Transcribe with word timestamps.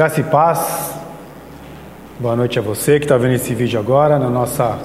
Graça 0.00 0.18
e 0.18 0.24
paz. 0.24 0.94
Boa 2.18 2.34
noite 2.34 2.58
a 2.58 2.62
você 2.62 2.98
que 2.98 3.04
está 3.04 3.18
vendo 3.18 3.34
esse 3.34 3.54
vídeo 3.54 3.78
agora 3.78 4.18
na 4.18 4.30
nossa 4.30 4.78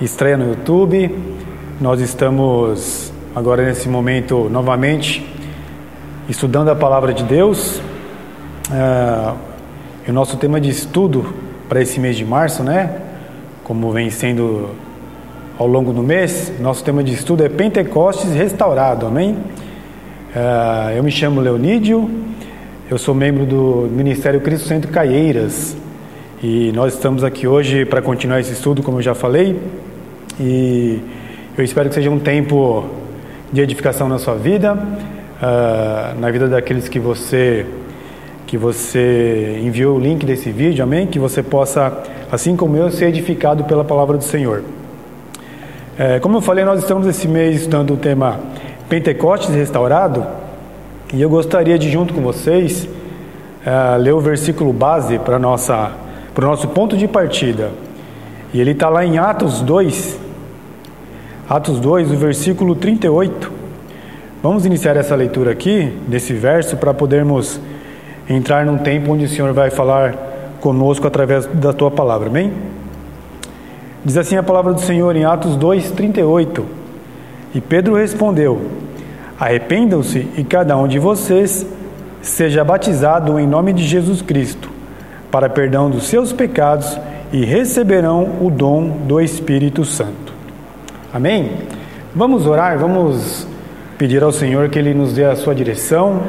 estreia 0.00 0.34
no 0.34 0.48
YouTube. 0.48 1.14
Nós 1.78 2.00
estamos 2.00 3.12
agora 3.36 3.66
nesse 3.66 3.86
momento 3.86 4.48
novamente 4.48 5.30
estudando 6.26 6.70
a 6.70 6.74
palavra 6.74 7.12
de 7.12 7.22
Deus. 7.22 7.82
Uh, 8.70 9.36
o 10.08 10.12
nosso 10.14 10.38
tema 10.38 10.58
de 10.58 10.70
estudo 10.70 11.34
para 11.68 11.82
esse 11.82 12.00
mês 12.00 12.16
de 12.16 12.24
março, 12.24 12.62
né? 12.62 12.98
Como 13.64 13.92
vem 13.92 14.08
sendo 14.08 14.70
ao 15.58 15.66
longo 15.66 15.92
do 15.92 16.02
mês, 16.02 16.50
nosso 16.60 16.82
tema 16.82 17.04
de 17.04 17.12
estudo 17.12 17.44
é 17.44 17.48
Pentecostes 17.50 18.32
restaurado, 18.32 19.06
amém? 19.06 19.32
Uh, 20.34 20.96
eu 20.96 21.02
me 21.02 21.10
chamo 21.10 21.42
Leonídio, 21.42 22.08
eu 22.92 22.98
sou 22.98 23.14
membro 23.14 23.46
do 23.46 23.88
Ministério 23.90 24.38
Cristo 24.42 24.68
Centro 24.68 24.92
Caieiras 24.92 25.74
e 26.42 26.70
nós 26.72 26.92
estamos 26.92 27.24
aqui 27.24 27.46
hoje 27.46 27.86
para 27.86 28.02
continuar 28.02 28.38
esse 28.38 28.52
estudo, 28.52 28.82
como 28.82 28.98
eu 28.98 29.02
já 29.02 29.14
falei, 29.14 29.58
e 30.38 31.00
eu 31.56 31.64
espero 31.64 31.88
que 31.88 31.94
seja 31.94 32.10
um 32.10 32.18
tempo 32.18 32.84
de 33.50 33.62
edificação 33.62 34.10
na 34.10 34.18
sua 34.18 34.34
vida, 34.34 34.74
uh, 34.74 36.20
na 36.20 36.30
vida 36.30 36.46
daqueles 36.46 36.86
que 36.86 37.00
você 37.00 37.64
que 38.46 38.58
você 38.58 39.58
enviou 39.64 39.96
o 39.96 39.98
link 39.98 40.26
desse 40.26 40.50
vídeo, 40.50 40.84
amém? 40.84 41.06
Que 41.06 41.18
você 41.18 41.42
possa, 41.42 41.98
assim 42.30 42.54
como 42.54 42.76
eu, 42.76 42.90
ser 42.90 43.06
edificado 43.06 43.64
pela 43.64 43.82
palavra 43.82 44.18
do 44.18 44.24
Senhor. 44.24 44.62
É, 45.98 46.20
como 46.20 46.36
eu 46.36 46.42
falei, 46.42 46.62
nós 46.62 46.80
estamos 46.80 47.06
esse 47.06 47.26
mês 47.26 47.56
estudando 47.56 47.94
o 47.94 47.96
tema 47.96 48.38
Pentecostes 48.90 49.54
restaurado, 49.54 50.41
e 51.12 51.20
eu 51.20 51.28
gostaria 51.28 51.78
de, 51.78 51.90
junto 51.90 52.14
com 52.14 52.22
vocês, 52.22 52.88
é, 53.64 53.96
ler 53.98 54.14
o 54.14 54.20
versículo 54.20 54.72
base 54.72 55.18
para 55.18 55.36
o 55.36 55.38
nosso 55.38 56.68
ponto 56.68 56.96
de 56.96 57.06
partida. 57.06 57.70
E 58.54 58.60
ele 58.60 58.70
está 58.70 58.88
lá 58.88 59.04
em 59.04 59.18
Atos 59.18 59.60
2, 59.60 60.18
Atos 61.48 61.78
2, 61.80 62.12
o 62.12 62.16
versículo 62.16 62.74
38. 62.74 63.52
Vamos 64.42 64.64
iniciar 64.64 64.96
essa 64.96 65.14
leitura 65.14 65.52
aqui, 65.52 65.92
desse 66.08 66.32
verso, 66.32 66.76
para 66.78 66.94
podermos 66.94 67.60
entrar 68.28 68.64
num 68.64 68.78
tempo 68.78 69.12
onde 69.12 69.26
o 69.26 69.28
Senhor 69.28 69.52
vai 69.52 69.70
falar 69.70 70.14
conosco 70.60 71.06
através 71.06 71.44
da 71.46 71.72
tua 71.72 71.90
palavra, 71.90 72.28
amém? 72.28 72.52
Diz 74.04 74.16
assim 74.16 74.36
a 74.36 74.42
palavra 74.42 74.72
do 74.72 74.80
Senhor 74.80 75.14
em 75.14 75.24
Atos 75.24 75.56
2, 75.56 75.90
38. 75.90 76.64
E 77.54 77.60
Pedro 77.60 77.94
respondeu: 77.94 78.62
Arrependam-se 79.38 80.28
e 80.36 80.44
cada 80.44 80.76
um 80.76 80.86
de 80.86 80.98
vocês 80.98 81.66
seja 82.20 82.64
batizado 82.64 83.38
em 83.38 83.46
nome 83.46 83.72
de 83.72 83.84
Jesus 83.84 84.22
Cristo, 84.22 84.70
para 85.30 85.48
perdão 85.48 85.90
dos 85.90 86.04
seus 86.04 86.32
pecados, 86.32 86.98
e 87.32 87.44
receberão 87.44 88.38
o 88.40 88.50
dom 88.50 88.88
do 89.06 89.20
Espírito 89.20 89.84
Santo. 89.84 90.32
Amém? 91.12 91.52
Vamos 92.14 92.46
orar, 92.46 92.78
vamos 92.78 93.46
pedir 93.96 94.22
ao 94.22 94.32
Senhor 94.32 94.68
que 94.68 94.78
Ele 94.78 94.92
nos 94.92 95.14
dê 95.14 95.24
a 95.24 95.34
sua 95.34 95.54
direção. 95.54 96.20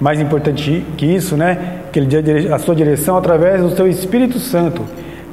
Mais 0.00 0.20
importante 0.20 0.84
que 0.96 1.06
isso, 1.06 1.36
né? 1.36 1.80
Que 1.92 1.98
Ele 1.98 2.22
dê 2.22 2.52
a 2.52 2.58
sua 2.58 2.74
direção 2.74 3.16
através 3.16 3.60
do 3.60 3.74
seu 3.74 3.88
Espírito 3.88 4.38
Santo 4.38 4.84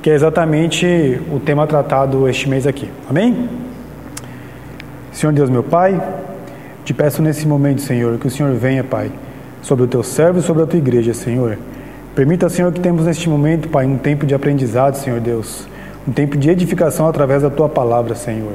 que 0.08 0.12
é 0.12 0.14
exatamente 0.14 1.20
o 1.32 1.38
tema 1.38 1.68
tratado 1.68 2.30
este 2.30 2.48
mês 2.48 2.66
aqui. 2.66 2.90
Amém? 3.10 3.50
Senhor 5.12 5.34
Deus, 5.34 5.50
meu 5.50 5.64
Pai, 5.64 6.02
te 6.88 6.94
peço 6.94 7.22
nesse 7.22 7.46
momento, 7.46 7.82
Senhor, 7.82 8.18
que 8.18 8.28
o 8.28 8.32
Senhor 8.32 8.54
venha, 8.54 8.82
Pai, 8.82 9.12
sobre 9.62 9.84
o 9.84 9.88
teu 9.88 10.02
servo 10.02 10.40
e 10.40 10.42
sobre 10.42 10.64
a 10.64 10.66
tua 10.66 10.80
igreja, 10.80 11.14
Senhor. 11.14 11.58
Permita, 12.16 12.48
Senhor, 12.48 12.72
que 12.72 12.80
temos 12.80 13.04
neste 13.04 13.28
momento, 13.28 13.68
Pai, 13.68 13.86
um 13.86 13.98
tempo 13.98 14.26
de 14.26 14.34
aprendizado, 14.34 14.96
Senhor 14.96 15.20
Deus, 15.20 15.68
um 16.08 16.14
tempo 16.14 16.38
de 16.38 16.50
edificação 16.50 17.06
através 17.06 17.42
da 17.42 17.50
tua 17.50 17.68
palavra, 17.68 18.16
Senhor. 18.16 18.54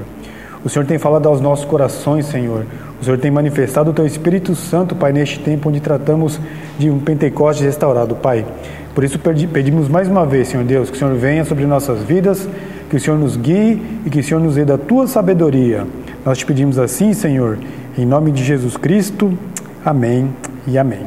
O 0.65 0.69
Senhor 0.71 0.87
tem 0.87 0.97
falado 0.97 1.29
aos 1.29 1.43
nossos 1.43 1.67
corações, 1.67 2.25
Senhor. 2.25 2.65
O 2.99 3.05
Senhor 3.05 3.19
tem 3.19 3.31
manifestado 3.31 3.91
o 3.91 3.93
teu 3.93 4.07
Espírito 4.07 4.55
Santo, 4.55 4.97
Pai, 4.97 5.13
neste 5.13 5.39
tempo 5.39 5.69
onde 5.69 5.81
tratamos 5.81 6.41
de 6.79 6.89
um 6.89 6.99
Pentecoste 7.01 7.63
restaurado, 7.63 8.15
Pai. 8.15 8.47
Por 8.95 9.05
isso 9.05 9.19
pedimos 9.19 9.91
mais 9.91 10.09
uma 10.09 10.25
vez, 10.25 10.49
Senhor 10.49 10.65
Deus, 10.65 10.89
que 10.89 10.97
o 10.97 10.99
Senhor 10.99 11.15
venha 11.17 11.45
sobre 11.45 11.67
nossas 11.67 12.03
vidas, 12.03 12.49
que 12.89 12.97
o 12.97 13.01
Senhor 13.01 13.19
nos 13.19 13.37
guie 13.37 14.01
e 14.07 14.11
que 14.11 14.21
o 14.21 14.25
Senhor 14.25 14.41
nos 14.41 14.55
dê 14.55 14.65
da 14.65 14.79
tua 14.79 15.07
sabedoria. 15.07 15.87
Nós 16.25 16.39
te 16.39 16.47
pedimos 16.47 16.79
assim, 16.79 17.13
Senhor, 17.13 17.59
em 17.97 18.07
nome 18.07 18.33
de 18.33 18.43
Jesus 18.43 18.77
Cristo. 18.77 19.37
Amém 19.85 20.35
e 20.67 20.79
amém. 20.79 21.07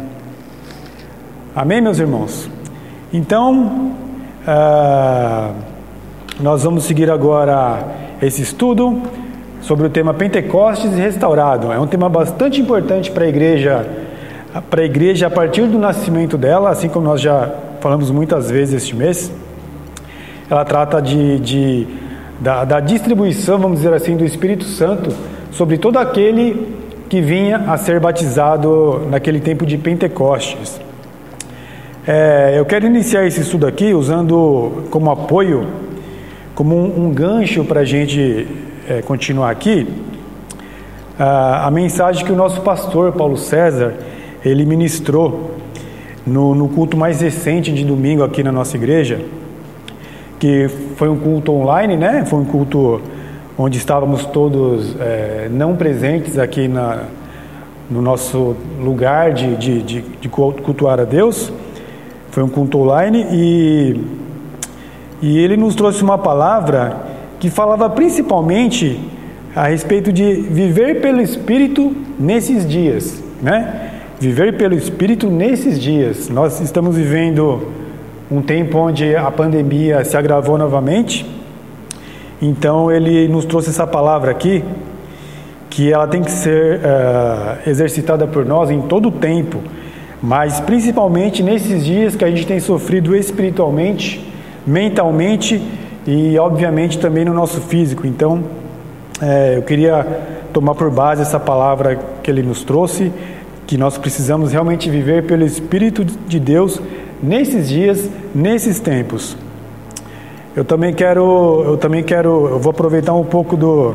Amém, 1.56 1.82
meus 1.82 2.00
irmãos? 2.00 2.50
Então, 3.12 3.92
uh, 4.48 5.54
nós 6.40 6.64
vamos 6.64 6.84
seguir 6.84 7.10
agora 7.10 7.80
esse 8.22 8.42
estudo 8.42 9.02
sobre 9.62 9.88
o 9.88 9.90
tema 9.90 10.14
Pentecostes 10.14 10.94
restaurado. 10.94 11.72
É 11.72 11.80
um 11.80 11.88
tema 11.88 12.08
bastante 12.08 12.62
importante 12.62 13.10
para 13.10 13.26
a 13.26 13.28
igreja, 13.28 13.88
para 14.70 14.82
a 14.82 14.86
igreja 14.86 15.28
a 15.28 15.30
partir 15.32 15.66
do 15.68 15.80
nascimento 15.80 16.38
dela, 16.38 16.70
assim 16.70 16.88
como 16.88 17.06
nós 17.06 17.20
já 17.20 17.52
falamos 17.80 18.12
muitas 18.12 18.52
vezes 18.52 18.84
este 18.84 18.96
mês. 18.96 19.32
Ela 20.50 20.64
trata 20.64 21.02
de, 21.02 21.40
de 21.40 21.88
da, 22.40 22.64
da, 22.64 22.80
distribuição, 22.80 23.58
vamos 23.58 23.78
dizer 23.78 23.94
assim, 23.94 24.16
do 24.16 24.24
Espírito 24.24 24.66
Santo 24.66 25.10
sobre 25.56 25.78
todo 25.78 25.98
aquele 25.98 26.68
que 27.08 27.22
vinha 27.22 27.64
a 27.68 27.78
ser 27.78 27.98
batizado 27.98 29.08
naquele 29.10 29.40
tempo 29.40 29.66
de 29.66 29.78
Pentecostes. 29.78 30.82
É, 32.06 32.56
eu 32.58 32.66
quero 32.66 32.86
iniciar 32.86 33.26
esse 33.26 33.40
estudo 33.40 33.66
aqui 33.66 33.94
usando 33.94 34.84
como 34.92 35.10
apoio, 35.10 35.66
como 36.54 36.76
um, 36.76 37.06
um 37.06 37.10
gancho 37.10 37.64
para 37.64 37.80
a 37.80 37.86
gente 37.86 38.46
é, 38.90 39.02
continuar 39.02 39.50
aqui, 39.50 39.88
a, 41.18 41.68
a 41.68 41.72
mensagem 41.72 42.26
que 42.26 42.34
o 42.34 42.36
nosso 42.36 42.60
pastor 42.60 43.14
Paulo 43.14 43.38
César 43.38 43.94
ele 44.44 44.66
ministrou 44.66 45.52
no, 46.28 46.54
no 46.54 46.68
culto 46.68 46.98
mais 46.98 47.22
recente 47.22 47.72
de 47.72 47.86
domingo 47.86 48.26
aqui 48.26 48.44
na 48.44 48.52
nossa 48.52 48.76
igreja, 48.76 49.22
que 50.38 50.68
foi 50.98 51.08
um 51.08 51.18
culto 51.18 51.54
online, 51.54 51.96
né? 51.96 52.26
Foi 52.26 52.40
um 52.40 52.46
culto 52.46 53.00
onde 53.58 53.78
estávamos 53.78 54.26
todos 54.26 54.96
é, 55.00 55.48
não 55.52 55.76
presentes 55.76 56.38
aqui 56.38 56.68
na, 56.68 57.04
no 57.90 58.02
nosso 58.02 58.56
lugar 58.82 59.32
de, 59.34 59.56
de, 59.56 59.82
de, 59.82 60.02
de, 60.02 60.30
cultuar 60.30 61.00
a 61.00 61.06
Deus. 61.06 61.52
Foi 62.32 62.44
um 62.44 62.50
culto 62.50 62.80
online 62.80 63.26
e, 63.32 64.02
e 65.22 65.38
ele 65.38 65.56
nos 65.56 65.74
trouxe 65.74 66.04
uma 66.04 66.18
palavra 66.18 66.98
que 67.40 67.50
falava 67.50 67.90
principalmente 67.90 69.00
a 69.56 69.68
respeito 69.68 70.12
de 70.12 70.34
viver 70.34 71.00
pelo 71.00 71.22
Espírito 71.22 71.96
nesses 72.20 72.68
dias, 72.68 73.24
né? 73.42 73.92
Viver 74.20 74.58
pelo 74.58 74.76
Espírito 74.76 75.28
nesses 75.30 75.80
dias. 75.80 76.28
Nós 76.30 76.60
estamos 76.60 76.98
vivendo 76.98 77.72
um 78.30 78.42
tempo 78.42 78.78
onde 78.80 79.16
a 79.16 79.32
pandemia 79.32 80.04
se 80.04 80.18
agravou 80.18 80.58
novamente. 80.58 81.35
Então 82.46 82.92
ele 82.92 83.28
nos 83.28 83.44
trouxe 83.44 83.70
essa 83.70 83.88
palavra 83.88 84.30
aqui, 84.30 84.64
que 85.68 85.92
ela 85.92 86.08
tem 86.08 86.22
que 86.22 86.32
ser 86.32 86.80
uh, 86.80 87.70
exercitada 87.70 88.28
por 88.28 88.46
nós 88.46 88.70
em 88.70 88.82
todo 88.82 89.10
o 89.10 89.12
tempo, 89.12 89.60
mas 90.22 90.60
principalmente 90.60 91.42
nesses 91.42 91.84
dias 91.84 92.16
que 92.16 92.24
a 92.24 92.30
gente 92.30 92.46
tem 92.46 92.60
sofrido 92.60 93.16
espiritualmente, 93.16 94.32
mentalmente 94.66 95.60
e 96.06 96.38
obviamente 96.38 97.00
também 97.00 97.26
no 97.26 97.34
nosso 97.34 97.60
físico. 97.62 98.06
Então 98.06 98.44
é, 99.20 99.58
eu 99.58 99.64
queria 99.64 100.06
tomar 100.54 100.76
por 100.76 100.92
base 100.92 101.24
essa 101.24 101.40
palavra 101.40 102.00
que 102.22 102.30
ele 102.30 102.44
nos 102.44 102.64
trouxe 102.64 103.12
que 103.66 103.76
nós 103.76 103.98
precisamos 103.98 104.52
realmente 104.52 104.88
viver 104.88 105.24
pelo 105.24 105.44
Espírito 105.44 106.06
de 106.06 106.40
Deus 106.40 106.80
nesses 107.24 107.68
dias, 107.68 108.08
nesses 108.36 108.80
tempos. 108.80 109.36
Eu 110.56 110.64
também 110.64 110.94
quero, 110.94 111.64
eu 111.66 111.76
também 111.76 112.02
quero, 112.02 112.48
eu 112.48 112.60
vou 112.60 112.70
aproveitar 112.70 113.14
um 113.14 113.26
pouco 113.26 113.58
do 113.58 113.94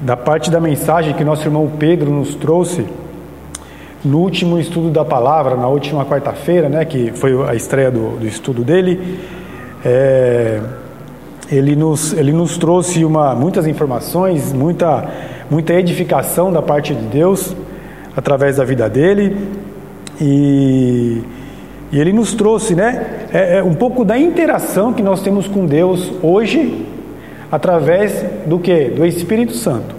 da 0.00 0.16
parte 0.16 0.52
da 0.52 0.60
mensagem 0.60 1.12
que 1.14 1.24
nosso 1.24 1.48
irmão 1.48 1.68
Pedro 1.76 2.12
nos 2.12 2.36
trouxe 2.36 2.86
no 4.04 4.18
último 4.18 4.60
estudo 4.60 4.88
da 4.88 5.04
palavra, 5.04 5.56
na 5.56 5.66
última 5.66 6.04
quarta-feira, 6.04 6.68
né, 6.68 6.84
que 6.84 7.10
foi 7.10 7.32
a 7.48 7.56
estreia 7.56 7.90
do, 7.90 8.10
do 8.18 8.24
estudo 8.24 8.62
dele. 8.62 9.18
É, 9.84 10.60
ele 11.50 11.74
nos, 11.74 12.12
ele 12.12 12.30
nos 12.30 12.56
trouxe 12.56 13.04
uma, 13.04 13.34
muitas 13.34 13.66
informações, 13.66 14.52
muita, 14.52 15.08
muita 15.50 15.72
edificação 15.74 16.52
da 16.52 16.62
parte 16.62 16.94
de 16.94 17.04
Deus 17.06 17.56
através 18.16 18.58
da 18.58 18.64
vida 18.64 18.88
dele 18.88 19.36
e, 20.20 21.20
e 21.90 21.98
ele 21.98 22.12
nos 22.12 22.34
trouxe, 22.34 22.74
né, 22.74 23.26
é, 23.32 23.58
é 23.58 23.62
um 23.62 23.74
pouco 23.74 24.04
da 24.04 24.18
interação 24.18 24.92
que 24.92 25.02
nós 25.02 25.22
temos 25.22 25.46
com 25.48 25.64
Deus 25.64 26.12
hoje 26.22 26.86
através 27.50 28.24
do 28.46 28.58
que? 28.58 28.90
Do 28.90 29.06
Espírito 29.06 29.54
Santo. 29.54 29.94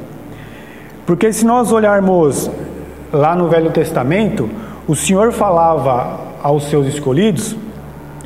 Porque 1.06 1.34
se 1.34 1.46
nós 1.46 1.72
olharmos 1.72 2.50
lá 3.12 3.36
no 3.36 3.48
Velho 3.48 3.72
Testamento, 3.72 4.48
o 4.88 4.96
Senhor 4.96 5.32
falava 5.32 6.20
aos 6.44 6.70
seus 6.70 6.86
escolhidos, 6.88 7.56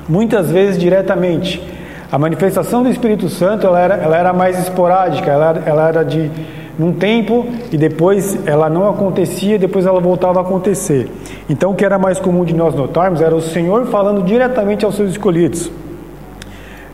muitas 0.07 0.51
vezes 0.51 0.77
diretamente. 0.77 1.61
A 2.11 2.17
manifestação 2.19 2.83
do 2.83 2.89
Espírito 2.89 3.29
Santo 3.29 3.65
ela 3.65 3.79
era, 3.79 3.95
ela 3.95 4.17
era 4.17 4.33
mais 4.33 4.59
esporádica, 4.59 5.31
ela, 5.31 5.63
ela 5.65 5.87
era 5.87 6.03
de 6.03 6.29
num 6.77 6.93
tempo 6.93 7.45
e 7.71 7.77
depois 7.77 8.37
ela 8.45 8.69
não 8.69 8.89
acontecia, 8.89 9.59
depois 9.59 9.85
ela 9.85 9.99
voltava 9.99 10.39
a 10.39 10.41
acontecer. 10.41 11.09
Então 11.49 11.71
o 11.71 11.75
que 11.75 11.85
era 11.85 11.99
mais 11.99 12.19
comum 12.19 12.43
de 12.43 12.53
nós 12.53 12.73
notarmos 12.73 13.21
era 13.21 13.35
o 13.35 13.41
Senhor 13.41 13.85
falando 13.87 14.23
diretamente 14.23 14.83
aos 14.83 14.95
seus 14.95 15.11
escolhidos. 15.11 15.71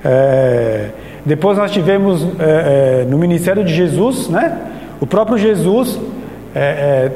É, 0.03 0.89
depois 1.25 1.57
nós 1.57 1.71
tivemos 1.71 2.23
é, 2.39 3.03
é, 3.03 3.05
no 3.09 3.17
ministério 3.17 3.63
de 3.63 3.73
Jesus, 3.73 4.29
né, 4.29 4.57
o 4.99 5.05
próprio 5.05 5.37
Jesus 5.37 5.99
é, 6.55 6.59
é, 6.59 7.11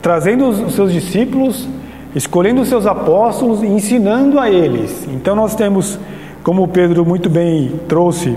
trazendo 0.00 0.48
os 0.48 0.74
seus 0.74 0.92
discípulos, 0.92 1.68
escolhendo 2.14 2.60
os 2.60 2.68
seus 2.68 2.86
apóstolos 2.86 3.62
e 3.62 3.66
ensinando 3.66 4.38
a 4.38 4.50
eles. 4.50 5.06
Então 5.12 5.36
nós 5.36 5.54
temos, 5.54 5.98
como 6.42 6.62
o 6.62 6.68
Pedro 6.68 7.04
muito 7.04 7.28
bem 7.28 7.72
trouxe 7.86 8.36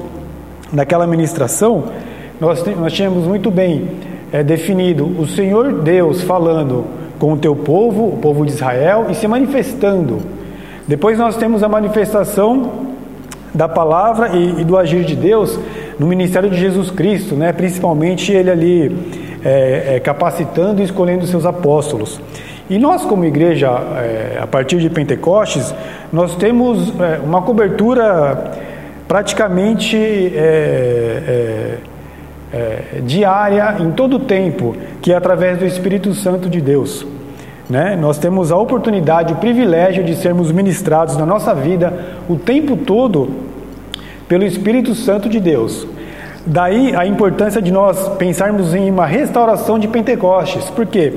naquela 0.72 1.08
ministração, 1.08 1.86
nós, 2.44 2.62
nós 2.76 2.92
tínhamos 2.92 3.26
muito 3.26 3.50
bem 3.50 3.88
é, 4.30 4.44
definido 4.44 5.06
o 5.06 5.26
Senhor 5.26 5.82
Deus 5.82 6.22
falando 6.24 6.84
com 7.18 7.32
o 7.32 7.38
teu 7.38 7.56
povo, 7.56 8.10
o 8.10 8.18
povo 8.18 8.46
de 8.46 8.52
Israel, 8.52 9.06
e 9.10 9.16
se 9.16 9.26
manifestando. 9.30 10.20
Depois 10.86 11.18
nós 11.18 11.38
temos 11.38 11.64
a 11.64 11.70
manifestação 11.70 12.70
da 13.54 13.70
palavra 13.70 14.36
e, 14.36 14.60
e 14.60 14.64
do 14.66 14.78
agir 14.78 15.06
de 15.06 15.16
Deus 15.16 15.58
no 15.98 16.06
ministério 16.06 16.50
de 16.50 16.58
Jesus 16.58 16.92
Cristo, 16.92 17.34
né? 17.34 17.54
principalmente 17.54 18.34
ele 18.34 18.52
ali 18.52 18.98
é, 19.46 19.96
é, 19.96 20.00
capacitando 20.02 20.82
e 20.82 20.84
escolhendo 20.84 21.26
seus 21.26 21.46
apóstolos. 21.46 22.20
E 22.70 22.78
nós, 22.78 23.06
como 23.06 23.24
igreja, 23.24 23.70
é, 23.70 24.40
a 24.42 24.48
partir 24.48 24.80
de 24.80 24.90
Pentecostes, 24.90 25.74
nós 26.12 26.36
temos 26.36 26.92
é, 27.00 27.22
uma 27.24 27.42
cobertura 27.42 28.52
praticamente 29.08 29.98
é, 32.54 33.02
diária 33.04 33.78
em 33.80 33.92
todo 33.92 34.18
o 34.18 34.20
tempo, 34.20 34.76
que 35.02 35.12
é 35.12 35.16
através 35.16 35.58
do 35.58 35.66
Espírito 35.66 36.14
Santo 36.14 36.48
de 36.48 36.62
Deus. 36.62 37.06
Né? 37.70 37.96
Nós 37.96 38.20
temos 38.20 38.52
a 38.52 38.58
oportunidade, 38.58 39.34
o 39.34 39.38
privilégio 39.38 40.04
de 40.04 40.16
sermos 40.16 40.52
ministrados 40.52 41.18
na 41.18 41.26
nossa 41.26 41.56
vida 41.56 41.94
o 42.30 42.36
tempo 42.36 42.78
todo 42.78 43.32
pelo 44.28 44.44
Espírito 44.44 44.94
Santo 44.94 45.28
de 45.28 45.40
Deus. 45.40 45.88
Daí 46.46 46.96
a 46.96 47.06
importância 47.06 47.62
de 47.62 47.72
nós 47.72 48.10
pensarmos 48.18 48.76
em 48.76 48.92
uma 48.92 49.06
restauração 49.06 49.80
de 49.80 49.88
Pentecostes. 49.88 50.70
Por 50.70 50.86
quê? 50.86 51.14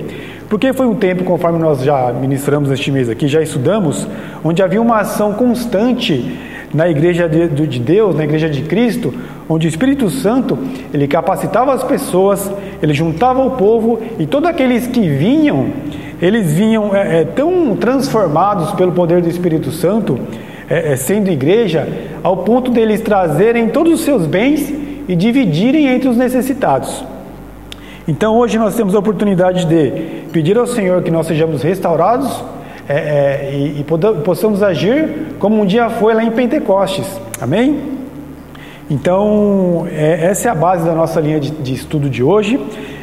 Porque 0.49 0.73
foi 0.73 0.87
um 0.87 0.95
tempo, 0.95 1.25
conforme 1.25 1.59
nós 1.59 1.83
já 1.83 2.13
ministramos 2.13 2.71
este 2.71 2.93
mês 2.93 3.11
aqui, 3.11 3.27
já 3.27 3.43
estudamos, 3.43 4.07
onde 4.45 4.63
havia 4.63 4.81
uma 4.81 5.01
ação 5.01 5.33
constante 5.33 6.39
na 6.77 6.91
igreja 6.91 7.27
de 7.27 7.81
Deus, 7.81 8.15
na 8.15 8.25
igreja 8.25 8.51
de 8.51 8.61
Cristo, 8.61 9.15
onde 9.49 9.67
o 9.67 9.71
Espírito 9.71 10.11
Santo 10.11 10.59
ele 10.93 11.09
capacitava 11.09 11.73
as 11.73 11.83
pessoas, 11.83 12.53
ele 12.83 12.93
juntava 12.93 13.43
o 13.43 13.53
povo 13.53 13.99
e 14.19 14.27
todos 14.27 14.51
aqueles 14.51 14.87
que 14.87 15.01
vinham, 15.01 15.69
eles 16.21 16.53
vinham 16.53 16.95
é, 16.95 17.21
é, 17.21 17.25
tão 17.25 17.75
transformados 17.77 18.73
pelo 18.73 18.93
poder 18.93 19.23
do 19.23 19.29
Espírito 19.29 19.71
Santo, 19.71 20.19
é, 20.69 20.93
é, 20.93 20.97
sendo 20.97 21.31
igreja, 21.31 21.89
ao 22.23 22.37
ponto 22.39 22.71
deles 22.71 23.01
trazerem 23.01 23.71
todos 23.71 23.95
os 23.95 24.01
seus 24.03 24.27
bens 24.27 24.71
e 25.09 25.17
dividirem 25.17 25.87
entre 25.87 26.11
os 26.11 26.17
necessitados. 26.19 27.03
Então 28.07 28.37
hoje 28.37 28.59
nós 28.59 28.77
temos 28.77 28.95
a 28.95 28.99
oportunidade 28.99 29.65
de 29.65 30.27
pedir 30.31 30.59
ao 30.59 30.67
Senhor 30.67 31.03
que 31.03 31.11
nós 31.11 31.27
sejamos 31.27 31.63
restaurados 31.63 32.45
é, 32.89 32.95
é, 32.95 33.51
e, 33.53 33.81
e 33.81 33.85
possamos 34.25 34.63
agir 34.63 35.35
como 35.39 35.61
um 35.61 35.67
dia 35.67 35.91
foi 35.91 36.15
lá 36.15 36.23
em 36.23 36.31
Pentecostes. 36.31 37.07
Amém? 37.41 37.97
Então, 38.89 39.87
é, 39.91 40.27
essa 40.27 40.49
é 40.49 40.51
a 40.51 40.55
base 40.55 40.85
da 40.85 40.95
nossa 40.95 41.21
linha 41.21 41.41
de, 41.41 41.51
de, 41.51 41.75
estudo 41.75 42.09
de 42.09 42.23
hoje. 42.23 42.61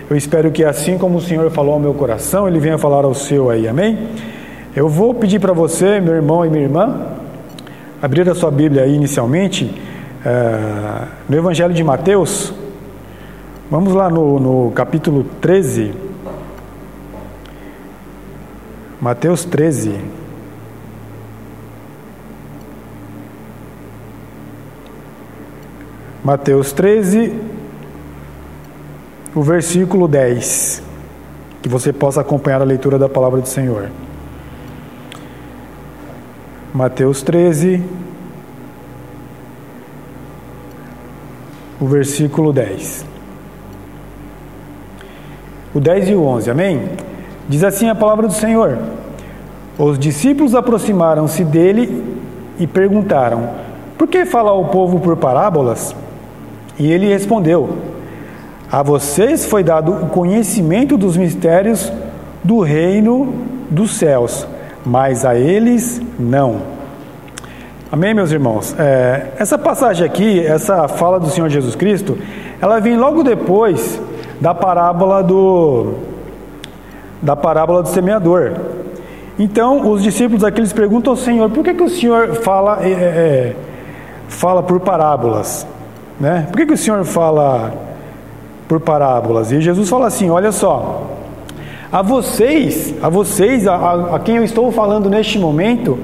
Eu 0.10 0.16
espero 0.16 0.50
que, 0.52 0.64
assim 0.64 0.98
como 0.98 1.18
o 1.18 1.22
Senhor 1.22 1.52
falou 1.52 1.74
ao 1.74 1.80
meu 1.80 1.94
coração, 1.94 2.48
Ele 2.48 2.60
venha 2.60 2.78
falar 2.78 3.04
ao 3.04 3.14
seu 3.14 3.50
aí, 3.50 3.68
amém? 3.68 3.98
Eu 4.74 4.88
vou 4.88 5.14
pedir 5.14 5.40
para 5.40 5.52
você, 5.52 6.00
meu 6.00 6.14
irmão 6.14 6.46
e 6.46 6.50
minha 6.50 6.64
irmã, 6.64 7.08
abrir 8.02 8.30
a 8.30 8.34
sua 8.34 8.50
Bíblia 8.50 8.84
aí 8.84 8.96
inicialmente, 8.96 9.70
é, 10.26 11.08
no 11.28 11.38
Evangelho 11.38 11.74
de 11.74 11.84
Mateus. 11.84 12.54
Vamos 13.70 13.94
lá 13.94 14.10
no, 14.10 14.40
no 14.40 14.72
capítulo 14.72 15.26
13. 15.42 16.13
Mateus 19.04 19.44
13. 19.44 20.00
Mateus 26.24 26.72
13, 26.72 27.38
o 29.36 29.42
versículo 29.42 30.08
10. 30.08 30.82
Que 31.62 31.68
você 31.68 31.92
possa 31.92 32.22
acompanhar 32.22 32.62
a 32.62 32.64
leitura 32.64 32.98
da 32.98 33.10
palavra 33.10 33.42
do 33.42 33.48
Senhor. 33.50 33.90
Mateus 36.74 37.22
13, 37.24 37.84
o 41.78 41.86
versículo 41.86 42.54
10. 42.54 43.06
O 45.76 45.82
10 45.82 46.08
e 46.08 46.16
o 46.16 46.24
11, 46.24 46.50
amém? 46.50 47.13
Diz 47.48 47.64
assim 47.64 47.90
a 47.90 47.96
palavra 47.96 48.28
do 48.28 48.34
Senhor: 48.34 48.78
Os 49.78 50.00
discípulos 50.00 50.56
aproximaram-se 50.56 51.44
dele 51.44 52.18
e 52.60 52.66
perguntaram: 52.66 53.50
Por 53.98 54.08
que 54.08 54.26
fala 54.26 54.54
o 54.54 54.66
povo 54.66 55.00
por 55.00 55.18
parábolas? 55.18 55.96
E 56.80 56.92
ele 56.92 57.08
respondeu: 57.08 57.70
A 58.72 58.82
vocês 58.82 59.46
foi 59.46 59.64
dado 59.64 59.92
o 59.92 60.10
conhecimento 60.10 60.98
dos 60.98 61.18
mistérios 61.18 61.92
do 62.44 62.60
reino 62.62 63.34
dos 63.70 63.96
céus, 63.96 64.48
mas 64.86 65.26
a 65.26 65.36
eles 65.36 66.02
não. 66.18 66.74
Amém, 67.92 68.14
meus 68.14 68.32
irmãos? 68.32 68.76
É, 68.80 69.34
essa 69.38 69.58
passagem 69.58 70.06
aqui, 70.06 70.40
essa 70.40 70.88
fala 70.88 71.20
do 71.20 71.30
Senhor 71.30 71.48
Jesus 71.50 71.76
Cristo, 71.76 72.18
ela 72.60 72.80
vem 72.80 72.98
logo 72.98 73.22
depois 73.22 74.02
da 74.42 74.54
parábola 74.54 75.22
do 75.22 75.94
da 77.24 77.36
parábola 77.36 77.82
do 77.82 77.88
semeador. 77.88 78.52
Então, 79.40 79.90
os 79.90 80.04
discípulos 80.04 80.44
aqui 80.44 80.60
eles 80.60 80.74
perguntam 80.74 81.14
ao 81.14 81.18
Senhor: 81.18 81.50
por 81.50 81.64
que, 81.64 81.74
que 81.74 81.84
o 81.84 81.90
Senhor 81.90 82.36
fala 82.36 82.80
é, 82.84 82.92
é, 82.92 83.56
fala 84.28 84.62
por 84.62 84.80
parábolas? 84.82 85.66
Né? 86.20 86.48
Por 86.52 86.58
que, 86.58 86.68
que 86.68 86.74
o 86.74 86.78
Senhor 86.78 87.04
fala 87.06 87.74
por 88.68 88.80
parábolas? 88.80 89.52
E 89.52 89.62
Jesus 89.62 89.90
fala 89.90 90.08
assim: 90.08 90.30
olha 90.30 90.52
só, 90.52 91.10
a 91.92 92.02
vocês, 92.02 92.94
a 93.02 93.10
vocês, 93.10 93.66
a, 93.68 94.16
a 94.16 94.20
quem 94.20 94.36
eu 94.36 94.44
estou 94.44 94.72
falando 94.72 95.10
neste 95.10 95.40
momento, 95.40 95.98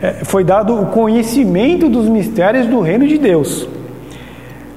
é, 0.00 0.24
foi 0.24 0.44
dado 0.44 0.80
o 0.80 0.86
conhecimento 0.86 1.88
dos 1.88 2.06
mistérios 2.06 2.66
do 2.66 2.80
reino 2.80 3.08
de 3.08 3.18
Deus. 3.18 3.68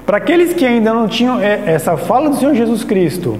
Para 0.04 0.16
aqueles 0.16 0.52
que 0.52 0.66
ainda 0.66 0.92
não 0.92 1.06
tinham 1.06 1.40
essa 1.40 1.96
fala 1.96 2.28
do 2.28 2.36
Senhor 2.36 2.54
Jesus 2.54 2.82
Cristo, 2.82 3.38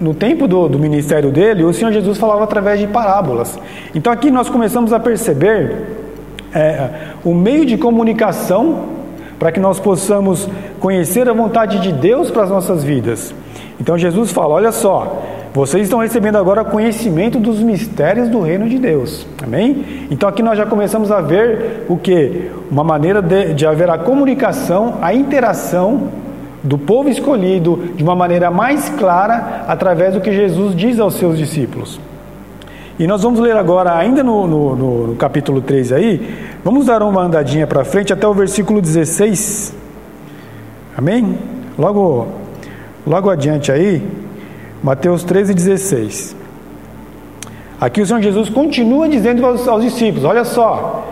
no 0.00 0.14
tempo 0.14 0.46
do, 0.46 0.68
do 0.68 0.78
ministério 0.78 1.30
dele, 1.30 1.64
o 1.64 1.72
Senhor 1.72 1.92
Jesus 1.92 2.18
falava 2.18 2.44
através 2.44 2.78
de 2.78 2.86
parábolas. 2.86 3.58
Então 3.94 4.12
aqui 4.12 4.30
nós 4.30 4.48
começamos 4.48 4.92
a 4.92 5.00
perceber 5.00 5.96
é, 6.54 6.90
o 7.24 7.34
meio 7.34 7.66
de 7.66 7.76
comunicação 7.76 8.96
para 9.38 9.52
que 9.52 9.60
nós 9.60 9.78
possamos 9.78 10.48
conhecer 10.80 11.28
a 11.28 11.32
vontade 11.32 11.80
de 11.80 11.92
Deus 11.92 12.30
para 12.30 12.44
as 12.44 12.50
nossas 12.50 12.82
vidas. 12.82 13.34
Então 13.80 13.96
Jesus 13.96 14.32
fala: 14.32 14.54
olha 14.54 14.72
só, 14.72 15.22
vocês 15.52 15.84
estão 15.84 16.00
recebendo 16.00 16.36
agora 16.36 16.64
conhecimento 16.64 17.38
dos 17.38 17.60
mistérios 17.60 18.28
do 18.28 18.40
reino 18.40 18.68
de 18.68 18.78
Deus. 18.78 19.26
Amém? 19.42 20.06
Então 20.10 20.28
aqui 20.28 20.42
nós 20.42 20.58
já 20.58 20.66
começamos 20.66 21.10
a 21.10 21.20
ver 21.20 21.84
o 21.88 21.96
que? 21.96 22.50
Uma 22.70 22.84
maneira 22.84 23.22
de, 23.22 23.54
de 23.54 23.66
haver 23.66 23.90
a 23.90 23.98
comunicação, 23.98 24.98
a 25.00 25.14
interação 25.14 26.08
do 26.62 26.76
povo 26.76 27.08
escolhido 27.08 27.92
de 27.94 28.02
uma 28.02 28.16
maneira 28.16 28.50
mais 28.50 28.88
clara 28.88 29.64
através 29.68 30.14
do 30.14 30.20
que 30.20 30.32
Jesus 30.32 30.74
diz 30.74 30.98
aos 30.98 31.14
seus 31.14 31.38
discípulos. 31.38 32.00
E 32.98 33.06
nós 33.06 33.22
vamos 33.22 33.38
ler 33.38 33.56
agora, 33.56 33.96
ainda 33.96 34.24
no, 34.24 34.46
no, 34.46 35.06
no 35.08 35.16
capítulo 35.16 35.60
3 35.60 35.92
aí, 35.92 36.36
vamos 36.64 36.86
dar 36.86 37.00
uma 37.02 37.22
andadinha 37.22 37.66
para 37.66 37.84
frente 37.84 38.12
até 38.12 38.26
o 38.26 38.34
versículo 38.34 38.80
16. 38.80 39.72
Amém? 40.96 41.38
Logo, 41.78 42.26
logo 43.06 43.30
adiante 43.30 43.70
aí, 43.70 44.02
Mateus 44.82 45.22
13, 45.22 45.54
16. 45.54 46.36
Aqui 47.80 48.00
o 48.00 48.06
Senhor 48.06 48.20
Jesus 48.20 48.48
continua 48.48 49.08
dizendo 49.08 49.46
aos, 49.46 49.68
aos 49.68 49.84
discípulos: 49.84 50.24
Olha 50.24 50.44
só, 50.44 51.06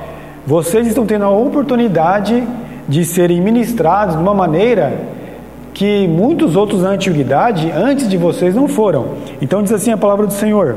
vocês 0.45 0.89
estão 0.89 1.07
tendo 1.07 1.25
a 1.25 1.31
oportunidade 1.31 2.43
de 2.89 3.05
serem 3.05 3.41
ministrados 3.41 4.17
de 4.17 4.23
uma 4.23 4.35
maneira 4.35 4.93
que 5.77 6.09
muitos 6.09 6.57
outros 6.57 6.81
na 6.81 6.93
antiguidade, 6.93 7.71
antes 7.71 8.09
de 8.09 8.17
vocês, 8.17 8.55
não 8.55 8.67
foram. 8.67 9.09
Então 9.43 9.63
diz 9.63 9.71
assim 9.71 9.93
a 9.93 9.97
palavra 9.99 10.27
do 10.27 10.33
Senhor: 10.33 10.75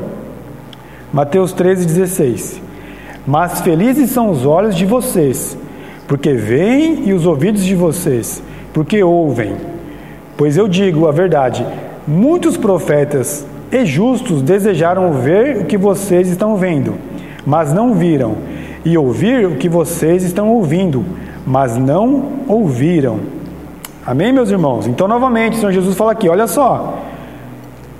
Mateus 1.10 1.54
13, 1.54 1.86
16. 1.86 2.60
Mas 3.26 3.62
felizes 3.62 4.10
são 4.10 4.28
os 4.28 4.44
olhos 4.44 4.76
de 4.76 4.84
vocês, 4.84 5.56
porque 6.06 6.34
veem, 6.34 7.08
e 7.08 7.14
os 7.14 7.24
ouvidos 7.24 7.64
de 7.64 7.74
vocês, 7.74 8.42
porque 8.74 9.02
ouvem. 9.02 9.54
Pois 10.36 10.58
eu 10.58 10.68
digo 10.68 11.08
a 11.08 11.12
verdade: 11.12 11.66
muitos 12.06 12.58
profetas 12.58 13.46
e 13.72 13.86
justos 13.86 14.42
desejaram 14.42 15.14
ver 15.14 15.62
o 15.62 15.64
que 15.64 15.78
vocês 15.78 16.28
estão 16.28 16.56
vendo, 16.56 16.92
mas 17.46 17.72
não 17.72 17.94
viram, 17.94 18.34
e 18.84 18.98
ouvir 18.98 19.46
o 19.46 19.56
que 19.56 19.68
vocês 19.68 20.22
estão 20.22 20.50
ouvindo, 20.50 21.02
mas 21.46 21.78
não 21.78 22.32
ouviram. 22.46 23.39
Amém, 24.06 24.32
meus 24.32 24.50
irmãos? 24.50 24.86
Então, 24.86 25.06
novamente, 25.06 25.56
o 25.56 25.60
Senhor 25.60 25.72
Jesus 25.72 25.94
fala 25.94 26.12
aqui: 26.12 26.28
olha 26.28 26.46
só. 26.46 26.98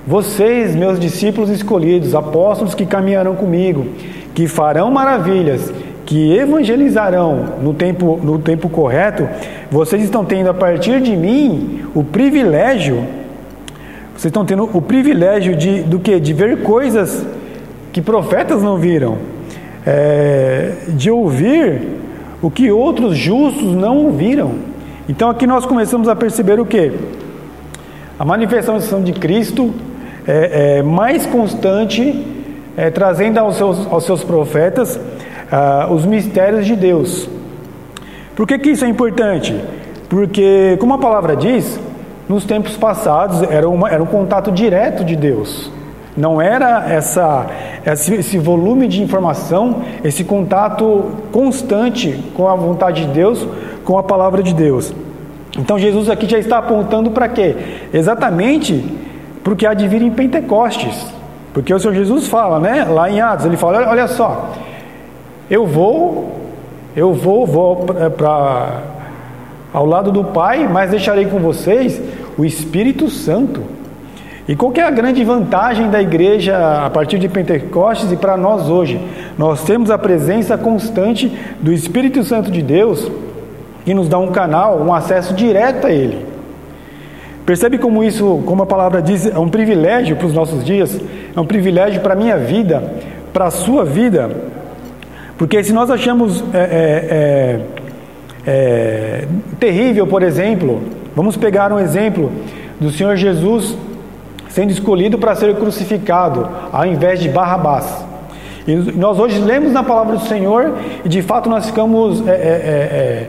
Vocês, 0.06 0.74
meus 0.74 0.98
discípulos 0.98 1.50
escolhidos, 1.50 2.14
apóstolos 2.14 2.74
que 2.74 2.86
caminharão 2.86 3.36
comigo, 3.36 3.86
que 4.34 4.48
farão 4.48 4.90
maravilhas, 4.90 5.70
que 6.06 6.34
evangelizarão 6.34 7.58
no 7.62 7.74
tempo, 7.74 8.18
no 8.22 8.38
tempo 8.38 8.70
correto, 8.70 9.28
vocês 9.70 10.02
estão 10.02 10.24
tendo 10.24 10.48
a 10.48 10.54
partir 10.54 11.02
de 11.02 11.14
mim 11.14 11.84
o 11.94 12.02
privilégio, 12.02 13.04
vocês 14.16 14.30
estão 14.30 14.44
tendo 14.44 14.68
o 14.72 14.80
privilégio 14.80 15.54
de 15.54 15.82
do 15.82 16.00
que? 16.00 16.18
De 16.18 16.32
ver 16.32 16.62
coisas 16.62 17.24
que 17.92 18.00
profetas 18.00 18.62
não 18.62 18.78
viram, 18.78 19.18
é, 19.86 20.72
de 20.88 21.10
ouvir 21.10 21.82
o 22.40 22.50
que 22.50 22.72
outros 22.72 23.18
justos 23.18 23.74
não 23.76 23.98
ouviram. 23.98 24.69
Então 25.10 25.28
aqui 25.28 25.44
nós 25.44 25.66
começamos 25.66 26.08
a 26.08 26.14
perceber 26.14 26.60
o 26.60 26.64
que? 26.64 26.92
A 28.16 28.24
manifestação 28.24 29.02
de 29.02 29.12
Cristo 29.12 29.74
é, 30.24 30.76
é 30.76 30.82
mais 30.84 31.26
constante, 31.26 32.24
é, 32.76 32.90
trazendo 32.90 33.38
aos 33.38 33.56
seus, 33.56 33.92
aos 33.92 34.04
seus 34.04 34.22
profetas 34.22 35.00
ah, 35.50 35.88
os 35.90 36.06
mistérios 36.06 36.64
de 36.64 36.76
Deus. 36.76 37.28
Por 38.36 38.46
que, 38.46 38.56
que 38.56 38.70
isso 38.70 38.84
é 38.84 38.88
importante? 38.88 39.60
Porque, 40.08 40.76
como 40.78 40.94
a 40.94 40.98
palavra 40.98 41.34
diz, 41.34 41.80
nos 42.28 42.44
tempos 42.44 42.76
passados 42.76 43.42
era, 43.42 43.68
uma, 43.68 43.90
era 43.90 44.00
um 44.00 44.06
contato 44.06 44.52
direto 44.52 45.04
de 45.04 45.16
Deus. 45.16 45.72
Não 46.16 46.40
era 46.40 46.88
essa, 46.88 47.48
esse, 47.84 48.14
esse 48.14 48.38
volume 48.38 48.88
de 48.88 49.02
informação, 49.02 49.82
esse 50.04 50.24
contato 50.24 51.04
constante 51.32 52.18
com 52.34 52.48
a 52.48 52.54
vontade 52.54 53.06
de 53.06 53.12
Deus, 53.12 53.46
com 53.84 53.98
a 53.98 54.02
palavra 54.02 54.42
de 54.42 54.54
Deus. 54.54 54.92
Então 55.58 55.78
Jesus 55.78 56.08
aqui 56.08 56.28
já 56.28 56.38
está 56.38 56.58
apontando 56.58 57.10
para 57.10 57.28
quê? 57.28 57.56
Exatamente 57.92 58.84
porque 59.42 59.66
há 59.66 59.74
de 59.74 59.88
vir 59.88 60.02
em 60.02 60.10
Pentecostes. 60.10 61.06
Porque 61.52 61.74
o 61.74 61.78
Senhor 61.78 61.94
Jesus 61.94 62.28
fala, 62.28 62.60
né? 62.60 62.84
Lá 62.84 63.10
em 63.10 63.20
Atos, 63.20 63.46
ele 63.46 63.56
fala: 63.56 63.88
olha 63.88 64.06
só, 64.06 64.52
eu 65.50 65.66
vou, 65.66 66.38
eu 66.94 67.12
vou, 67.12 67.46
vou 67.46 67.76
para 68.16 68.82
ao 69.72 69.86
lado 69.86 70.10
do 70.10 70.24
Pai, 70.24 70.68
mas 70.68 70.90
deixarei 70.90 71.26
com 71.26 71.38
vocês 71.38 72.00
o 72.36 72.44
Espírito 72.44 73.08
Santo. 73.08 73.62
E 74.50 74.56
qual 74.56 74.72
é 74.74 74.80
a 74.80 74.90
grande 74.90 75.22
vantagem 75.22 75.88
da 75.90 76.02
igreja 76.02 76.84
a 76.84 76.90
partir 76.90 77.20
de 77.20 77.28
Pentecostes 77.28 78.10
e 78.10 78.16
para 78.16 78.36
nós 78.36 78.68
hoje? 78.68 79.00
Nós 79.38 79.62
temos 79.62 79.92
a 79.92 79.96
presença 79.96 80.58
constante 80.58 81.32
do 81.60 81.72
Espírito 81.72 82.24
Santo 82.24 82.50
de 82.50 82.60
Deus 82.60 83.08
que 83.84 83.94
nos 83.94 84.08
dá 84.08 84.18
um 84.18 84.32
canal, 84.32 84.80
um 84.80 84.92
acesso 84.92 85.34
direto 85.34 85.86
a 85.86 85.92
Ele. 85.92 86.26
Percebe 87.46 87.78
como 87.78 88.02
isso, 88.02 88.42
como 88.44 88.64
a 88.64 88.66
palavra 88.66 89.00
diz, 89.00 89.24
é 89.24 89.38
um 89.38 89.48
privilégio 89.48 90.16
para 90.16 90.26
os 90.26 90.34
nossos 90.34 90.64
dias, 90.64 91.00
é 91.36 91.40
um 91.40 91.46
privilégio 91.46 92.00
para 92.00 92.14
a 92.14 92.16
minha 92.16 92.36
vida, 92.36 92.82
para 93.32 93.44
a 93.44 93.50
sua 93.52 93.84
vida, 93.84 94.32
porque 95.38 95.62
se 95.62 95.72
nós 95.72 95.92
achamos 95.92 96.42
é, 96.52 96.58
é, 96.58 96.66
é, 97.12 97.60
é, 98.48 99.24
terrível, 99.60 100.08
por 100.08 100.24
exemplo, 100.24 100.82
vamos 101.14 101.36
pegar 101.36 101.72
um 101.72 101.78
exemplo 101.78 102.32
do 102.80 102.90
Senhor 102.90 103.14
Jesus 103.14 103.78
sendo 104.50 104.70
escolhido 104.70 105.18
para 105.18 105.34
ser 105.34 105.54
crucificado, 105.56 106.48
ao 106.72 106.84
invés 106.84 107.20
de 107.20 107.28
Barrabás. 107.28 108.04
E 108.66 108.74
nós 108.74 109.18
hoje 109.18 109.38
lemos 109.40 109.72
na 109.72 109.82
palavra 109.82 110.16
do 110.16 110.26
Senhor 110.26 110.74
e 111.04 111.08
de 111.08 111.22
fato 111.22 111.48
nós 111.48 111.66
ficamos 111.66 112.26
é, 112.26 112.30
é, 112.32 113.28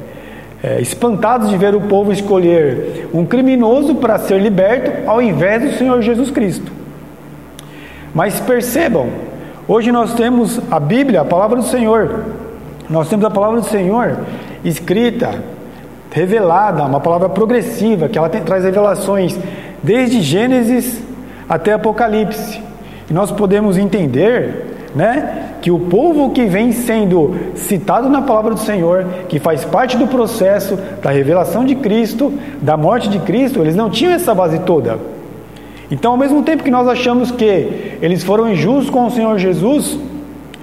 é, 0.63 0.82
espantados 0.82 1.50
de 1.50 1.58
ver 1.58 1.74
o 1.74 1.82
povo 1.82 2.12
escolher 2.12 3.10
um 3.13 3.25
criminoso 3.25 3.96
para 3.96 4.20
ser 4.20 4.40
liberto 4.40 5.10
ao 5.10 5.22
invés 5.22 5.62
do 5.62 5.78
Senhor 5.78 6.01
Jesus 6.01 6.30
Cristo. 6.30 6.72
Mas 8.13 8.40
percebam, 8.42 9.08
hoje 9.68 9.92
nós 9.92 10.13
temos 10.16 10.60
a 10.70 10.80
Bíblia, 10.80 11.22
a 11.22 11.25
palavra 11.25 11.58
do 11.58 11.66
Senhor, 11.66 12.25
nós 12.90 13.08
temos 13.08 13.25
a 13.25 13.30
palavra 13.30 13.62
do 13.62 13.68
Senhor 13.68 14.18
escrita, 14.66 15.42
revelada, 16.12 16.84
uma 16.84 17.00
palavra 17.00 17.30
progressiva, 17.30 18.10
que 18.10 18.18
ela 18.18 18.28
tem, 18.28 18.42
traz 18.42 18.66
revelações 18.66 19.40
desde 19.82 20.22
Gênesis 20.22 21.01
até 21.51 21.74
Apocalipse. 21.74 22.60
E 23.08 23.13
nós 23.13 23.29
podemos 23.29 23.77
entender 23.77 24.72
né? 24.96 25.53
Que 25.62 25.72
o 25.72 25.79
povo 25.79 26.31
que 26.31 26.46
vem 26.46 26.72
sendo 26.72 27.36
citado 27.55 28.10
na 28.10 28.22
palavra 28.22 28.53
do 28.53 28.60
Senhor, 28.60 29.05
que 29.29 29.39
faz 29.39 29.63
parte 29.63 29.98
do 29.98 30.08
processo 30.08 30.77
da 31.01 31.10
revelação 31.10 31.63
de 31.63 31.75
Cristo, 31.75 32.34
da 32.62 32.75
morte 32.75 33.08
de 33.10 33.20
Cristo, 33.20 33.60
eles 33.60 33.75
não 33.75 33.89
tinham 33.89 34.13
essa 34.13 34.34
base 34.36 34.60
toda. 34.60 35.00
Então, 35.89 36.12
ao 36.12 36.17
mesmo 36.17 36.41
tempo 36.43 36.63
que 36.63 36.72
nós 36.72 36.88
achamos 36.88 37.31
que 37.31 37.98
eles 38.01 38.24
foram 38.24 38.50
injustos 38.50 38.89
com 38.89 39.05
o 39.05 39.12
Senhor 39.12 39.38
Jesus, 39.38 39.98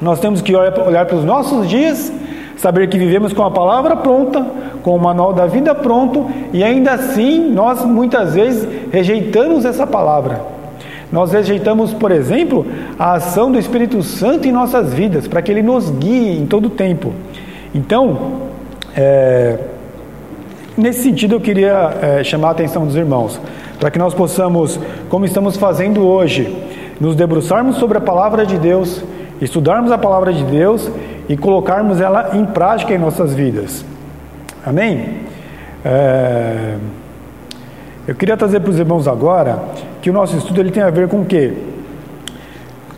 nós 0.01 0.21
temos 0.21 0.41
que 0.41 0.55
olhar 0.55 1.07
para 1.07 1.17
os 1.17 1.25
nossos 1.25 1.69
dias, 1.69 2.13
saber 2.57 2.89
que 2.89 2.99
vivemos 2.99 3.33
com 3.33 3.43
a 3.43 3.51
palavra 3.51 3.97
pronta, 3.97 4.45
com 4.83 4.97
o 4.97 5.01
manual 5.01 5.33
da 5.33 5.47
vida 5.47 5.75
pronto, 5.75 6.27
e 6.53 6.65
ainda 6.65 6.93
assim 6.93 7.51
nós 7.51 7.85
muitas 7.85 8.35
vezes 8.35 8.67
rejeitamos 8.91 9.65
essa 9.65 9.87
palavra. 9.87 10.58
Nós 11.11 11.33
rejeitamos, 11.33 11.95
por 11.95 12.11
exemplo, 12.11 12.67
a 12.99 13.15
ação 13.15 13.51
do 13.51 13.59
Espírito 13.59 14.03
Santo 14.03 14.47
em 14.47 14.53
nossas 14.53 14.93
vidas, 14.93 15.27
para 15.27 15.41
que 15.41 15.51
ele 15.51 15.63
nos 15.63 15.91
guie 15.91 16.39
em 16.39 16.47
todo 16.47 16.67
o 16.67 16.71
tempo. 16.71 17.13
Então, 17.75 18.49
é, 18.95 19.59
nesse 20.77 21.03
sentido, 21.03 21.37
eu 21.37 21.41
queria 21.41 21.95
é, 22.03 22.25
chamar 22.25 22.49
a 22.49 22.51
atenção 22.51 22.85
dos 22.85 22.95
irmãos, 22.95 23.41
para 23.81 23.91
que 23.91 23.99
nós 23.99 24.13
possamos, 24.13 24.79
como 25.09 25.25
estamos 25.25 25.57
fazendo 25.57 26.07
hoje, 26.07 26.55
nos 27.01 27.15
debruçarmos 27.15 27.77
sobre 27.77 27.99
a 27.99 28.01
palavra 28.01 28.45
de 28.45 28.59
Deus, 28.59 29.03
estudarmos 29.41 29.91
a 29.91 29.99
palavra 29.99 30.33
de 30.33 30.45
Deus 30.45 30.91
e 31.29 31.37
colocarmos 31.37 32.01
ela 32.01 32.31
em 32.35 32.45
prática 32.45 32.93
em 32.93 32.99
nossas 32.99 33.35
vidas. 33.35 33.85
Amém? 34.67 35.21
É, 35.85 36.75
eu 38.09 38.15
queria 38.15 38.39
trazer 38.39 38.61
para 38.61 38.71
os 38.71 38.79
irmãos 38.79 39.07
agora 39.07 39.63
que 40.01 40.09
o 40.09 40.15
nosso 40.15 40.35
estudo 40.35 40.63
ele 40.63 40.71
tem 40.71 40.83
a 40.83 40.89
ver 40.89 41.09
com 41.09 41.21
o 41.21 41.27
quê? 41.27 41.53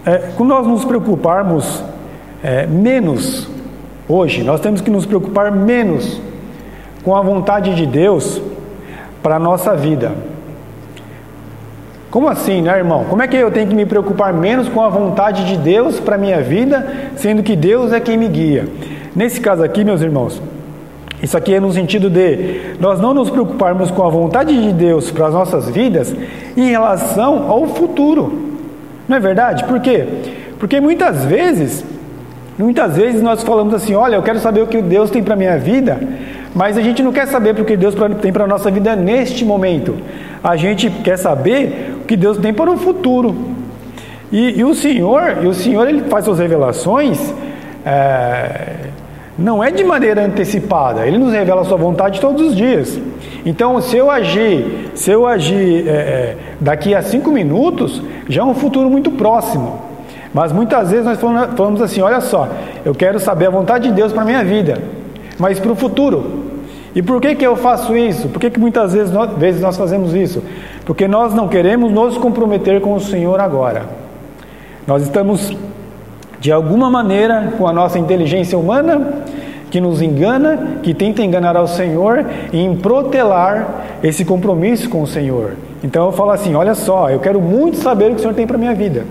É, 0.07 0.31
nós 0.38 0.64
nos 0.64 0.85
preocuparmos 0.85 1.83
é, 2.45 2.64
menos 2.64 3.50
hoje, 4.09 4.45
nós 4.45 4.61
temos 4.61 4.81
que 4.81 4.88
nos 4.88 5.05
preocupar 5.05 5.50
menos 5.50 6.21
com 7.02 7.17
a 7.17 7.23
vontade 7.23 7.75
de 7.75 7.87
Deus 7.87 8.40
para 9.21 9.35
a 9.35 9.38
nossa 9.40 9.75
vida. 9.75 10.12
Como 12.09 12.29
assim, 12.29 12.62
né, 12.62 12.79
irmão? 12.79 13.05
Como 13.11 13.21
é 13.21 13.26
que 13.26 13.37
eu 13.37 13.50
tenho 13.50 13.67
que 13.67 13.75
me 13.75 13.87
preocupar 13.87 14.33
menos 14.33 14.69
com 14.69 14.81
a 14.81 14.88
vontade 14.88 15.45
de 15.45 15.57
Deus 15.57 15.99
para 15.99 16.14
a 16.14 16.19
minha 16.19 16.40
vida, 16.40 16.87
sendo 17.17 17.43
que 17.43 17.57
Deus 17.57 17.93
é 17.93 17.99
quem 17.99 18.17
me 18.17 18.29
guia? 18.29 18.69
Nesse 19.17 19.40
caso 19.40 19.64
aqui, 19.64 19.83
meus 19.83 20.02
irmãos, 20.02 20.40
isso 21.23 21.37
aqui 21.37 21.55
é 21.55 21.61
no 21.61 21.73
sentido 21.73 22.09
de 22.09 22.77
nós 22.81 22.99
não 22.99 23.12
nos 23.12 23.29
preocuparmos 23.29 23.91
com 23.91 24.03
a 24.05 24.09
vontade 24.09 24.61
de 24.61 24.73
Deus 24.73 25.11
para 25.11 25.27
as 25.27 25.35
nossas 25.35 25.69
vidas 25.69 26.15
em 26.57 26.71
relação 26.71 27.50
ao 27.50 27.67
futuro. 27.67 28.59
Não 29.07 29.17
é 29.17 29.21
verdade? 29.21 29.65
Por 29.65 29.81
quê? 29.81 30.07
Porque 30.59 30.81
muitas 30.81 31.25
vezes, 31.25 31.85
muitas 32.59 32.97
vezes 32.97 33.21
nós 33.21 33.43
falamos 33.43 33.75
assim: 33.75 33.95
olha, 33.95 34.17
eu 34.17 34.23
quero 34.23 34.39
saber 34.39 34.62
o 34.62 34.67
que 34.67 34.81
Deus 34.81 35.11
tem 35.11 35.23
para 35.23 35.35
a 35.35 35.37
minha 35.37 35.59
vida, 35.59 36.00
mas 36.55 36.79
a 36.79 36.81
gente 36.81 37.03
não 37.03 37.12
quer 37.12 37.27
saber 37.27 37.59
o 37.61 37.65
que 37.65 37.77
Deus 37.77 37.95
tem 38.23 38.33
para 38.33 38.45
a 38.45 38.47
nossa 38.47 38.71
vida 38.71 38.97
neste 38.97 39.45
momento. 39.45 39.97
A 40.43 40.57
gente 40.57 40.89
quer 40.89 41.19
saber 41.19 41.97
o 42.03 42.07
que 42.07 42.17
Deus 42.17 42.39
tem 42.39 42.55
para 42.55 42.71
o 42.71 42.79
futuro. 42.79 43.37
E, 44.33 44.61
e 44.61 44.65
o 44.65 44.75
Senhor, 44.75 45.39
e 45.43 45.47
o 45.47 45.53
Senhor 45.53 45.87
ele 45.87 46.03
faz 46.05 46.25
suas 46.25 46.39
revelações. 46.39 47.35
É, 47.85 48.89
não 49.40 49.64
é 49.64 49.70
de 49.70 49.82
maneira 49.82 50.25
antecipada. 50.25 51.06
Ele 51.06 51.16
nos 51.16 51.32
revela 51.32 51.62
a 51.62 51.64
sua 51.64 51.78
vontade 51.78 52.20
todos 52.20 52.49
os 52.49 52.54
dias. 52.54 53.00
Então, 53.44 53.80
se 53.80 53.97
eu 53.97 54.11
agir, 54.11 54.90
se 54.94 55.11
eu 55.11 55.26
agir 55.26 55.88
é, 55.88 55.90
é, 55.90 56.37
daqui 56.61 56.94
a 56.94 57.00
cinco 57.00 57.30
minutos, 57.30 58.02
já 58.28 58.42
é 58.42 58.44
um 58.44 58.54
futuro 58.54 58.90
muito 58.90 59.11
próximo. 59.11 59.80
Mas 60.32 60.52
muitas 60.52 60.90
vezes 60.90 61.06
nós 61.06 61.18
falamos 61.18 61.80
assim: 61.80 62.02
olha 62.02 62.20
só, 62.20 62.49
eu 62.85 62.94
quero 62.94 63.18
saber 63.18 63.47
a 63.47 63.50
vontade 63.50 63.88
de 63.88 63.94
Deus 63.94 64.12
para 64.12 64.23
a 64.23 64.26
minha 64.26 64.44
vida, 64.44 64.78
mas 65.38 65.59
para 65.59 65.73
o 65.73 65.75
futuro. 65.75 66.50
E 66.94 67.02
por 67.02 67.20
que, 67.20 67.35
que 67.35 67.47
eu 67.47 67.56
faço 67.56 67.97
isso? 67.97 68.28
Por 68.28 68.40
que, 68.40 68.50
que 68.50 68.61
muitas 68.61 68.92
vezes 68.92 69.12
nós, 69.12 69.30
vezes 69.38 69.62
nós 69.62 69.76
fazemos 69.76 70.12
isso? 70.12 70.42
Porque 70.85 71.09
nós 71.09 71.32
não 71.32 71.49
queremos 71.49 71.90
nos 71.92 72.18
comprometer 72.18 72.80
com 72.80 72.94
o 72.94 73.00
Senhor 73.00 73.40
agora. 73.40 73.85
Nós 74.87 75.02
estamos 75.02 75.56
de 76.40 76.50
alguma 76.50 76.90
maneira, 76.90 77.52
com 77.59 77.68
a 77.68 77.73
nossa 77.73 77.99
inteligência 77.99 78.59
humana, 78.59 79.23
que 79.70 79.80
nos 79.80 80.02
engana, 80.02 80.78
que 80.82 80.92
tenta 80.92 81.23
enganar 81.23 81.56
ao 81.56 81.68
Senhor 81.68 82.25
e 82.52 82.59
em 82.59 82.75
protelar 82.75 84.00
esse 84.02 84.25
compromisso 84.25 84.88
com 84.88 85.02
o 85.02 85.06
Senhor. 85.06 85.52
Então 85.85 86.06
eu 86.06 86.12
falo 86.12 86.30
assim: 86.30 86.54
olha 86.54 86.75
só, 86.75 87.11
eu 87.11 87.20
quero 87.20 87.40
muito 87.40 87.76
saber 87.76 88.06
o 88.06 88.11
que 88.11 88.16
o 88.16 88.18
Senhor 88.20 88.35
tem 88.35 88.47
para 88.47 88.59
minha 88.59 88.75
vida 88.75 89.04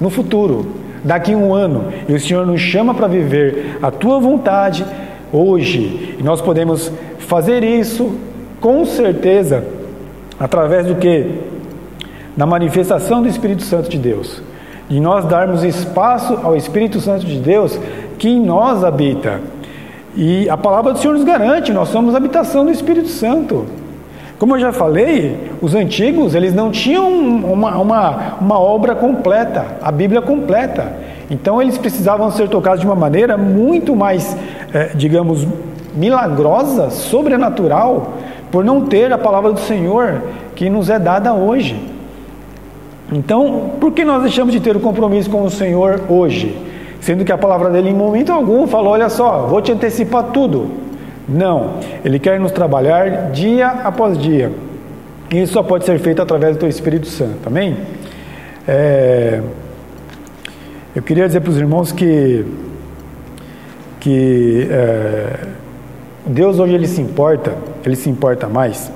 no 0.00 0.10
futuro, 0.10 0.66
daqui 1.04 1.32
a 1.32 1.36
um 1.36 1.54
ano, 1.54 1.84
e 2.08 2.14
o 2.14 2.18
Senhor 2.18 2.44
nos 2.44 2.60
chama 2.60 2.92
para 2.92 3.06
viver 3.06 3.78
a 3.80 3.90
tua 3.90 4.18
vontade 4.18 4.84
hoje, 5.32 6.16
e 6.18 6.22
nós 6.22 6.40
podemos 6.40 6.90
fazer 7.18 7.62
isso 7.62 8.12
com 8.60 8.84
certeza 8.84 9.64
através 10.40 10.86
do 10.86 10.96
que? 10.96 11.26
Da 12.36 12.46
manifestação 12.46 13.22
do 13.22 13.28
Espírito 13.28 13.62
Santo 13.62 13.88
de 13.88 13.98
Deus. 13.98 14.42
De 14.92 15.00
nós 15.00 15.24
darmos 15.24 15.64
espaço 15.64 16.38
ao 16.42 16.54
Espírito 16.54 17.00
Santo 17.00 17.24
de 17.24 17.38
Deus 17.38 17.80
que 18.18 18.28
em 18.28 18.38
nós 18.38 18.84
habita. 18.84 19.40
E 20.14 20.46
a 20.50 20.56
palavra 20.58 20.92
do 20.92 20.98
Senhor 20.98 21.14
nos 21.14 21.24
garante, 21.24 21.72
nós 21.72 21.88
somos 21.88 22.14
habitação 22.14 22.66
do 22.66 22.70
Espírito 22.70 23.08
Santo. 23.08 23.64
Como 24.38 24.54
eu 24.54 24.60
já 24.60 24.70
falei, 24.70 25.50
os 25.62 25.74
antigos 25.74 26.34
eles 26.34 26.52
não 26.52 26.70
tinham 26.70 27.08
uma, 27.08 27.78
uma, 27.78 28.34
uma 28.38 28.60
obra 28.60 28.94
completa, 28.94 29.64
a 29.80 29.90
Bíblia 29.90 30.20
completa. 30.20 30.92
Então 31.30 31.62
eles 31.62 31.78
precisavam 31.78 32.30
ser 32.30 32.50
tocados 32.50 32.80
de 32.80 32.86
uma 32.86 32.94
maneira 32.94 33.38
muito 33.38 33.96
mais, 33.96 34.36
eh, 34.74 34.90
digamos, 34.94 35.48
milagrosa, 35.96 36.90
sobrenatural, 36.90 38.12
por 38.50 38.62
não 38.62 38.82
ter 38.82 39.10
a 39.10 39.16
palavra 39.16 39.52
do 39.52 39.60
Senhor 39.60 40.20
que 40.54 40.68
nos 40.68 40.90
é 40.90 40.98
dada 40.98 41.32
hoje. 41.32 41.91
Então, 43.12 43.72
por 43.78 43.92
que 43.92 44.04
nós 44.04 44.22
deixamos 44.22 44.52
de 44.52 44.60
ter 44.60 44.74
o 44.74 44.80
compromisso 44.80 45.28
com 45.28 45.44
o 45.44 45.50
Senhor 45.50 46.00
hoje? 46.08 46.56
Sendo 47.00 47.24
que 47.24 47.32
a 47.32 47.36
palavra 47.36 47.68
dele 47.68 47.90
em 47.90 47.94
momento 47.94 48.32
algum 48.32 48.66
falou: 48.66 48.92
olha 48.92 49.10
só, 49.10 49.46
vou 49.46 49.60
te 49.60 49.70
antecipar 49.70 50.24
tudo. 50.32 50.70
Não, 51.28 51.74
ele 52.04 52.18
quer 52.18 52.40
nos 52.40 52.52
trabalhar 52.52 53.30
dia 53.30 53.68
após 53.68 54.16
dia. 54.16 54.50
E 55.30 55.42
isso 55.42 55.52
só 55.52 55.62
pode 55.62 55.84
ser 55.84 55.98
feito 55.98 56.22
através 56.22 56.56
do 56.56 56.60
teu 56.60 56.68
Espírito 56.68 57.06
Santo, 57.06 57.46
amém? 57.46 57.76
É, 58.66 59.40
eu 60.94 61.02
queria 61.02 61.26
dizer 61.26 61.40
para 61.40 61.50
os 61.50 61.58
irmãos 61.58 61.92
que, 61.92 62.44
que 64.00 64.68
é, 64.70 65.46
Deus 66.26 66.58
hoje 66.58 66.74
ele 66.74 66.86
se 66.86 67.00
importa, 67.00 67.54
ele 67.84 67.96
se 67.96 68.08
importa 68.08 68.48
mais 68.48 68.90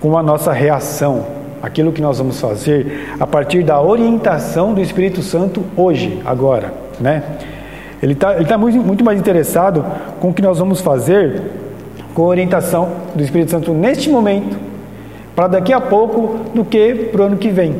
com 0.00 0.16
a 0.16 0.22
nossa 0.22 0.52
reação, 0.52 1.37
aquilo 1.62 1.92
que 1.92 2.00
nós 2.00 2.18
vamos 2.18 2.40
fazer 2.40 3.14
a 3.18 3.26
partir 3.26 3.62
da 3.62 3.80
orientação 3.80 4.74
do 4.74 4.80
Espírito 4.80 5.22
Santo 5.22 5.64
hoje, 5.76 6.20
agora, 6.24 6.72
né? 7.00 7.22
Ele 8.02 8.12
está 8.12 8.34
tá 8.44 8.58
muito, 8.58 8.78
muito 8.78 9.04
mais 9.04 9.18
interessado 9.18 9.84
com 10.20 10.28
o 10.28 10.34
que 10.34 10.40
nós 10.40 10.58
vamos 10.58 10.80
fazer 10.80 11.42
com 12.14 12.22
a 12.24 12.26
orientação 12.26 12.88
do 13.14 13.22
Espírito 13.22 13.50
Santo 13.50 13.72
neste 13.72 14.08
momento, 14.10 14.56
para 15.34 15.48
daqui 15.48 15.72
a 15.72 15.80
pouco, 15.80 16.36
do 16.54 16.64
que 16.64 16.94
para 17.12 17.22
o 17.22 17.24
ano 17.26 17.36
que 17.36 17.48
vem. 17.48 17.76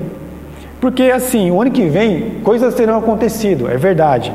Porque 0.81 1.05
assim, 1.05 1.51
o 1.51 1.61
ano 1.61 1.71
que 1.71 1.87
vem, 1.87 2.37
coisas 2.45 2.75
terão 2.75 2.99
acontecido, 2.99 3.69
é 3.69 3.77
verdade. 3.77 4.33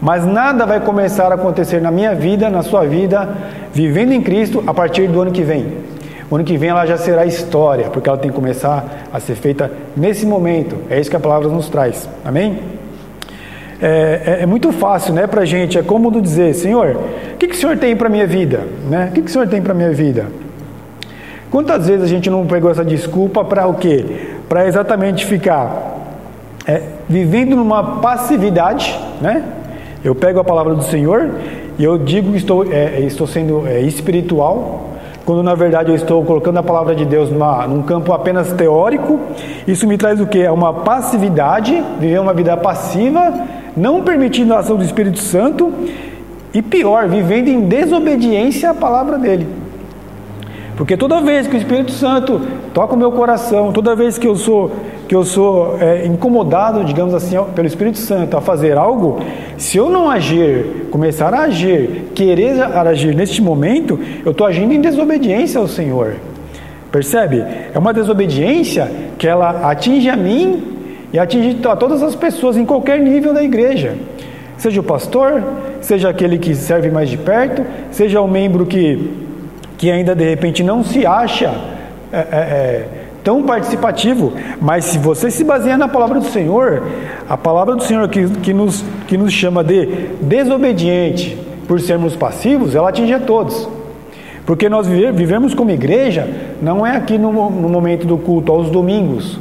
Mas 0.00 0.24
nada 0.24 0.64
vai 0.64 0.80
começar 0.80 1.30
a 1.30 1.34
acontecer 1.34 1.80
na 1.80 1.90
minha 1.90 2.14
vida, 2.14 2.48
na 2.48 2.62
sua 2.62 2.84
vida, 2.84 3.28
vivendo 3.72 4.12
em 4.12 4.22
Cristo, 4.22 4.62
a 4.66 4.72
partir 4.72 5.08
do 5.08 5.20
ano 5.20 5.30
que 5.30 5.42
vem. 5.42 5.89
O 6.30 6.36
ano 6.36 6.44
que 6.44 6.56
vem 6.56 6.70
ela 6.70 6.86
já 6.86 6.96
será 6.96 7.26
história, 7.26 7.90
porque 7.90 8.08
ela 8.08 8.16
tem 8.16 8.30
que 8.30 8.36
começar 8.36 9.08
a 9.12 9.18
ser 9.18 9.34
feita 9.34 9.70
nesse 9.96 10.24
momento. 10.24 10.76
É 10.88 11.00
isso 11.00 11.10
que 11.10 11.16
a 11.16 11.20
palavra 11.20 11.48
nos 11.48 11.68
traz. 11.68 12.08
Amém? 12.24 12.60
É, 13.82 14.38
é, 14.38 14.42
é 14.42 14.46
muito 14.46 14.70
fácil, 14.70 15.12
né, 15.12 15.26
para 15.26 15.44
gente. 15.44 15.76
É 15.76 15.82
cômodo 15.82 16.22
dizer, 16.22 16.54
Senhor, 16.54 16.96
o 17.34 17.36
que, 17.36 17.48
que 17.48 17.54
o 17.54 17.58
Senhor 17.58 17.76
tem 17.78 17.96
para 17.96 18.08
minha 18.08 18.28
vida? 18.28 18.60
Né? 18.88 19.08
O 19.10 19.12
que, 19.12 19.22
que 19.22 19.28
o 19.28 19.30
Senhor 19.30 19.48
tem 19.48 19.60
para 19.60 19.74
minha 19.74 19.90
vida? 19.92 20.26
Quantas 21.50 21.88
vezes 21.88 22.04
a 22.04 22.06
gente 22.06 22.30
não 22.30 22.46
pegou 22.46 22.70
essa 22.70 22.84
desculpa 22.84 23.44
para 23.44 23.66
o 23.66 23.74
quê? 23.74 24.04
Para 24.48 24.68
exatamente 24.68 25.26
ficar 25.26 25.98
é, 26.64 26.82
vivendo 27.08 27.56
numa 27.56 28.00
passividade, 28.00 28.96
né? 29.20 29.42
Eu 30.04 30.14
pego 30.14 30.38
a 30.38 30.44
palavra 30.44 30.74
do 30.74 30.84
Senhor 30.84 31.28
e 31.76 31.82
eu 31.82 31.98
digo 31.98 32.30
que 32.30 32.38
estou, 32.38 32.72
é, 32.72 33.00
estou 33.00 33.26
sendo 33.26 33.66
é, 33.66 33.80
espiritual, 33.80 34.89
quando 35.24 35.42
na 35.42 35.54
verdade 35.54 35.90
eu 35.90 35.94
estou 35.94 36.24
colocando 36.24 36.58
a 36.58 36.62
palavra 36.62 36.94
de 36.94 37.04
Deus 37.04 37.30
numa, 37.30 37.66
num 37.66 37.82
campo 37.82 38.12
apenas 38.12 38.52
teórico. 38.52 39.20
Isso 39.66 39.86
me 39.86 39.96
traz 39.96 40.20
o 40.20 40.26
que? 40.26 40.40
É 40.40 40.50
uma 40.50 40.72
passividade, 40.72 41.82
viver 41.98 42.20
uma 42.20 42.34
vida 42.34 42.56
passiva, 42.56 43.32
não 43.76 44.02
permitindo 44.02 44.54
a 44.54 44.58
ação 44.58 44.76
do 44.76 44.84
Espírito 44.84 45.18
Santo 45.18 45.72
e 46.52 46.60
pior, 46.62 47.08
vivendo 47.08 47.48
em 47.48 47.60
desobediência 47.60 48.70
à 48.70 48.74
palavra 48.74 49.18
dele. 49.18 49.46
Porque 50.76 50.96
toda 50.96 51.20
vez 51.20 51.46
que 51.46 51.54
o 51.54 51.58
Espírito 51.58 51.92
Santo 51.92 52.40
toca 52.72 52.94
o 52.94 52.98
meu 52.98 53.12
coração, 53.12 53.72
toda 53.72 53.94
vez 53.94 54.16
que 54.16 54.26
eu 54.26 54.34
sou 54.34 54.72
que 55.10 55.16
eu 55.16 55.24
sou 55.24 55.76
é, 55.80 56.06
incomodado, 56.06 56.84
digamos 56.84 57.12
assim, 57.14 57.34
pelo 57.52 57.66
Espírito 57.66 57.98
Santo 57.98 58.36
a 58.36 58.40
fazer 58.40 58.78
algo, 58.78 59.18
se 59.58 59.76
eu 59.76 59.90
não 59.90 60.08
agir, 60.08 60.86
começar 60.92 61.34
a 61.34 61.40
agir, 61.40 62.12
querer 62.14 62.62
agir 62.62 63.12
neste 63.12 63.42
momento, 63.42 63.98
eu 64.24 64.30
estou 64.30 64.46
agindo 64.46 64.72
em 64.72 64.80
desobediência 64.80 65.58
ao 65.60 65.66
Senhor. 65.66 66.14
Percebe? 66.92 67.44
É 67.74 67.76
uma 67.76 67.92
desobediência 67.92 68.88
que 69.18 69.26
ela 69.26 69.68
atinge 69.68 70.08
a 70.08 70.16
mim 70.16 70.62
e 71.12 71.18
atinge 71.18 71.58
a 71.66 71.74
todas 71.74 72.04
as 72.04 72.14
pessoas 72.14 72.56
em 72.56 72.64
qualquer 72.64 73.00
nível 73.00 73.34
da 73.34 73.42
igreja. 73.42 73.96
Seja 74.58 74.80
o 74.80 74.84
pastor, 74.84 75.42
seja 75.80 76.08
aquele 76.08 76.38
que 76.38 76.54
serve 76.54 76.88
mais 76.88 77.10
de 77.10 77.18
perto, 77.18 77.66
seja 77.90 78.20
o 78.20 78.28
membro 78.28 78.64
que, 78.64 79.10
que 79.76 79.90
ainda 79.90 80.14
de 80.14 80.30
repente 80.30 80.62
não 80.62 80.84
se 80.84 81.04
acha. 81.04 81.52
É, 82.12 82.18
é, 82.18 82.38
é 82.38 82.88
tão 83.22 83.42
participativo, 83.42 84.32
mas 84.60 84.84
se 84.86 84.98
você 84.98 85.30
se 85.30 85.44
baseia 85.44 85.76
na 85.76 85.88
palavra 85.88 86.20
do 86.20 86.26
Senhor, 86.26 86.82
a 87.28 87.36
palavra 87.36 87.76
do 87.76 87.82
Senhor 87.82 88.08
que, 88.08 88.28
que, 88.40 88.52
nos, 88.52 88.84
que 89.06 89.16
nos 89.16 89.32
chama 89.32 89.62
de 89.62 89.86
desobediente 90.20 91.36
por 91.66 91.80
sermos 91.80 92.16
passivos, 92.16 92.74
ela 92.74 92.88
atinge 92.88 93.12
a 93.12 93.20
todos. 93.20 93.68
Porque 94.46 94.68
nós 94.68 94.86
vivemos 94.86 95.54
como 95.54 95.70
igreja, 95.70 96.28
não 96.60 96.86
é 96.86 96.96
aqui 96.96 97.18
no, 97.18 97.32
no 97.50 97.68
momento 97.68 98.06
do 98.06 98.18
culto, 98.18 98.50
aos 98.50 98.70
domingos, 98.70 99.38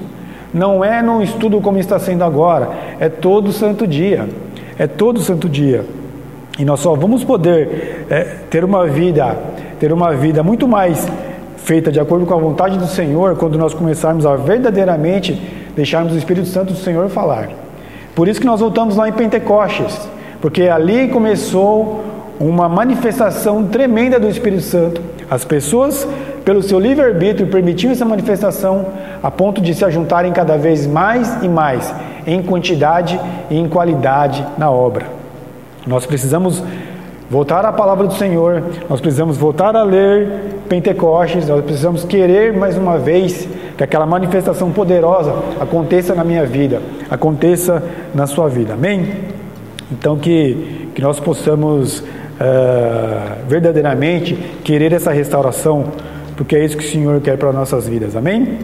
não 0.53 0.83
é 0.83 1.01
num 1.01 1.21
estudo 1.21 1.61
como 1.61 1.77
está 1.77 1.97
sendo 1.97 2.23
agora, 2.23 2.69
é 2.99 3.09
todo 3.09 3.51
santo 3.51 3.87
dia, 3.87 4.27
é 4.77 4.87
todo 4.87 5.19
santo 5.19 5.47
dia. 5.47 5.85
E 6.59 6.65
nós 6.65 6.81
só 6.81 6.93
vamos 6.93 7.23
poder 7.23 8.05
é, 8.09 8.21
ter 8.49 8.63
uma 8.63 8.85
vida, 8.85 9.37
ter 9.79 9.93
uma 9.93 10.13
vida 10.13 10.43
muito 10.43 10.67
mais 10.67 11.07
feita 11.69 11.91
de 11.91 11.99
acordo 11.99 12.25
com 12.25 12.33
a 12.33 12.37
vontade 12.37 12.79
do 12.79 12.87
Senhor, 12.87 13.35
quando 13.35 13.55
nós 13.55 13.75
começarmos 13.75 14.25
a 14.25 14.35
verdadeiramente 14.35 15.39
deixarmos 15.75 16.13
o 16.13 16.17
Espírito 16.17 16.47
Santo 16.47 16.73
do 16.73 16.79
Senhor 16.79 17.07
falar. 17.09 17.47
Por 18.15 18.27
isso 18.27 18.39
que 18.39 18.47
nós 18.47 18.59
voltamos 18.59 18.95
lá 18.95 19.07
em 19.07 19.13
Pentecostes, 19.13 20.09
porque 20.41 20.63
ali 20.63 21.09
começou 21.09 22.03
uma 22.39 22.67
manifestação 22.67 23.67
tremenda 23.67 24.19
do 24.19 24.27
Espírito 24.27 24.63
Santo. 24.63 24.99
As 25.29 25.45
pessoas, 25.45 26.07
pelo 26.43 26.63
seu 26.63 26.79
livre-arbítrio, 26.79 27.45
permitiam 27.45 27.91
essa 27.91 28.03
manifestação 28.03 28.87
a 29.21 29.29
ponto 29.29 29.61
de 29.61 29.75
se 29.75 29.85
ajuntarem 29.85 30.33
cada 30.33 30.57
vez 30.57 30.87
mais 30.87 31.37
e 31.43 31.47
mais, 31.47 31.93
em 32.25 32.41
quantidade 32.41 33.21
e 33.47 33.55
em 33.55 33.69
qualidade 33.69 34.43
na 34.57 34.71
obra. 34.71 35.05
Nós 35.85 36.03
precisamos 36.03 36.63
voltar 37.29 37.63
à 37.63 37.71
palavra 37.71 38.07
do 38.07 38.13
Senhor, 38.13 38.63
nós 38.89 38.99
precisamos 38.99 39.37
voltar 39.37 39.75
a 39.75 39.83
ler 39.83 40.27
Pentecostes, 40.67 41.47
nós 41.47 41.63
precisamos 41.63 42.03
querer 42.03 42.53
mais 42.53 42.75
uma 42.75 42.97
vez 42.97 43.47
que 43.77 43.83
aquela 43.83 44.05
manifestação 44.05 44.71
poderosa 44.71 45.33
aconteça 45.59 46.15
na 46.15 46.23
minha 46.23 46.45
vida, 46.45 46.81
aconteça 47.09 47.83
na 48.13 48.25
sua 48.25 48.49
vida, 48.49 48.73
amém? 48.73 49.07
Então 49.91 50.17
que, 50.17 50.89
que 50.93 51.01
nós 51.01 51.19
possamos 51.19 51.99
uh, 51.99 52.03
verdadeiramente 53.47 54.35
querer 54.63 54.91
essa 54.91 55.11
restauração, 55.11 55.85
porque 56.35 56.55
é 56.55 56.65
isso 56.65 56.77
que 56.77 56.83
o 56.83 56.89
Senhor 56.89 57.21
quer 57.21 57.37
para 57.37 57.53
nossas 57.53 57.87
vidas, 57.87 58.15
amém? 58.15 58.57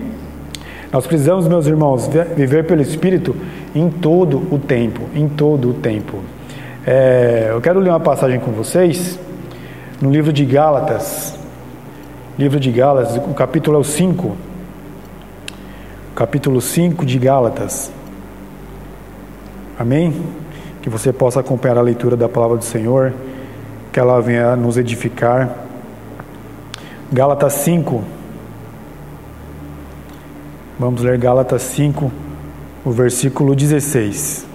Nós 0.92 1.06
precisamos, 1.06 1.48
meus 1.48 1.68
irmãos, 1.68 2.10
viver 2.36 2.66
pelo 2.66 2.82
Espírito 2.82 3.36
em 3.76 3.90
todo 3.90 4.38
o 4.52 4.58
tempo, 4.58 5.02
em 5.14 5.28
todo 5.28 5.70
o 5.70 5.74
tempo. 5.74 6.20
É, 6.88 7.48
eu 7.50 7.60
quero 7.62 7.80
ler 7.80 7.90
uma 7.90 8.00
passagem 8.00 8.40
com 8.40 8.52
vocês 8.52 9.20
no 10.00 10.12
livro 10.12 10.32
de 10.32 10.46
Gálatas. 10.46 11.36
Livro 12.38 12.60
de 12.60 12.72
Gálatas, 12.72 13.18
o 13.18 13.34
capítulo 13.34 13.78
é 13.78 13.80
o 13.80 13.84
5. 13.84 14.38
Capítulo 16.16 16.62
5 16.62 17.04
de 17.04 17.18
Gálatas. 17.18 17.92
Amém? 19.80 20.14
Que 20.84 20.88
você 20.88 21.12
possa 21.12 21.40
acompanhar 21.40 21.80
a 21.80 21.82
leitura 21.82 22.16
da 22.16 22.30
palavra 22.30 22.58
do 22.58 22.64
Senhor, 22.64 23.12
que 23.92 24.00
ela 24.00 24.22
venha 24.22 24.56
nos 24.56 24.78
edificar. 24.78 25.56
Gálatas 27.12 27.54
5. 27.54 28.04
Vamos 30.80 31.02
ler 31.02 31.18
Gálatas 31.18 31.64
5, 31.64 32.12
o 32.86 32.92
versículo 32.92 33.56
16. 33.56 34.55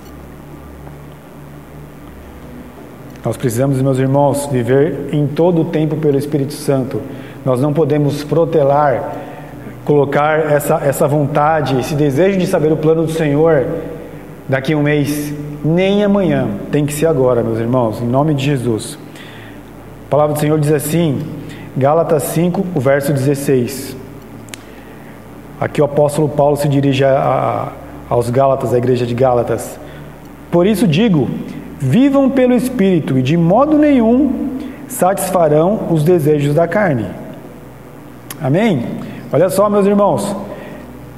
Nós 3.24 3.36
precisamos, 3.36 3.80
meus 3.82 3.98
irmãos, 3.98 4.46
viver 4.46 5.10
em 5.12 5.26
todo 5.26 5.60
o 5.60 5.64
tempo 5.66 5.96
pelo 5.96 6.16
Espírito 6.16 6.54
Santo. 6.54 7.02
Nós 7.44 7.60
não 7.60 7.72
podemos 7.72 8.24
protelar, 8.24 9.14
colocar 9.84 10.38
essa, 10.50 10.76
essa 10.76 11.06
vontade, 11.06 11.78
esse 11.78 11.94
desejo 11.94 12.38
de 12.38 12.46
saber 12.46 12.72
o 12.72 12.76
plano 12.78 13.04
do 13.04 13.12
Senhor 13.12 13.66
daqui 14.48 14.72
a 14.72 14.76
um 14.76 14.82
mês, 14.82 15.34
nem 15.62 16.02
amanhã. 16.02 16.48
Tem 16.72 16.86
que 16.86 16.94
ser 16.94 17.06
agora, 17.06 17.42
meus 17.42 17.58
irmãos, 17.58 18.00
em 18.00 18.06
nome 18.06 18.32
de 18.32 18.42
Jesus. 18.42 18.98
A 20.06 20.10
palavra 20.10 20.34
do 20.34 20.40
Senhor 20.40 20.58
diz 20.58 20.72
assim, 20.72 21.20
Gálatas 21.76 22.22
5, 22.22 22.66
o 22.74 22.80
verso 22.80 23.12
16. 23.12 23.96
Aqui 25.60 25.82
o 25.82 25.84
apóstolo 25.84 26.26
Paulo 26.26 26.56
se 26.56 26.66
dirige 26.68 27.04
a, 27.04 27.18
a, 27.18 27.68
aos 28.14 28.30
Gálatas, 28.30 28.72
à 28.72 28.78
igreja 28.78 29.04
de 29.04 29.14
Gálatas. 29.14 29.78
Por 30.50 30.66
isso 30.66 30.88
digo: 30.88 31.28
vivam 31.80 32.28
pelo 32.28 32.54
Espírito 32.54 33.18
e 33.18 33.22
de 33.22 33.36
modo 33.36 33.78
nenhum 33.78 34.50
satisfarão 34.86 35.88
os 35.90 36.04
desejos 36.04 36.54
da 36.54 36.68
carne. 36.68 37.06
Amém? 38.40 38.84
Olha 39.32 39.48
só, 39.48 39.68
meus 39.70 39.86
irmãos. 39.86 40.36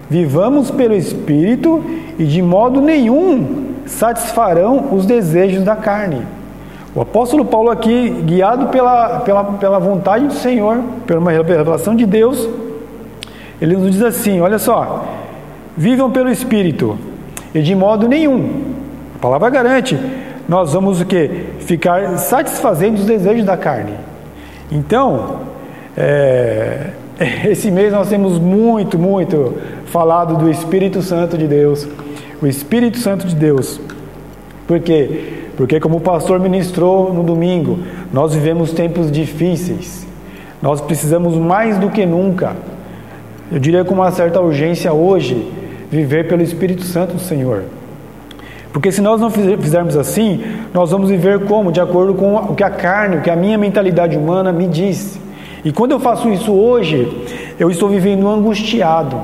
Vivamos 0.09 0.71
pelo 0.71 0.95
Espírito 0.95 1.83
e 2.19 2.25
de 2.25 2.41
modo 2.41 2.81
nenhum 2.81 3.73
satisfarão 3.87 4.89
os 4.93 5.05
desejos 5.05 5.65
da 5.65 5.75
carne. 5.75 6.23
O 6.95 7.01
apóstolo 7.01 7.45
Paulo 7.45 7.71
aqui, 7.71 8.11
guiado 8.11 8.67
pela, 8.67 9.21
pela, 9.21 9.45
pela 9.45 9.79
vontade 9.79 10.27
do 10.27 10.35
Senhor, 10.35 10.79
pela 11.07 11.19
uma 11.19 11.33
revelação 11.33 11.97
de 11.97 12.05
Deus, 12.05 12.49
ele 13.61 13.77
nos 13.77 13.91
diz 13.93 14.03
assim: 14.03 14.41
olha 14.41 14.59
só, 14.59 15.05
vivam 15.77 16.11
pelo 16.11 16.31
Espírito 16.31 16.99
e 17.55 17.63
de 17.63 17.75
modo 17.75 18.07
nenhum, 18.07 18.75
a 19.17 19.19
palavra 19.19 19.49
garante, 19.49 19.99
nós 20.53 20.75
vamos 20.75 21.01
o 21.01 21.07
que? 21.07 21.47
Ficar 21.61 22.19
satisfazendo 22.19 22.99
os 22.99 23.07
desejos 23.07 23.43
da 23.43 23.57
carne. 23.57 23.95
Então, 24.71 25.41
é, 25.97 26.91
esse 27.49 27.71
mês 27.71 27.91
nós 27.91 28.11
temos 28.11 28.39
muito, 28.39 28.99
muito 28.99 29.55
falado 29.87 30.37
do 30.37 30.51
Espírito 30.51 31.01
Santo 31.01 31.39
de 31.39 31.47
Deus, 31.49 31.89
o 32.43 32.47
Espírito 32.47 32.99
Santo 32.99 33.27
de 33.27 33.35
Deus, 33.35 33.81
porque 34.67 35.41
porque 35.57 35.81
como 35.81 35.97
o 35.97 36.01
pastor 36.03 36.39
ministrou 36.39 37.15
no 37.15 37.23
domingo, 37.23 37.79
nós 38.13 38.35
vivemos 38.35 38.73
tempos 38.73 39.11
difíceis. 39.11 40.07
Nós 40.61 40.83
precisamos 40.83 41.35
mais 41.35 41.79
do 41.79 41.89
que 41.89 42.05
nunca 42.05 42.57
eu 43.51 43.59
diria 43.59 43.85
com 43.85 43.95
uma 43.95 44.11
certa 44.11 44.39
urgência 44.39 44.93
hoje, 44.93 45.51
viver 45.91 46.29
pelo 46.29 46.43
Espírito 46.43 46.83
Santo 46.83 47.15
do 47.15 47.21
Senhor. 47.21 47.65
Porque 48.73 48.91
se 48.91 49.03
nós 49.03 49.21
não 49.21 49.31
fizermos 49.31 49.97
assim, 49.97 50.43
nós 50.73 50.91
vamos 50.91 51.11
viver 51.11 51.41
como? 51.41 51.71
De 51.71 51.81
acordo 51.81 52.15
com 52.15 52.35
o 52.37 52.55
que 52.55 52.65
a 52.65 52.71
carne, 52.71 53.17
o 53.19 53.21
que 53.21 53.31
a 53.31 53.37
minha 53.37 53.59
mentalidade 53.59 54.17
humana 54.17 54.51
me 54.51 54.67
diz. 54.67 55.21
E 55.65 55.71
quando 55.71 55.93
eu 55.93 56.01
faço 56.01 56.31
isso 56.31 56.53
hoje, 56.53 57.07
eu 57.61 57.71
estou 57.71 57.89
vivendo 57.89 58.27
angustiado. 58.27 59.21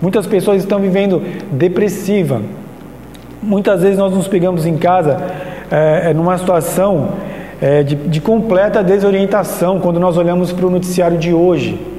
Muitas 0.00 0.26
pessoas 0.26 0.58
estão 0.58 0.78
vivendo 0.78 1.20
depressiva. 1.50 2.40
Muitas 3.42 3.82
vezes 3.82 3.98
nós 3.98 4.14
nos 4.14 4.28
pegamos 4.28 4.64
em 4.64 4.76
casa 4.76 5.16
é, 5.70 6.14
numa 6.14 6.38
situação 6.38 7.08
é, 7.60 7.82
de, 7.82 7.96
de 7.96 8.20
completa 8.20 8.84
desorientação 8.84 9.80
quando 9.80 9.98
nós 9.98 10.16
olhamos 10.16 10.52
para 10.52 10.66
o 10.66 10.70
noticiário 10.70 11.18
de 11.18 11.34
hoje 11.34 11.95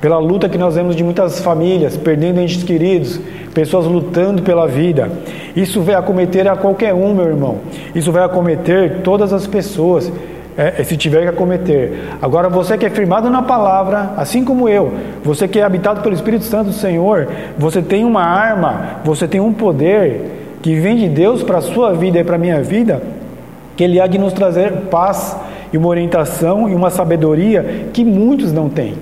pela 0.00 0.18
luta 0.18 0.48
que 0.48 0.58
nós 0.58 0.74
vemos 0.74 0.94
de 0.94 1.02
muitas 1.02 1.40
famílias, 1.40 1.96
perdendo 1.96 2.40
entes 2.40 2.62
queridos, 2.62 3.18
pessoas 3.54 3.86
lutando 3.86 4.42
pela 4.42 4.66
vida. 4.66 5.10
Isso 5.54 5.80
vai 5.80 5.94
acometer 5.94 6.46
a 6.46 6.56
qualquer 6.56 6.92
um, 6.92 7.14
meu 7.14 7.26
irmão. 7.26 7.58
Isso 7.94 8.12
vai 8.12 8.22
acometer 8.22 8.98
todas 9.02 9.32
as 9.32 9.46
pessoas, 9.46 10.12
é, 10.56 10.82
se 10.84 10.96
tiver 10.96 11.22
que 11.22 11.28
acometer. 11.28 11.92
Agora, 12.20 12.48
você 12.48 12.76
que 12.76 12.84
é 12.84 12.90
firmado 12.90 13.30
na 13.30 13.42
palavra, 13.42 14.10
assim 14.16 14.44
como 14.44 14.68
eu, 14.68 14.92
você 15.24 15.48
que 15.48 15.58
é 15.58 15.62
habitado 15.62 16.02
pelo 16.02 16.14
Espírito 16.14 16.44
Santo 16.44 16.66
do 16.66 16.72
Senhor, 16.74 17.28
você 17.58 17.80
tem 17.80 18.04
uma 18.04 18.22
arma, 18.22 19.00
você 19.04 19.26
tem 19.26 19.40
um 19.40 19.52
poder 19.52 20.58
que 20.60 20.74
vem 20.74 20.96
de 20.96 21.08
Deus 21.08 21.42
para 21.42 21.58
a 21.58 21.62
sua 21.62 21.94
vida 21.94 22.18
e 22.18 22.24
para 22.24 22.36
a 22.36 22.38
minha 22.38 22.62
vida, 22.62 23.02
que 23.76 23.84
Ele 23.84 24.00
há 24.00 24.06
de 24.06 24.18
nos 24.18 24.34
trazer 24.34 24.72
paz 24.90 25.36
e 25.72 25.78
uma 25.78 25.88
orientação 25.88 26.68
e 26.68 26.74
uma 26.74 26.90
sabedoria 26.90 27.88
que 27.92 28.04
muitos 28.04 28.52
não 28.52 28.68
têm. 28.68 28.94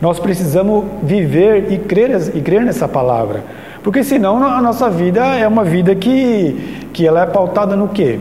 Nós 0.00 0.18
precisamos 0.18 0.84
viver 1.02 1.72
e 1.72 1.78
crer, 1.78 2.10
e 2.34 2.40
crer 2.40 2.62
nessa 2.62 2.86
palavra. 2.86 3.42
Porque 3.82 4.04
senão 4.04 4.42
a 4.44 4.60
nossa 4.60 4.88
vida 4.90 5.24
é 5.36 5.46
uma 5.46 5.64
vida 5.64 5.94
que, 5.94 6.88
que 6.92 7.06
ela 7.06 7.22
é 7.22 7.26
pautada 7.26 7.74
no 7.74 7.88
quê? 7.88 8.18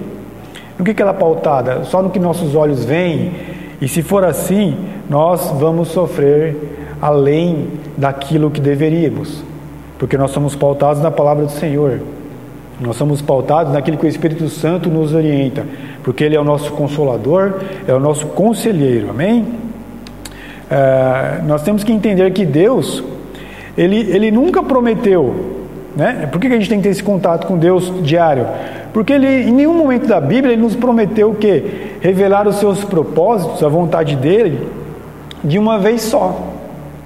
No 0.77 0.85
que, 0.85 0.93
que 0.93 1.01
ela 1.01 1.11
é 1.11 1.15
pautada? 1.15 1.83
Só 1.85 2.01
no 2.01 2.09
que 2.09 2.19
nossos 2.19 2.55
olhos 2.55 2.85
veem. 2.85 3.31
E 3.81 3.87
se 3.87 4.01
for 4.01 4.23
assim, 4.23 4.77
nós 5.09 5.51
vamos 5.59 5.89
sofrer 5.89 6.55
além 7.01 7.67
daquilo 7.97 8.49
que 8.49 8.61
deveríamos. 8.61 9.43
Porque 9.99 10.17
nós 10.17 10.31
somos 10.31 10.55
pautados 10.55 11.01
na 11.01 11.11
palavra 11.11 11.45
do 11.45 11.51
Senhor. 11.51 11.99
Nós 12.79 12.95
somos 12.95 13.21
pautados 13.21 13.73
naquilo 13.73 13.97
que 13.97 14.05
o 14.05 14.09
Espírito 14.09 14.47
Santo 14.49 14.89
nos 14.89 15.13
orienta. 15.13 15.65
Porque 16.03 16.23
Ele 16.23 16.35
é 16.35 16.39
o 16.39 16.43
nosso 16.43 16.71
consolador, 16.73 17.55
é 17.87 17.93
o 17.93 17.99
nosso 17.99 18.27
conselheiro. 18.27 19.09
Amém? 19.09 19.45
É, 20.69 21.41
nós 21.45 21.61
temos 21.63 21.83
que 21.83 21.91
entender 21.91 22.31
que 22.31 22.45
Deus, 22.45 23.03
ele, 23.77 23.99
ele 24.11 24.31
nunca 24.31 24.61
prometeu, 24.61 25.57
né? 25.95 26.27
Por 26.31 26.39
que 26.39 26.47
a 26.47 26.51
gente 26.51 26.69
tem 26.69 26.79
que 26.79 26.83
ter 26.83 26.89
esse 26.89 27.03
contato 27.03 27.47
com 27.47 27.57
Deus 27.57 27.91
diário? 28.03 28.45
Porque 28.93 29.13
ele, 29.13 29.27
em 29.27 29.51
nenhum 29.51 29.73
momento 29.73 30.07
da 30.07 30.19
Bíblia, 30.19 30.53
ele 30.53 30.61
nos 30.61 30.75
prometeu 30.75 31.31
o 31.31 31.35
quê? 31.35 31.63
Revelar 32.01 32.47
os 32.47 32.57
seus 32.57 32.83
propósitos, 32.83 33.63
a 33.63 33.67
vontade 33.67 34.15
dele, 34.15 34.67
de 35.43 35.57
uma 35.57 35.77
vez 35.79 36.01
só. 36.01 36.53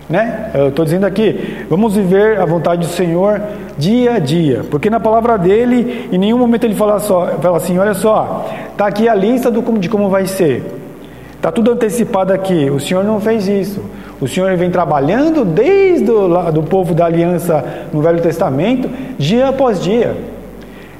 Né? 0.09 0.51
Eu 0.53 0.69
estou 0.69 0.83
dizendo 0.83 1.05
aqui, 1.05 1.65
vamos 1.69 1.95
viver 1.95 2.39
a 2.39 2.45
vontade 2.45 2.81
do 2.81 2.91
Senhor 2.91 3.41
dia 3.77 4.15
a 4.15 4.19
dia, 4.19 4.65
porque 4.69 4.89
na 4.89 4.99
palavra 4.99 5.37
dele, 5.37 6.09
em 6.11 6.17
nenhum 6.17 6.37
momento 6.37 6.65
ele 6.65 6.75
fala, 6.75 6.99
só, 6.99 7.27
fala 7.41 7.57
assim: 7.57 7.77
olha 7.77 7.93
só, 7.93 8.49
está 8.71 8.87
aqui 8.87 9.07
a 9.07 9.15
lista 9.15 9.49
do, 9.49 9.61
de 9.79 9.87
como 9.87 10.09
vai 10.09 10.27
ser. 10.27 10.80
Está 11.41 11.51
tudo 11.51 11.71
antecipado 11.71 12.31
aqui. 12.31 12.69
O 12.69 12.79
Senhor 12.79 13.03
não 13.03 13.19
fez 13.19 13.47
isso. 13.47 13.83
O 14.21 14.27
Senhor 14.27 14.55
vem 14.55 14.69
trabalhando 14.69 15.43
desde 15.43 16.11
o 16.11 16.51
do 16.51 16.61
povo 16.61 16.93
da 16.93 17.07
aliança 17.07 17.87
no 17.91 17.99
Velho 17.99 18.21
Testamento, 18.21 18.87
dia 19.17 19.47
após 19.47 19.81
dia. 19.81 20.15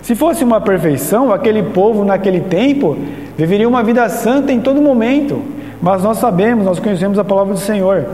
Se 0.02 0.16
fosse 0.16 0.44
uma 0.44 0.60
perfeição, 0.60 1.32
aquele 1.32 1.62
povo 1.62 2.04
naquele 2.04 2.40
tempo 2.40 2.98
viveria 3.38 3.70
uma 3.70 3.84
vida 3.84 4.10
santa 4.10 4.52
em 4.52 4.60
todo 4.60 4.82
momento. 4.82 5.44
Mas 5.80 6.02
nós 6.02 6.18
sabemos, 6.18 6.66
nós 6.66 6.80
conhecemos 6.80 7.20
a 7.20 7.24
palavra 7.24 7.54
do 7.54 7.60
Senhor, 7.60 8.08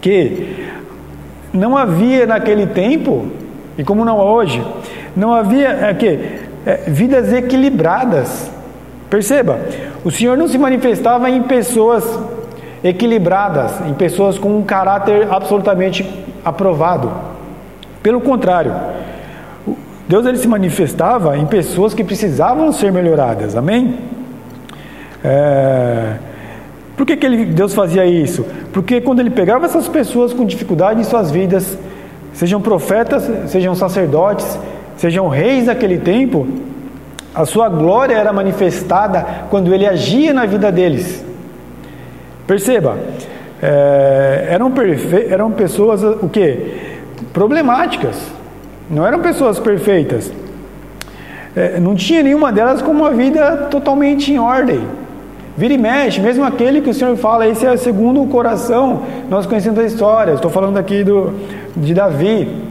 que 0.00 0.68
não 1.52 1.76
havia 1.76 2.26
naquele 2.26 2.68
tempo, 2.68 3.26
e 3.76 3.82
como 3.82 4.04
não 4.04 4.20
hoje, 4.20 4.64
não 5.16 5.34
havia 5.34 5.68
é, 5.68 5.94
que, 5.94 6.20
é, 6.64 6.82
vidas 6.86 7.32
equilibradas. 7.32 8.52
Perceba, 9.10 9.58
o 10.04 10.10
Senhor 10.10 10.38
não 10.38 10.46
se 10.46 10.56
manifestava 10.56 11.28
em 11.28 11.42
pessoas 11.42 12.04
equilibradas, 12.82 13.84
em 13.86 13.92
pessoas 13.92 14.38
com 14.38 14.56
um 14.56 14.62
caráter 14.62 15.26
absolutamente 15.28 16.08
aprovado. 16.44 17.10
Pelo 18.02 18.20
contrário, 18.20 18.72
Deus 20.08 20.24
ele 20.24 20.38
se 20.38 20.46
manifestava 20.46 21.36
em 21.36 21.44
pessoas 21.44 21.92
que 21.92 22.04
precisavam 22.04 22.72
ser 22.72 22.92
melhoradas. 22.92 23.56
Amém? 23.56 23.96
É... 25.24 26.14
Por 26.96 27.04
que, 27.04 27.16
que 27.16 27.26
ele, 27.26 27.46
Deus 27.46 27.74
fazia 27.74 28.06
isso? 28.06 28.46
Porque 28.72 29.00
quando 29.00 29.20
ele 29.20 29.30
pegava 29.30 29.66
essas 29.66 29.88
pessoas 29.88 30.32
com 30.32 30.44
dificuldade 30.44 31.00
em 31.00 31.04
suas 31.04 31.30
vidas, 31.30 31.76
sejam 32.32 32.60
profetas, 32.60 33.28
sejam 33.50 33.74
sacerdotes, 33.74 34.58
sejam 34.96 35.26
reis 35.28 35.66
daquele 35.66 35.98
tempo, 35.98 36.46
a 37.34 37.44
sua 37.44 37.68
glória 37.68 38.14
era 38.14 38.32
manifestada 38.32 39.24
quando 39.50 39.72
ele 39.72 39.86
agia 39.86 40.32
na 40.32 40.46
vida 40.46 40.70
deles. 40.72 41.24
Perceba, 42.46 42.98
é, 43.62 44.48
eram, 44.50 44.70
perfe... 44.72 45.26
eram 45.30 45.50
pessoas 45.52 46.02
o 46.02 46.28
que? 46.28 46.98
Problemáticas. 47.32 48.16
Não 48.90 49.06
eram 49.06 49.20
pessoas 49.20 49.60
perfeitas. 49.60 50.32
É, 51.54 51.78
não 51.78 51.94
tinha 51.94 52.22
nenhuma 52.22 52.50
delas 52.50 52.82
com 52.82 52.90
uma 52.90 53.10
vida 53.10 53.68
totalmente 53.70 54.32
em 54.32 54.38
ordem. 54.38 54.80
Vira 55.56 55.74
e 55.74 55.78
mexe, 55.78 56.20
mesmo 56.20 56.44
aquele 56.44 56.80
que 56.80 56.90
o 56.90 56.94
Senhor 56.94 57.16
fala, 57.16 57.46
esse 57.46 57.66
é 57.66 57.76
segundo 57.76 58.22
o 58.22 58.26
coração, 58.28 59.02
nós 59.28 59.46
conhecemos 59.46 59.78
a 59.78 59.84
história. 59.84 60.32
Estou 60.32 60.50
falando 60.50 60.76
aqui 60.76 61.04
do, 61.04 61.34
de 61.76 61.92
Davi. 61.92 62.62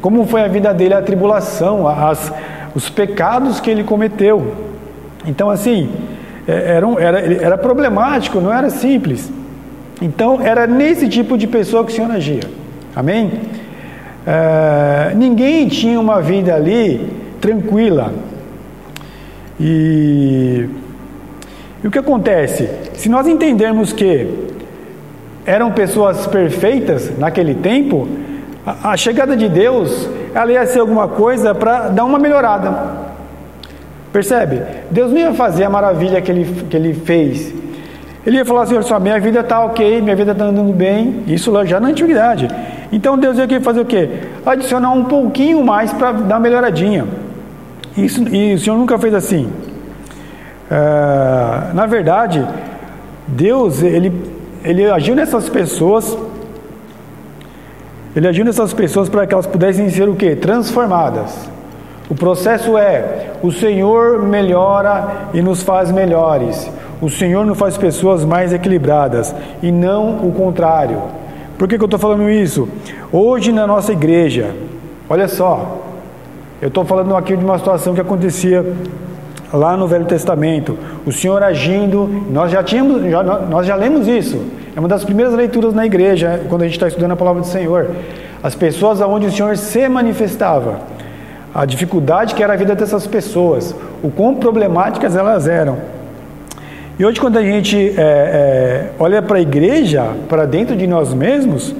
Como 0.00 0.26
foi 0.26 0.42
a 0.42 0.48
vida 0.48 0.72
dele, 0.72 0.94
a 0.94 1.02
tribulação, 1.02 1.86
as, 1.88 2.32
os 2.74 2.88
pecados 2.88 3.60
que 3.60 3.70
ele 3.70 3.84
cometeu. 3.84 4.54
Então, 5.26 5.50
assim, 5.50 5.90
é, 6.46 6.76
era, 6.76 6.86
era, 7.00 7.18
era 7.44 7.58
problemático, 7.58 8.40
não 8.40 8.52
era 8.52 8.70
simples. 8.70 9.30
Então, 10.00 10.40
era 10.40 10.66
nesse 10.66 11.08
tipo 11.08 11.38
de 11.38 11.46
pessoa 11.46 11.84
que 11.84 11.92
o 11.92 11.94
Senhor 11.94 12.10
agia. 12.10 12.42
Amém? 12.94 13.32
É, 14.26 15.12
ninguém 15.14 15.68
tinha 15.68 15.98
uma 16.00 16.20
vida 16.20 16.54
ali 16.54 17.08
tranquila. 17.40 18.12
E 19.60 20.68
E 21.82 21.86
o 21.86 21.90
que 21.90 21.98
acontece? 21.98 22.68
Se 22.94 23.08
nós 23.08 23.26
entendermos 23.26 23.92
que 23.92 24.28
eram 25.44 25.72
pessoas 25.72 26.26
perfeitas 26.28 27.10
naquele 27.18 27.54
tempo, 27.54 28.08
a, 28.64 28.96
chegada 28.96 29.36
de 29.36 29.48
Deus 29.48 30.08
ela 30.34 30.52
ia 30.52 30.64
ser 30.66 30.80
alguma 30.80 31.08
coisa 31.08 31.54
para 31.54 31.88
dar 31.88 32.04
uma 32.04 32.18
melhorada. 32.18 33.02
Percebe? 34.12 34.62
Deus 34.90 35.10
não 35.10 35.18
ia 35.18 35.34
fazer 35.34 35.64
a 35.64 35.70
maravilha 35.70 36.20
que 36.20 36.30
ele, 36.30 36.64
que 36.68 36.76
ele 36.76 36.94
fez. 36.94 37.52
Ele 38.24 38.36
ia 38.36 38.44
falar 38.44 38.62
assim: 38.62 38.74
olha 38.74 38.82
só, 38.82 39.00
minha 39.00 39.18
vida 39.18 39.40
está 39.40 39.64
ok, 39.64 40.00
minha 40.00 40.14
vida 40.14 40.32
está 40.32 40.44
andando 40.44 40.72
bem. 40.72 41.24
Isso 41.26 41.52
já 41.66 41.80
na 41.80 41.88
antiguidade. 41.88 42.48
Então 42.92 43.18
Deus 43.18 43.36
ia 43.38 43.60
fazer 43.60 43.80
o 43.80 43.84
quê? 43.84 44.08
Adicionar 44.44 44.92
um 44.92 45.04
pouquinho 45.04 45.64
mais 45.64 45.92
para 45.92 46.12
dar 46.12 46.34
uma 46.34 46.40
melhoradinha. 46.40 47.06
Isso, 47.96 48.22
e 48.28 48.54
o 48.54 48.58
Senhor 48.58 48.76
nunca 48.76 48.98
fez 48.98 49.14
assim. 49.14 49.50
Uh, 50.70 51.74
na 51.74 51.86
verdade, 51.86 52.46
Deus 53.26 53.82
ele, 53.82 54.12
ele 54.62 54.90
agiu 54.90 55.14
nessas 55.14 55.48
pessoas. 55.48 56.16
Ele 58.14 58.28
agiu 58.28 58.44
nessas 58.44 58.72
pessoas 58.74 59.08
para 59.08 59.26
que 59.26 59.32
elas 59.32 59.46
pudessem 59.46 59.88
ser 59.88 60.08
o 60.08 60.14
quê? 60.14 60.36
Transformadas. 60.36 61.50
O 62.10 62.14
processo 62.14 62.76
é: 62.76 63.30
o 63.42 63.50
Senhor 63.50 64.22
melhora 64.22 65.28
e 65.32 65.40
nos 65.40 65.62
faz 65.62 65.90
melhores. 65.90 66.70
O 67.00 67.08
Senhor 67.08 67.44
nos 67.46 67.58
faz 67.58 67.76
pessoas 67.76 68.24
mais 68.24 68.52
equilibradas 68.52 69.34
e 69.62 69.72
não 69.72 70.26
o 70.26 70.32
contrário. 70.32 71.02
Por 71.58 71.66
que, 71.66 71.76
que 71.76 71.82
eu 71.82 71.86
estou 71.86 71.98
falando 71.98 72.28
isso? 72.28 72.68
Hoje 73.10 73.50
na 73.50 73.66
nossa 73.66 73.92
igreja, 73.92 74.54
olha 75.08 75.26
só, 75.26 75.78
eu 76.60 76.68
estou 76.68 76.84
falando 76.84 77.16
aqui 77.16 77.36
de 77.36 77.44
uma 77.44 77.58
situação 77.58 77.94
que 77.94 78.00
acontecia 78.00 78.64
lá 79.52 79.76
no 79.76 79.88
Velho 79.88 80.04
Testamento. 80.04 80.78
O 81.04 81.12
Senhor 81.12 81.42
agindo, 81.42 82.08
nós 82.30 82.52
já 82.52 82.62
tínhamos, 82.62 83.10
já, 83.10 83.22
nós 83.22 83.66
já 83.66 83.74
lemos 83.74 84.06
isso. 84.06 84.40
É 84.74 84.78
uma 84.78 84.88
das 84.88 85.04
primeiras 85.04 85.34
leituras 85.34 85.74
na 85.74 85.84
igreja, 85.84 86.40
quando 86.48 86.62
a 86.62 86.64
gente 86.64 86.74
está 86.74 86.88
estudando 86.88 87.12
a 87.12 87.16
palavra 87.16 87.42
do 87.42 87.46
Senhor. 87.46 87.90
As 88.42 88.54
pessoas 88.54 89.02
aonde 89.02 89.26
o 89.26 89.32
Senhor 89.32 89.56
se 89.56 89.86
manifestava 89.88 90.80
a 91.54 91.66
dificuldade 91.66 92.34
que 92.34 92.42
era 92.42 92.54
a 92.54 92.56
vida 92.56 92.74
dessas 92.74 93.06
pessoas, 93.06 93.74
o 94.02 94.10
quão 94.10 94.34
problemáticas 94.34 95.14
elas 95.14 95.46
eram. 95.46 95.76
E 96.98 97.04
hoje, 97.04 97.20
quando 97.20 97.38
a 97.38 97.42
gente 97.42 97.76
é, 97.76 98.00
é, 98.00 98.90
olha 98.98 99.20
para 99.20 99.36
a 99.38 99.40
igreja, 99.40 100.06
para 100.28 100.46
dentro 100.46 100.74
de 100.74 100.86
nós 100.86 101.12
mesmos, 101.12 101.74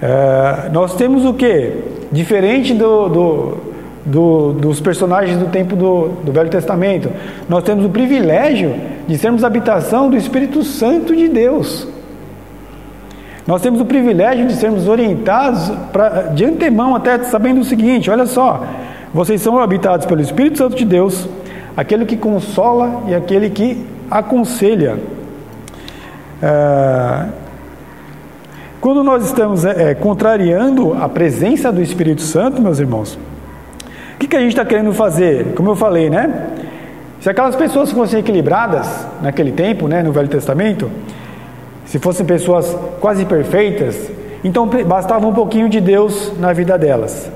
é, 0.00 0.70
nós 0.70 0.94
temos 0.94 1.24
o 1.24 1.34
que? 1.34 1.72
Diferente 2.10 2.72
do, 2.72 3.08
do, 3.08 3.58
do, 4.06 4.52
dos 4.52 4.80
personagens 4.80 5.38
do 5.38 5.46
tempo 5.46 5.76
do, 5.76 6.08
do 6.24 6.32
Velho 6.32 6.48
Testamento, 6.48 7.10
nós 7.48 7.62
temos 7.62 7.84
o 7.84 7.90
privilégio 7.90 8.74
de 9.06 9.18
sermos 9.18 9.44
habitação 9.44 10.08
do 10.08 10.16
Espírito 10.16 10.62
Santo 10.62 11.14
de 11.14 11.28
Deus. 11.28 11.95
Nós 13.46 13.62
temos 13.62 13.80
o 13.80 13.84
privilégio 13.84 14.46
de 14.46 14.54
sermos 14.54 14.88
orientados 14.88 15.70
pra, 15.92 16.22
de 16.34 16.44
antemão, 16.44 16.96
até 16.96 17.22
sabendo 17.24 17.60
o 17.60 17.64
seguinte: 17.64 18.10
olha 18.10 18.26
só, 18.26 18.66
vocês 19.14 19.40
são 19.40 19.58
habitados 19.58 20.04
pelo 20.04 20.20
Espírito 20.20 20.58
Santo 20.58 20.74
de 20.74 20.84
Deus, 20.84 21.28
aquele 21.76 22.04
que 22.04 22.16
consola 22.16 23.04
e 23.06 23.14
aquele 23.14 23.48
que 23.50 23.86
aconselha. 24.10 24.98
É, 26.42 27.26
quando 28.80 29.02
nós 29.04 29.24
estamos 29.24 29.64
é, 29.64 29.94
contrariando 29.94 30.94
a 30.94 31.08
presença 31.08 31.72
do 31.72 31.80
Espírito 31.80 32.22
Santo, 32.22 32.60
meus 32.60 32.80
irmãos, 32.80 33.18
o 34.14 34.18
que, 34.18 34.26
que 34.26 34.36
a 34.36 34.40
gente 34.40 34.50
está 34.50 34.64
querendo 34.64 34.92
fazer? 34.92 35.54
Como 35.54 35.70
eu 35.70 35.76
falei, 35.76 36.10
né? 36.10 36.48
Se 37.20 37.30
aquelas 37.30 37.56
pessoas 37.56 37.92
fossem 37.92 38.20
equilibradas 38.20 39.06
naquele 39.22 39.50
tempo, 39.50 39.88
né, 39.88 40.02
no 40.02 40.12
Velho 40.12 40.28
Testamento, 40.28 40.90
se 41.86 41.98
fossem 41.98 42.26
pessoas 42.26 42.76
quase 43.00 43.24
perfeitas, 43.24 44.10
então 44.44 44.68
bastava 44.86 45.26
um 45.26 45.32
pouquinho 45.32 45.68
de 45.68 45.80
Deus 45.80 46.32
na 46.38 46.52
vida 46.52 46.76
delas. 46.76 47.30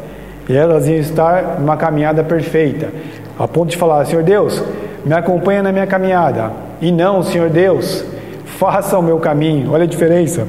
E 0.49 0.57
elas 0.57 0.87
iam 0.89 0.99
estar 0.99 1.61
numa 1.61 1.77
caminhada 1.77 2.23
perfeita, 2.25 2.93
a 3.39 3.47
ponto 3.47 3.71
de 3.71 3.77
falar: 3.77 4.05
Senhor 4.05 4.23
Deus, 4.23 4.63
me 5.05 5.15
acompanha 5.15 5.63
na 5.63 5.73
minha 5.73 5.87
caminhada. 5.87 6.53
E 6.81 6.91
não, 6.91 7.23
Senhor 7.23 7.49
Deus, 7.49 8.05
faça 8.45 8.99
o 8.99 9.03
meu 9.03 9.19
caminho. 9.19 9.73
Olha 9.73 9.85
a 9.85 9.87
diferença. 9.87 10.47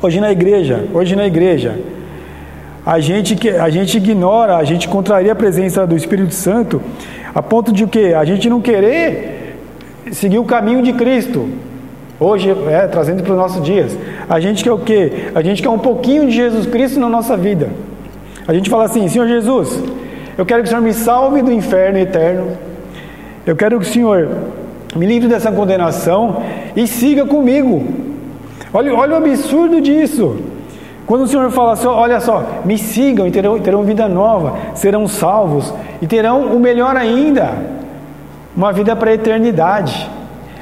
Hoje 0.00 0.20
na 0.20 0.30
igreja, 0.30 0.84
hoje 0.94 1.16
na 1.16 1.26
igreja, 1.26 1.76
a 2.86 3.00
gente, 3.00 3.48
a 3.50 3.68
gente 3.68 3.96
ignora, 3.96 4.56
a 4.56 4.64
gente 4.64 4.88
contraria 4.88 5.32
a 5.32 5.34
presença 5.34 5.86
do 5.86 5.96
Espírito 5.96 6.32
Santo, 6.32 6.80
a 7.34 7.42
ponto 7.42 7.72
de 7.72 7.82
o 7.82 7.88
quê? 7.88 8.14
A 8.16 8.24
gente 8.24 8.48
não 8.48 8.60
querer 8.60 9.58
seguir 10.12 10.38
o 10.38 10.44
caminho 10.44 10.82
de 10.82 10.92
Cristo. 10.92 11.48
Hoje, 12.20 12.50
é, 12.50 12.86
trazendo 12.88 13.22
para 13.22 13.32
os 13.32 13.38
nossos 13.38 13.62
dias. 13.62 13.96
A 14.28 14.40
gente 14.40 14.64
quer 14.64 14.72
o 14.72 14.78
quê? 14.78 15.30
A 15.34 15.40
gente 15.40 15.62
quer 15.62 15.68
um 15.68 15.78
pouquinho 15.78 16.26
de 16.26 16.32
Jesus 16.32 16.66
Cristo 16.66 16.98
na 16.98 17.08
nossa 17.08 17.36
vida. 17.36 17.70
A 18.46 18.52
gente 18.52 18.68
fala 18.68 18.84
assim: 18.84 19.06
Senhor 19.08 19.28
Jesus, 19.28 19.80
eu 20.36 20.44
quero 20.44 20.62
que 20.62 20.66
o 20.66 20.70
Senhor 20.70 20.82
me 20.82 20.92
salve 20.92 21.42
do 21.42 21.52
inferno 21.52 21.98
eterno. 21.98 22.58
Eu 23.46 23.54
quero 23.54 23.78
que 23.78 23.86
o 23.86 23.88
Senhor 23.88 24.28
me 24.96 25.06
livre 25.06 25.28
dessa 25.28 25.52
condenação 25.52 26.42
e 26.74 26.86
siga 26.88 27.24
comigo. 27.24 27.86
Olha, 28.74 28.94
olha 28.94 29.14
o 29.14 29.16
absurdo 29.16 29.80
disso. 29.80 30.38
Quando 31.06 31.22
o 31.22 31.26
Senhor 31.26 31.50
fala 31.50 31.72
assim, 31.72 31.86
olha 31.86 32.20
só, 32.20 32.44
me 32.64 32.76
sigam 32.76 33.26
e 33.26 33.30
terão, 33.30 33.58
terão 33.58 33.82
vida 33.82 34.08
nova, 34.08 34.58
serão 34.74 35.08
salvos 35.08 35.72
e 36.02 36.06
terão 36.06 36.54
o 36.54 36.60
melhor 36.60 36.96
ainda, 36.96 37.52
uma 38.54 38.72
vida 38.72 38.94
para 38.94 39.10
a 39.10 39.14
eternidade. 39.14 40.17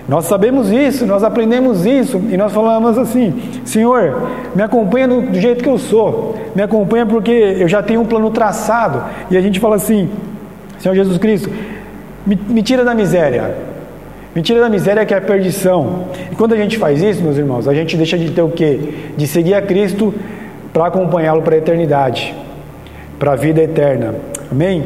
Nós 0.08 0.26
sabemos 0.26 0.70
isso, 0.70 1.04
nós 1.04 1.24
aprendemos 1.24 1.84
isso 1.84 2.22
e 2.30 2.36
nós 2.36 2.52
falamos 2.52 2.96
assim: 2.96 3.60
Senhor, 3.64 4.28
me 4.54 4.62
acompanha 4.62 5.08
do, 5.08 5.34
jeito 5.34 5.64
que 5.64 5.68
eu 5.68 5.78
sou, 5.78 6.36
me 6.54 6.62
acompanha 6.62 7.04
porque 7.04 7.32
eu 7.32 7.66
já 7.66 7.82
tenho 7.82 8.02
um 8.02 8.06
plano 8.06 8.30
traçado. 8.30 9.02
E 9.30 9.36
a 9.36 9.40
gente 9.40 9.58
fala 9.58 9.74
assim: 9.74 10.08
Senhor 10.78 10.94
Jesus 10.94 11.18
Cristo, 11.18 11.50
me, 12.24 12.36
me 12.48 12.62
tira 12.62 12.84
da 12.84 12.94
miséria, 12.94 13.56
me 14.32 14.42
tira 14.42 14.60
da 14.60 14.68
miséria 14.68 15.04
que 15.04 15.12
é 15.12 15.16
a 15.16 15.20
perdição. 15.20 16.04
E 16.30 16.36
quando 16.36 16.52
a 16.52 16.56
gente 16.56 16.78
faz 16.78 17.02
isso, 17.02 17.20
meus 17.20 17.36
irmãos, 17.36 17.66
a 17.66 17.74
gente 17.74 17.96
deixa 17.96 18.16
de 18.16 18.30
ter 18.30 18.42
o 18.42 18.50
quê? 18.50 18.78
De 19.16 19.26
seguir 19.26 19.54
a 19.54 19.62
Cristo 19.62 20.14
para 20.72 20.86
acompanhá-lo 20.86 21.42
para 21.42 21.56
a 21.56 21.58
eternidade, 21.58 22.32
para 23.18 23.32
a 23.32 23.36
vida 23.36 23.60
eterna. 23.60 24.14
Amém? 24.52 24.84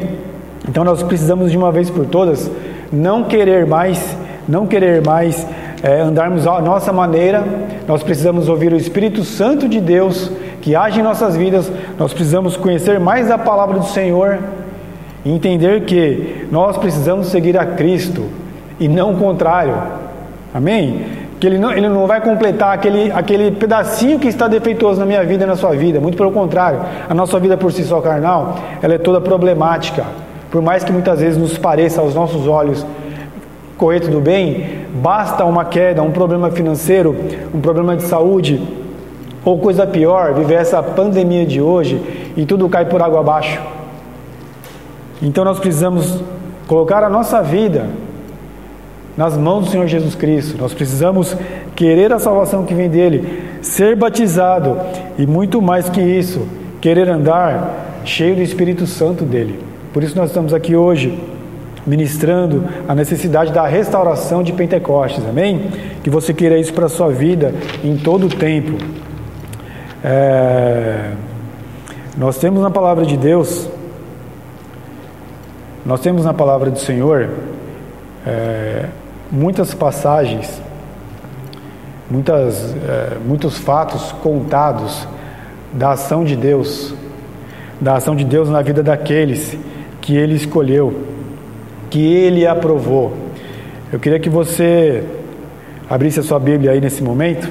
Então 0.67 0.83
nós 0.83 1.03
precisamos 1.03 1.51
de 1.51 1.57
uma 1.57 1.71
vez 1.71 1.91
por 1.91 2.07
todas 2.07 2.49
não 2.91 3.25
querer 3.25 3.67
mais 3.67 4.17
não 4.47 4.65
querer 4.65 5.05
mais 5.05 5.45
é, 5.83 6.01
andarmos 6.01 6.45
à 6.45 6.61
nossa 6.61 6.91
maneira, 6.93 7.43
nós 7.87 8.03
precisamos 8.03 8.47
ouvir 8.47 8.71
o 8.73 8.77
Espírito 8.77 9.23
Santo 9.23 9.67
de 9.67 9.79
Deus 9.79 10.31
que 10.61 10.75
age 10.75 10.99
em 10.99 11.03
nossas 11.03 11.35
vidas, 11.35 11.71
nós 11.97 12.13
precisamos 12.13 12.55
conhecer 12.55 12.99
mais 12.99 13.31
a 13.31 13.37
palavra 13.37 13.79
do 13.79 13.85
Senhor 13.85 14.39
e 15.25 15.31
entender 15.31 15.81
que 15.81 16.47
nós 16.51 16.77
precisamos 16.77 17.27
seguir 17.27 17.57
a 17.57 17.65
Cristo 17.65 18.25
e 18.79 18.87
não 18.87 19.13
o 19.13 19.17
contrário. 19.17 19.75
Amém? 20.53 21.05
Que 21.39 21.47
ele 21.47 21.57
não, 21.57 21.71
ele 21.71 21.89
não 21.89 22.05
vai 22.05 22.21
completar 22.21 22.73
aquele, 22.73 23.11
aquele 23.11 23.51
pedacinho 23.51 24.19
que 24.19 24.27
está 24.27 24.47
defeituoso 24.47 24.99
na 24.99 25.05
minha 25.05 25.23
vida 25.23 25.43
e 25.43 25.47
na 25.47 25.55
sua 25.55 25.71
vida. 25.71 25.99
Muito 25.99 26.17
pelo 26.17 26.31
contrário. 26.31 26.79
A 27.09 27.13
nossa 27.13 27.39
vida 27.39 27.57
por 27.57 27.71
si 27.71 27.83
só 27.83 27.99
carnal, 27.99 28.59
ela 28.81 28.93
é 28.93 28.97
toda 28.99 29.19
problemática. 29.19 30.05
Por 30.51 30.61
mais 30.61 30.83
que 30.83 30.91
muitas 30.91 31.19
vezes 31.19 31.37
nos 31.37 31.57
pareça 31.57 32.01
aos 32.01 32.13
nossos 32.13 32.47
olhos 32.47 32.85
correr 33.81 33.99
tudo 33.99 34.21
bem, 34.21 34.85
basta 35.01 35.43
uma 35.43 35.65
queda, 35.65 36.03
um 36.03 36.11
problema 36.11 36.51
financeiro, 36.51 37.15
um 37.51 37.59
problema 37.59 37.97
de 37.97 38.03
saúde, 38.03 38.61
ou 39.43 39.57
coisa 39.57 39.87
pior, 39.87 40.35
viver 40.35 40.53
essa 40.53 40.83
pandemia 40.83 41.47
de 41.47 41.59
hoje 41.59 41.99
e 42.37 42.45
tudo 42.45 42.69
cai 42.69 42.85
por 42.85 43.01
água 43.01 43.21
abaixo. 43.21 43.59
Então 45.19 45.43
nós 45.43 45.57
precisamos 45.57 46.21
colocar 46.67 47.03
a 47.03 47.09
nossa 47.09 47.41
vida 47.41 47.89
nas 49.17 49.35
mãos 49.35 49.65
do 49.65 49.71
Senhor 49.71 49.87
Jesus 49.87 50.13
Cristo. 50.13 50.61
Nós 50.61 50.75
precisamos 50.75 51.35
querer 51.75 52.13
a 52.13 52.19
salvação 52.19 52.63
que 52.63 52.75
vem 52.75 52.87
dele, 52.87 53.41
ser 53.63 53.95
batizado 53.95 54.77
e 55.17 55.25
muito 55.25 55.59
mais 55.59 55.89
que 55.89 56.01
isso, 56.01 56.47
querer 56.79 57.09
andar 57.09 58.03
cheio 58.05 58.35
do 58.35 58.43
Espírito 58.43 58.85
Santo 58.85 59.25
dele. 59.25 59.59
Por 59.91 60.03
isso 60.03 60.15
nós 60.15 60.29
estamos 60.29 60.53
aqui 60.53 60.75
hoje 60.75 61.30
ministrando 61.85 62.63
a 62.87 62.93
necessidade 62.93 63.51
da 63.51 63.65
restauração 63.65 64.43
de 64.43 64.53
Pentecostes, 64.53 65.23
amém? 65.27 65.71
Que 66.03 66.09
você 66.09 66.33
queira 66.33 66.57
isso 66.57 66.73
para 66.73 66.85
a 66.85 66.89
sua 66.89 67.09
vida 67.09 67.53
em 67.83 67.97
todo 67.97 68.27
o 68.27 68.29
tempo. 68.29 68.77
É... 70.03 71.11
Nós 72.17 72.37
temos 72.37 72.61
na 72.61 72.69
palavra 72.69 73.05
de 73.05 73.17
Deus, 73.17 73.69
nós 75.85 76.01
temos 76.01 76.25
na 76.25 76.33
palavra 76.33 76.69
do 76.69 76.79
Senhor 76.79 77.29
é... 78.25 78.85
muitas 79.31 79.73
passagens, 79.73 80.61
muitas, 82.09 82.75
é... 82.87 83.17
muitos 83.25 83.57
fatos 83.57 84.11
contados 84.23 85.07
da 85.73 85.91
ação 85.91 86.23
de 86.23 86.35
Deus, 86.35 86.93
da 87.79 87.95
ação 87.95 88.15
de 88.15 88.23
Deus 88.23 88.49
na 88.49 88.61
vida 88.61 88.83
daqueles 88.83 89.57
que 89.99 90.15
Ele 90.15 90.35
escolheu 90.35 91.11
que 91.91 92.01
ele 92.01 92.47
aprovou. 92.47 93.11
Eu 93.91 93.99
queria 93.99 94.17
que 94.17 94.29
você 94.29 95.03
abrisse 95.89 96.21
a 96.21 96.23
sua 96.23 96.39
Bíblia 96.39 96.71
aí 96.71 96.79
nesse 96.79 97.03
momento, 97.03 97.49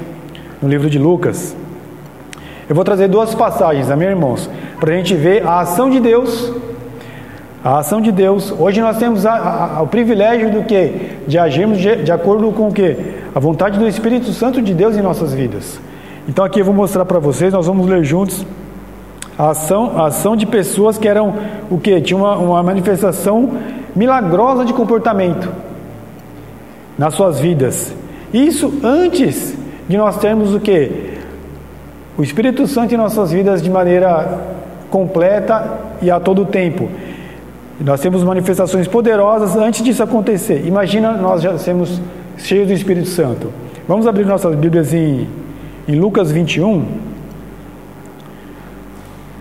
no 0.61 0.69
livro 0.69 0.89
de 0.89 0.99
Lucas. 0.99 1.55
Eu 2.67 2.75
vou 2.75 2.83
trazer 2.83 3.07
duas 3.07 3.35
passagens, 3.35 3.91
amém, 3.91 4.09
irmãos, 4.09 4.49
para 4.81 4.95
a 4.95 4.97
gente 4.97 5.15
ver 5.15 5.47
a 5.47 5.61
ação 5.61 5.91
de 5.91 6.01
Deus. 6.01 6.53
A 7.63 7.81
ação 7.81 8.01
de 8.01 8.11
Deus. 8.11 8.51
Hoje 8.59 8.81
nós 8.81 8.97
temos 8.97 9.27
a, 9.27 9.77
a, 9.77 9.83
o 9.83 9.87
privilégio 9.87 10.51
do 10.51 10.63
que? 10.63 11.19
De 11.29 11.37
agirmos 11.37 11.79
de, 11.79 11.97
de 11.97 12.11
acordo 12.11 12.51
com 12.53 12.69
o 12.69 12.73
que? 12.73 12.97
A 13.35 13.39
vontade 13.39 13.79
do 13.79 13.87
Espírito 13.87 14.33
Santo 14.33 14.63
de 14.63 14.73
Deus 14.73 14.97
em 14.97 15.03
nossas 15.03 15.35
vidas. 15.35 15.79
Então 16.27 16.43
aqui 16.43 16.61
eu 16.61 16.65
vou 16.65 16.75
mostrar 16.75 17.05
para 17.05 17.19
vocês, 17.19 17.53
nós 17.53 17.67
vamos 17.67 17.87
ler 17.87 18.03
juntos 18.05 18.47
a 19.39 19.51
ação, 19.51 19.99
a 19.99 20.07
ação 20.07 20.35
de 20.35 20.47
pessoas 20.47 20.97
que 20.97 21.07
eram 21.07 21.35
o 21.71 21.79
que? 21.79 22.01
Tinha 22.01 22.17
uma, 22.17 22.37
uma 22.37 22.63
manifestação 22.63 23.51
milagrosa 23.95 24.65
de 24.65 24.73
comportamento 24.73 25.51
nas 26.99 27.15
suas 27.15 27.41
vidas. 27.41 27.95
Isso 28.33 28.81
antes 28.83 29.55
de 29.89 29.97
nós 29.97 30.19
termos 30.19 30.55
o 30.55 30.61
que? 30.61 31.19
O 32.17 32.23
Espírito 32.23 32.67
Santo 32.67 32.95
em 32.95 32.97
nossas 32.97 33.33
vidas 33.33 33.63
de 33.63 33.71
maneira 33.71 34.39
completa 34.91 35.79
e 36.03 36.11
a 36.11 36.21
todo 36.21 36.45
tempo. 36.45 36.89
Nós 37.81 38.01
temos 38.01 38.23
manifestações 38.23 38.87
poderosas 38.87 39.57
antes 39.57 39.83
disso 39.83 40.03
acontecer. 40.03 40.67
Imagina 40.67 41.13
nós 41.13 41.41
já 41.41 41.57
sermos 41.57 42.01
cheios 42.37 42.69
do 42.69 42.75
Espírito 42.75 43.09
Santo. 43.09 43.51
Vamos 43.89 44.07
abrir 44.07 44.27
nossas 44.27 44.55
Bíblias 44.55 44.93
em, 44.93 45.27
em 45.89 45.95
Lucas 45.95 46.31
21. 46.31 46.85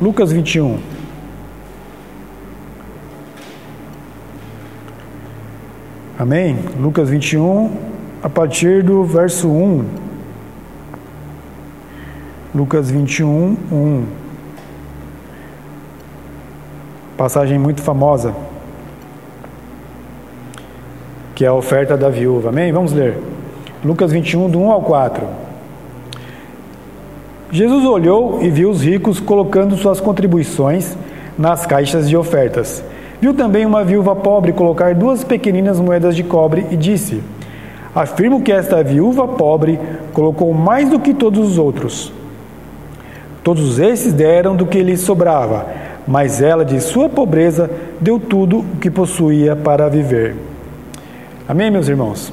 Lucas 0.02 0.32
21. 0.32 0.99
Amém? 6.20 6.58
Lucas 6.78 7.10
21, 7.10 7.72
a 8.22 8.28
partir 8.28 8.84
do 8.84 9.06
verso 9.06 9.48
1. 9.48 9.86
Lucas 12.54 12.92
21, 12.92 13.56
1. 13.72 14.06
Passagem 17.16 17.58
muito 17.58 17.82
famosa, 17.82 18.36
que 21.34 21.46
é 21.46 21.48
a 21.48 21.54
oferta 21.54 21.96
da 21.96 22.10
viúva. 22.10 22.50
Amém? 22.50 22.70
Vamos 22.74 22.92
ler. 22.92 23.18
Lucas 23.82 24.12
21, 24.12 24.50
do 24.50 24.60
1 24.60 24.72
ao 24.72 24.82
4. 24.82 25.26
Jesus 27.50 27.86
olhou 27.86 28.44
e 28.44 28.50
viu 28.50 28.70
os 28.70 28.84
ricos 28.84 29.22
colocando 29.22 29.78
suas 29.78 30.02
contribuições 30.02 30.98
nas 31.38 31.66
caixas 31.66 32.10
de 32.10 32.18
ofertas. 32.18 32.84
Viu 33.22 33.34
também 33.34 33.66
uma 33.66 33.84
viúva 33.84 34.16
pobre 34.16 34.54
colocar 34.54 34.96
duas 34.96 35.24
pequeninas 35.24 35.80
moedas 35.80 36.16
de 36.16 36.24
cobre 36.24 36.66
e 36.72 36.78
disse: 36.78 37.22
Afirmo 37.94 38.42
que 38.42 38.52
esta 38.52 38.82
viúva 38.84 39.28
pobre 39.28 39.80
colocou 40.14 40.54
mais 40.54 40.90
do 40.90 41.00
que 41.00 41.14
todos 41.14 41.52
os 41.52 41.58
outros. 41.58 42.14
Todos 43.44 43.80
esses 43.80 44.14
deram 44.14 44.56
do 44.56 44.66
que 44.66 44.82
lhes 44.82 45.02
sobrava, 45.02 45.66
mas 46.08 46.42
ela, 46.42 46.64
de 46.64 46.80
sua 46.80 47.10
pobreza, 47.10 47.70
deu 48.00 48.20
tudo 48.20 48.60
o 48.60 48.78
que 48.80 48.90
possuía 48.90 49.56
para 49.56 49.90
viver. 49.90 50.36
Amém, 51.48 51.72
meus 51.72 51.90
irmãos? 51.90 52.32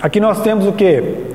Aqui 0.00 0.20
nós 0.20 0.40
temos 0.42 0.66
o 0.66 0.72
que? 0.72 1.27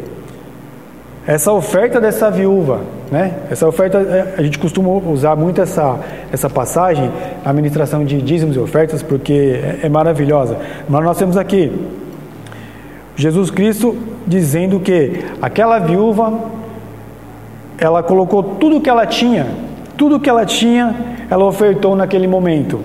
Essa 1.25 1.51
oferta 1.51 2.01
dessa 2.01 2.29
viúva 2.29 2.81
né? 3.13 3.31
Essa 3.51 3.67
oferta, 3.67 3.99
é, 3.99 4.33
a 4.39 4.41
gente 4.41 4.57
costuma 4.57 4.89
usar 4.89 5.35
muito 5.35 5.61
essa, 5.61 5.99
essa 6.31 6.49
passagem, 6.49 7.11
a 7.45 7.51
administração 7.51 8.03
de 8.03 8.19
dízimos 8.19 8.55
e 8.55 8.59
ofertas, 8.59 9.03
porque 9.03 9.61
é, 9.83 9.85
é 9.85 9.89
maravilhosa. 9.89 10.57
Mas 10.89 11.03
nós 11.03 11.15
temos 11.15 11.37
aqui 11.37 11.71
Jesus 13.15 13.51
Cristo 13.51 13.95
dizendo 14.25 14.79
que 14.79 15.25
aquela 15.39 15.77
viúva, 15.77 16.33
ela 17.77 18.01
colocou 18.01 18.41
tudo 18.41 18.81
que 18.81 18.89
ela 18.89 19.05
tinha, 19.05 19.45
tudo 19.95 20.19
que 20.19 20.27
ela 20.27 20.43
tinha, 20.43 20.95
ela 21.29 21.45
ofertou 21.45 21.95
naquele 21.95 22.25
momento. 22.25 22.79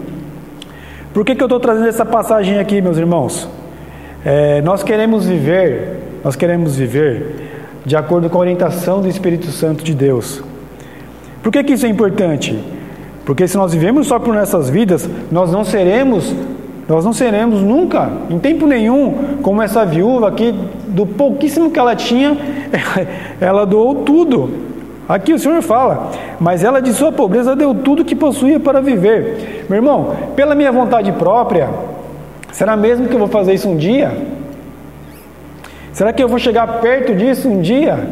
Por 1.14 1.24
que, 1.24 1.34
que 1.34 1.42
eu 1.42 1.46
estou 1.46 1.58
trazendo 1.58 1.88
essa 1.88 2.04
passagem 2.04 2.58
aqui, 2.58 2.82
meus 2.82 2.98
irmãos? 2.98 3.48
É, 4.22 4.60
nós 4.60 4.82
queremos 4.82 5.24
viver, 5.24 6.00
nós 6.22 6.36
queremos 6.36 6.76
viver 6.76 7.47
de 7.88 7.96
acordo 7.96 8.28
com 8.28 8.36
a 8.36 8.42
orientação 8.42 9.00
do 9.00 9.08
Espírito 9.08 9.46
Santo 9.46 9.82
de 9.82 9.94
Deus. 9.94 10.42
Por 11.42 11.50
que, 11.50 11.64
que 11.64 11.72
isso 11.72 11.86
é 11.86 11.88
importante? 11.88 12.62
Porque 13.24 13.48
se 13.48 13.56
nós 13.56 13.72
vivemos 13.72 14.08
só 14.08 14.18
por 14.18 14.34
nossas 14.34 14.68
vidas, 14.68 15.08
nós 15.32 15.50
não 15.50 15.64
seremos, 15.64 16.34
nós 16.86 17.02
não 17.02 17.14
seremos 17.14 17.62
nunca, 17.62 18.12
em 18.28 18.38
tempo 18.38 18.66
nenhum, 18.66 19.38
como 19.40 19.62
essa 19.62 19.86
viúva 19.86 20.30
que 20.32 20.54
do 20.88 21.06
pouquíssimo 21.06 21.70
que 21.70 21.78
ela 21.78 21.96
tinha, 21.96 22.36
ela 23.40 23.64
doou 23.64 23.94
tudo. 24.04 24.50
Aqui 25.08 25.32
o 25.32 25.38
Senhor 25.38 25.62
fala, 25.62 26.10
mas 26.38 26.62
ela 26.62 26.82
de 26.82 26.92
sua 26.92 27.10
pobreza 27.10 27.56
deu 27.56 27.74
tudo 27.74 28.04
que 28.04 28.14
possuía 28.14 28.60
para 28.60 28.82
viver. 28.82 29.64
Meu 29.66 29.78
irmão, 29.78 30.14
pela 30.36 30.54
minha 30.54 30.70
vontade 30.70 31.10
própria, 31.12 31.70
será 32.52 32.76
mesmo 32.76 33.08
que 33.08 33.14
eu 33.14 33.18
vou 33.18 33.28
fazer 33.28 33.54
isso 33.54 33.66
um 33.66 33.78
dia? 33.78 34.37
Será 35.98 36.12
que 36.12 36.22
eu 36.22 36.28
vou 36.28 36.38
chegar 36.38 36.80
perto 36.80 37.12
disso 37.12 37.48
um 37.48 37.60
dia? 37.60 38.08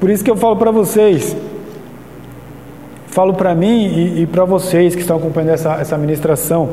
Por 0.00 0.10
isso 0.10 0.24
que 0.24 0.28
eu 0.28 0.36
falo 0.36 0.56
para 0.56 0.72
vocês, 0.72 1.36
falo 3.06 3.34
para 3.34 3.54
mim 3.54 3.86
e, 3.86 4.22
e 4.22 4.26
para 4.26 4.44
vocês 4.44 4.96
que 4.96 5.00
estão 5.00 5.18
acompanhando 5.18 5.50
essa, 5.50 5.74
essa 5.74 5.96
ministração, 5.96 6.70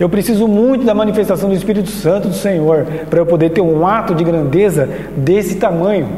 eu 0.00 0.08
preciso 0.08 0.48
muito 0.48 0.86
da 0.86 0.94
manifestação 0.94 1.50
do 1.50 1.54
Espírito 1.54 1.90
Santo 1.90 2.28
do 2.28 2.34
Senhor 2.34 2.86
para 3.10 3.18
eu 3.18 3.26
poder 3.26 3.50
ter 3.50 3.60
um 3.60 3.86
ato 3.86 4.14
de 4.14 4.24
grandeza 4.24 4.88
desse 5.14 5.56
tamanho, 5.56 6.08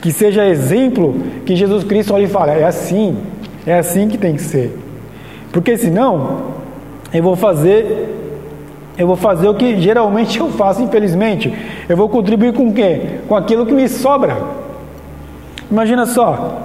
que 0.00 0.10
seja 0.10 0.46
exemplo 0.46 1.14
que 1.44 1.54
Jesus 1.54 1.84
Cristo 1.84 2.14
olhe 2.14 2.24
e 2.24 2.28
fale: 2.28 2.52
é 2.52 2.64
assim, 2.64 3.18
é 3.66 3.78
assim 3.78 4.08
que 4.08 4.16
tem 4.16 4.34
que 4.34 4.40
ser, 4.40 4.74
porque 5.52 5.76
senão 5.76 6.54
eu 7.12 7.22
vou 7.22 7.36
fazer 7.36 8.27
eu 8.98 9.06
vou 9.06 9.16
fazer 9.16 9.48
o 9.48 9.54
que 9.54 9.80
geralmente 9.80 10.40
eu 10.40 10.50
faço, 10.50 10.82
infelizmente. 10.82 11.56
Eu 11.88 11.96
vou 11.96 12.08
contribuir 12.08 12.52
com 12.52 12.68
o 12.68 12.72
quê? 12.72 13.20
Com 13.28 13.36
aquilo 13.36 13.64
que 13.64 13.72
me 13.72 13.88
sobra. 13.88 14.36
Imagina 15.70 16.04
só. 16.04 16.64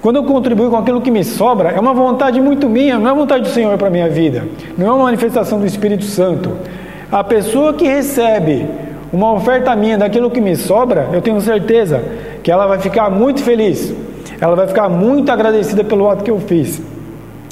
Quando 0.00 0.16
eu 0.16 0.24
contribuo 0.24 0.70
com 0.70 0.76
aquilo 0.78 1.02
que 1.02 1.10
me 1.10 1.22
sobra, 1.22 1.68
é 1.68 1.78
uma 1.78 1.92
vontade 1.92 2.40
muito 2.40 2.66
minha, 2.66 2.98
não 2.98 3.10
é 3.10 3.14
vontade 3.14 3.42
do 3.42 3.50
Senhor 3.50 3.76
para 3.76 3.88
a 3.88 3.90
minha 3.90 4.08
vida. 4.08 4.44
Não 4.78 4.86
é 4.86 4.90
uma 4.90 5.04
manifestação 5.04 5.60
do 5.60 5.66
Espírito 5.66 6.04
Santo. 6.04 6.56
A 7.12 7.22
pessoa 7.22 7.74
que 7.74 7.86
recebe 7.86 8.66
uma 9.12 9.30
oferta 9.32 9.76
minha 9.76 9.98
daquilo 9.98 10.30
que 10.30 10.40
me 10.40 10.56
sobra, 10.56 11.10
eu 11.12 11.20
tenho 11.20 11.38
certeza 11.42 12.02
que 12.42 12.50
ela 12.50 12.66
vai 12.66 12.78
ficar 12.78 13.10
muito 13.10 13.42
feliz. 13.42 13.92
Ela 14.40 14.56
vai 14.56 14.66
ficar 14.66 14.88
muito 14.88 15.30
agradecida 15.30 15.84
pelo 15.84 16.08
ato 16.08 16.24
que 16.24 16.30
eu 16.30 16.40
fiz. 16.40 16.80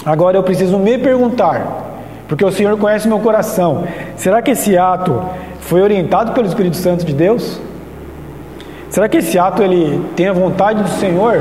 Agora 0.07 0.39
eu 0.39 0.43
preciso 0.43 0.78
me 0.78 0.97
perguntar: 0.97 1.88
porque 2.29 2.45
o 2.45 2.53
Senhor 2.53 2.76
conhece 2.76 3.09
meu 3.09 3.18
coração. 3.18 3.85
Será 4.14 4.43
que 4.43 4.51
esse 4.51 4.76
ato 4.76 5.24
foi 5.62 5.81
orientado 5.81 6.33
pelo 6.33 6.47
Espírito 6.47 6.76
Santo 6.76 7.05
de 7.05 7.14
Deus? 7.14 7.59
Será 8.91 9.09
que 9.09 9.16
esse 9.16 9.39
ato 9.39 9.62
ele 9.62 10.05
tem 10.14 10.29
a 10.29 10.33
vontade 10.33 10.83
do 10.83 10.91
Senhor? 10.91 11.41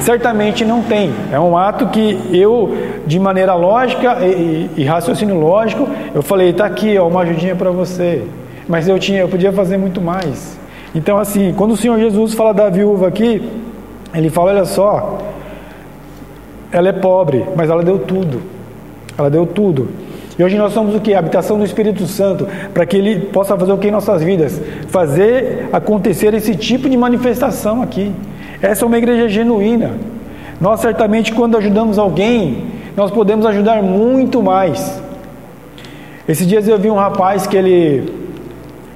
Certamente 0.00 0.64
não 0.64 0.82
tem. 0.82 1.12
É 1.30 1.38
um 1.38 1.56
ato 1.56 1.86
que 1.88 2.20
eu, 2.32 2.76
de 3.06 3.20
maneira 3.20 3.54
lógica 3.54 4.18
e, 4.24 4.68
e 4.76 4.84
raciocínio 4.84 5.38
lógico, 5.38 5.88
eu 6.12 6.22
falei, 6.22 6.50
está 6.50 6.66
aqui, 6.66 6.98
ó, 6.98 7.06
uma 7.06 7.20
ajudinha 7.20 7.54
para 7.54 7.70
você. 7.70 8.24
Mas 8.68 8.88
eu 8.88 8.98
tinha, 8.98 9.20
eu 9.20 9.28
podia 9.28 9.52
fazer 9.52 9.78
muito 9.78 10.00
mais. 10.00 10.58
Então, 10.92 11.18
assim, 11.18 11.54
quando 11.56 11.72
o 11.72 11.76
Senhor 11.76 11.98
Jesus 12.00 12.34
fala 12.34 12.52
da 12.52 12.68
viúva 12.68 13.06
aqui, 13.06 13.48
ele 14.12 14.28
fala, 14.28 14.50
olha 14.50 14.64
só, 14.64 15.18
ela 16.72 16.88
é 16.88 16.92
pobre, 16.92 17.44
mas 17.54 17.70
ela 17.70 17.82
deu 17.82 17.98
tudo. 17.98 18.59
Ela 19.16 19.30
deu 19.30 19.46
tudo. 19.46 19.88
E 20.38 20.42
hoje 20.42 20.56
nós 20.56 20.72
somos 20.72 20.94
o 20.94 21.00
que? 21.00 21.12
A 21.12 21.18
habitação 21.18 21.58
do 21.58 21.64
Espírito 21.64 22.06
Santo, 22.06 22.48
para 22.72 22.86
que 22.86 22.96
Ele 22.96 23.20
possa 23.26 23.56
fazer 23.56 23.72
o 23.72 23.78
que 23.78 23.88
em 23.88 23.90
nossas 23.90 24.22
vidas? 24.22 24.60
Fazer 24.88 25.68
acontecer 25.72 26.32
esse 26.32 26.54
tipo 26.54 26.88
de 26.88 26.96
manifestação 26.96 27.82
aqui. 27.82 28.10
Essa 28.62 28.84
é 28.84 28.86
uma 28.86 28.96
igreja 28.96 29.28
genuína. 29.28 29.92
Nós 30.60 30.80
certamente, 30.80 31.32
quando 31.32 31.56
ajudamos 31.56 31.98
alguém, 31.98 32.64
nós 32.96 33.10
podemos 33.10 33.44
ajudar 33.46 33.82
muito 33.82 34.42
mais. 34.42 35.02
Esses 36.28 36.46
dias 36.46 36.68
eu 36.68 36.78
vi 36.78 36.90
um 36.90 36.94
rapaz 36.94 37.46
que 37.46 37.56
ele, 37.56 38.10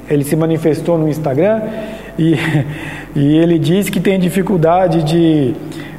ele 0.09 0.25
se 0.25 0.37
manifestou 0.37 0.97
no 0.97 1.09
Instagram 1.09 1.63
e, 2.19 2.37
e 3.15 3.37
ele 3.37 3.59
disse 3.59 3.91
que 3.91 4.01
tem 4.01 4.19
dificuldade 4.19 5.03
de, 5.03 5.55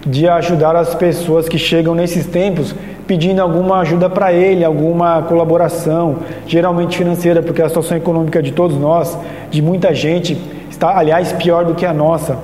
de 0.05 0.28
ajudar 0.28 0.76
as 0.76 0.95
pessoas 0.95 1.47
que 1.47 1.57
chegam 1.57 1.93
nesses 1.93 2.26
tempos 2.26 2.74
pedindo 3.08 3.41
alguma 3.41 3.80
ajuda 3.80 4.10
para 4.10 4.34
ele, 4.34 4.64
alguma 4.64 5.22
colaboração, 5.24 6.18
geralmente 6.47 6.97
financeira, 6.97 7.41
porque 7.41 7.62
a 7.62 7.68
situação 7.68 7.97
econômica 7.97 8.41
de 8.41 8.51
todos 8.51 8.78
nós, 8.78 9.18
de 9.51 9.62
muita 9.62 9.93
gente, 9.93 10.38
está, 10.70 10.97
aliás, 10.97 11.32
pior 11.34 11.66
do 11.66 11.76
que 11.76 11.86
a 11.86 11.93
nossa. 11.93 12.38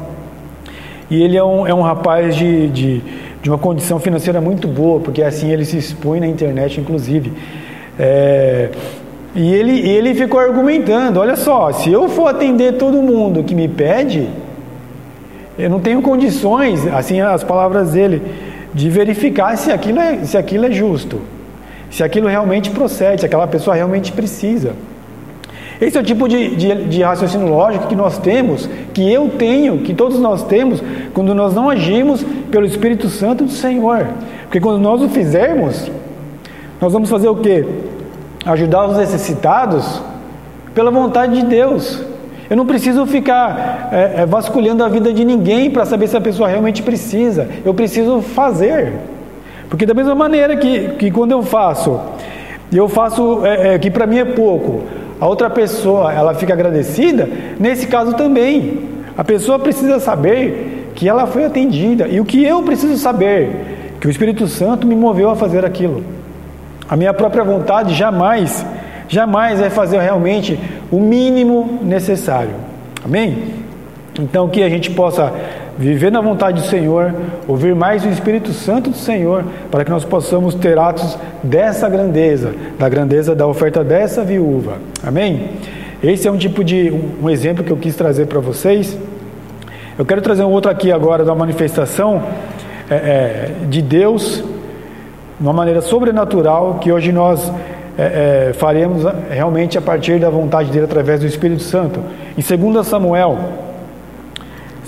E 1.09 1.21
ele 1.21 1.35
é 1.35 1.43
um, 1.43 1.67
é 1.67 1.73
um 1.73 1.81
rapaz 1.81 2.35
de, 2.35 2.67
de, 2.69 3.01
de 3.41 3.49
uma 3.49 3.57
condição 3.57 3.99
financeira 3.99 4.39
muito 4.39 4.67
boa, 4.67 4.99
porque 4.99 5.23
assim 5.23 5.51
ele 5.51 5.65
se 5.65 5.77
expõe 5.77 6.19
na 6.19 6.27
internet, 6.27 6.79
inclusive. 6.79 7.33
É, 7.99 8.69
E 9.35 9.53
ele, 9.53 9.87
ele 9.89 10.13
ficou 10.13 10.39
argumentando: 10.39 11.19
olha 11.19 11.35
só, 11.35 11.71
se 11.71 11.91
eu 11.91 12.09
for 12.09 12.27
atender 12.27 12.73
todo 12.73 13.01
mundo 13.01 13.43
que 13.43 13.55
me 13.55 13.67
pede, 13.67 14.27
eu 15.57 15.69
não 15.69 15.79
tenho 15.79 16.01
condições, 16.01 16.85
assim 16.87 17.21
as 17.21 17.43
palavras 17.43 17.91
dele, 17.91 18.21
de 18.73 18.89
verificar 18.89 19.57
se 19.57 19.71
aquilo 19.71 19.99
é, 19.99 20.23
se 20.23 20.37
aquilo 20.37 20.65
é 20.65 20.71
justo, 20.71 21.21
se 21.89 22.03
aquilo 22.03 22.27
realmente 22.27 22.69
procede, 22.69 23.21
se 23.21 23.25
aquela 23.25 23.47
pessoa 23.47 23.75
realmente 23.75 24.11
precisa. 24.11 24.73
Esse 25.81 25.97
é 25.97 25.99
o 25.99 26.03
tipo 26.03 26.29
de, 26.29 26.55
de, 26.55 26.85
de, 26.85 27.01
raciocínio 27.01 27.47
lógico 27.47 27.87
que 27.87 27.95
nós 27.95 28.19
temos, 28.19 28.69
que 28.93 29.11
eu 29.11 29.29
tenho, 29.29 29.79
que 29.79 29.95
todos 29.95 30.19
nós 30.19 30.43
temos, 30.43 30.81
quando 31.11 31.33
nós 31.33 31.55
não 31.55 31.71
agimos 31.71 32.23
pelo 32.51 32.67
Espírito 32.67 33.09
Santo 33.09 33.45
do 33.45 33.51
Senhor. 33.51 34.07
Porque 34.43 34.59
quando 34.59 34.79
nós 34.79 35.01
o 35.01 35.09
fizermos, 35.09 35.89
nós 36.79 36.93
vamos 36.93 37.09
fazer 37.09 37.29
o 37.29 37.35
quê? 37.35 37.65
Ajudar 38.45 38.85
os 38.85 38.97
necessitados 38.97 40.01
pela 40.75 40.91
vontade 40.91 41.41
de 41.41 41.47
Deus. 41.47 42.10
Eu 42.51 42.57
não 42.57 42.65
preciso 42.65 43.05
ficar 43.05 43.87
é, 43.93 44.23
é, 44.23 44.25
vasculhando 44.25 44.83
a 44.83 44.89
vida 44.89 45.13
de 45.13 45.23
ninguém 45.23 45.71
para 45.71 45.85
saber 45.85 46.09
se 46.09 46.17
a 46.17 46.19
pessoa 46.19 46.49
realmente 46.49 46.83
precisa. 46.83 47.47
Eu 47.63 47.73
preciso 47.73 48.21
fazer. 48.21 48.91
Porque 49.69 49.85
da 49.85 49.93
mesma 49.93 50.13
maneira 50.13 50.57
que, 50.57 50.89
que 50.99 51.09
quando 51.09 51.31
eu 51.31 51.41
faço, 51.43 51.97
eu 52.69 52.89
faço 52.89 53.45
é, 53.45 53.75
é 53.75 53.79
que 53.79 53.89
para 53.89 54.05
mim 54.05 54.17
é 54.17 54.25
pouco, 54.25 54.83
a 55.17 55.25
outra 55.27 55.49
pessoa 55.49 56.11
ela 56.11 56.33
fica 56.33 56.51
agradecida, 56.51 57.29
nesse 57.57 57.87
caso 57.87 58.15
também. 58.15 58.79
A 59.17 59.23
pessoa 59.23 59.57
precisa 59.57 59.97
saber 60.01 60.91
que 60.93 61.07
ela 61.07 61.25
foi 61.27 61.45
atendida. 61.45 62.05
E 62.09 62.19
o 62.19 62.25
que 62.25 62.43
eu 62.43 62.61
preciso 62.63 62.97
saber? 62.97 63.95
Que 64.01 64.07
o 64.07 64.11
Espírito 64.11 64.45
Santo 64.49 64.85
me 64.85 64.95
moveu 64.95 65.29
a 65.29 65.37
fazer 65.37 65.63
aquilo. 65.63 66.03
A 66.89 66.97
minha 66.97 67.13
própria 67.13 67.45
vontade 67.45 67.93
jamais, 67.93 68.65
jamais 69.11 69.59
vai 69.59 69.69
fazer 69.69 69.99
realmente 69.99 70.57
o 70.89 70.97
mínimo 70.97 71.79
necessário. 71.83 72.55
Amém? 73.03 73.55
Então 74.17 74.47
que 74.47 74.63
a 74.63 74.69
gente 74.69 74.89
possa 74.89 75.33
viver 75.77 76.11
na 76.11 76.21
vontade 76.21 76.61
do 76.61 76.67
Senhor, 76.67 77.13
ouvir 77.47 77.75
mais 77.75 78.05
o 78.05 78.09
Espírito 78.09 78.53
Santo 78.53 78.91
do 78.91 78.95
Senhor, 78.95 79.43
para 79.69 79.83
que 79.83 79.91
nós 79.91 80.05
possamos 80.05 80.55
ter 80.55 80.77
atos 80.79 81.17
dessa 81.43 81.89
grandeza, 81.89 82.53
da 82.79 82.87
grandeza 82.87 83.35
da 83.35 83.45
oferta 83.45 83.83
dessa 83.83 84.23
viúva. 84.23 84.77
Amém? 85.05 85.49
Esse 86.01 86.27
é 86.27 86.31
um 86.31 86.37
tipo 86.37 86.63
de 86.63 86.93
um 87.21 87.29
exemplo 87.29 87.63
que 87.65 87.71
eu 87.71 87.77
quis 87.77 87.95
trazer 87.95 88.27
para 88.27 88.39
vocês. 88.39 88.97
Eu 89.99 90.05
quero 90.05 90.21
trazer 90.21 90.43
um 90.43 90.51
outro 90.51 90.71
aqui 90.71 90.89
agora 90.89 91.25
da 91.25 91.35
manifestação 91.35 92.23
é, 92.89 92.95
é, 92.95 93.51
de 93.69 93.81
Deus, 93.81 94.43
de 95.37 95.45
uma 95.45 95.53
maneira 95.53 95.81
sobrenatural, 95.81 96.79
que 96.79 96.91
hoje 96.91 97.11
nós 97.11 97.51
é, 97.97 98.49
é 98.49 98.53
faremos 98.53 99.03
realmente 99.29 99.77
a 99.77 99.81
partir 99.81 100.19
da 100.19 100.29
vontade 100.29 100.71
dele 100.71 100.85
através 100.85 101.19
do 101.19 101.25
Espírito 101.25 101.63
Santo. 101.63 101.99
Em 102.37 102.71
2 102.71 102.85
Samuel, 102.87 103.37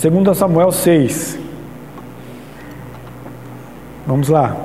2 0.02 0.38
Samuel 0.38 0.72
6. 0.72 1.40
Vamos 4.06 4.30
lá. 4.30 4.56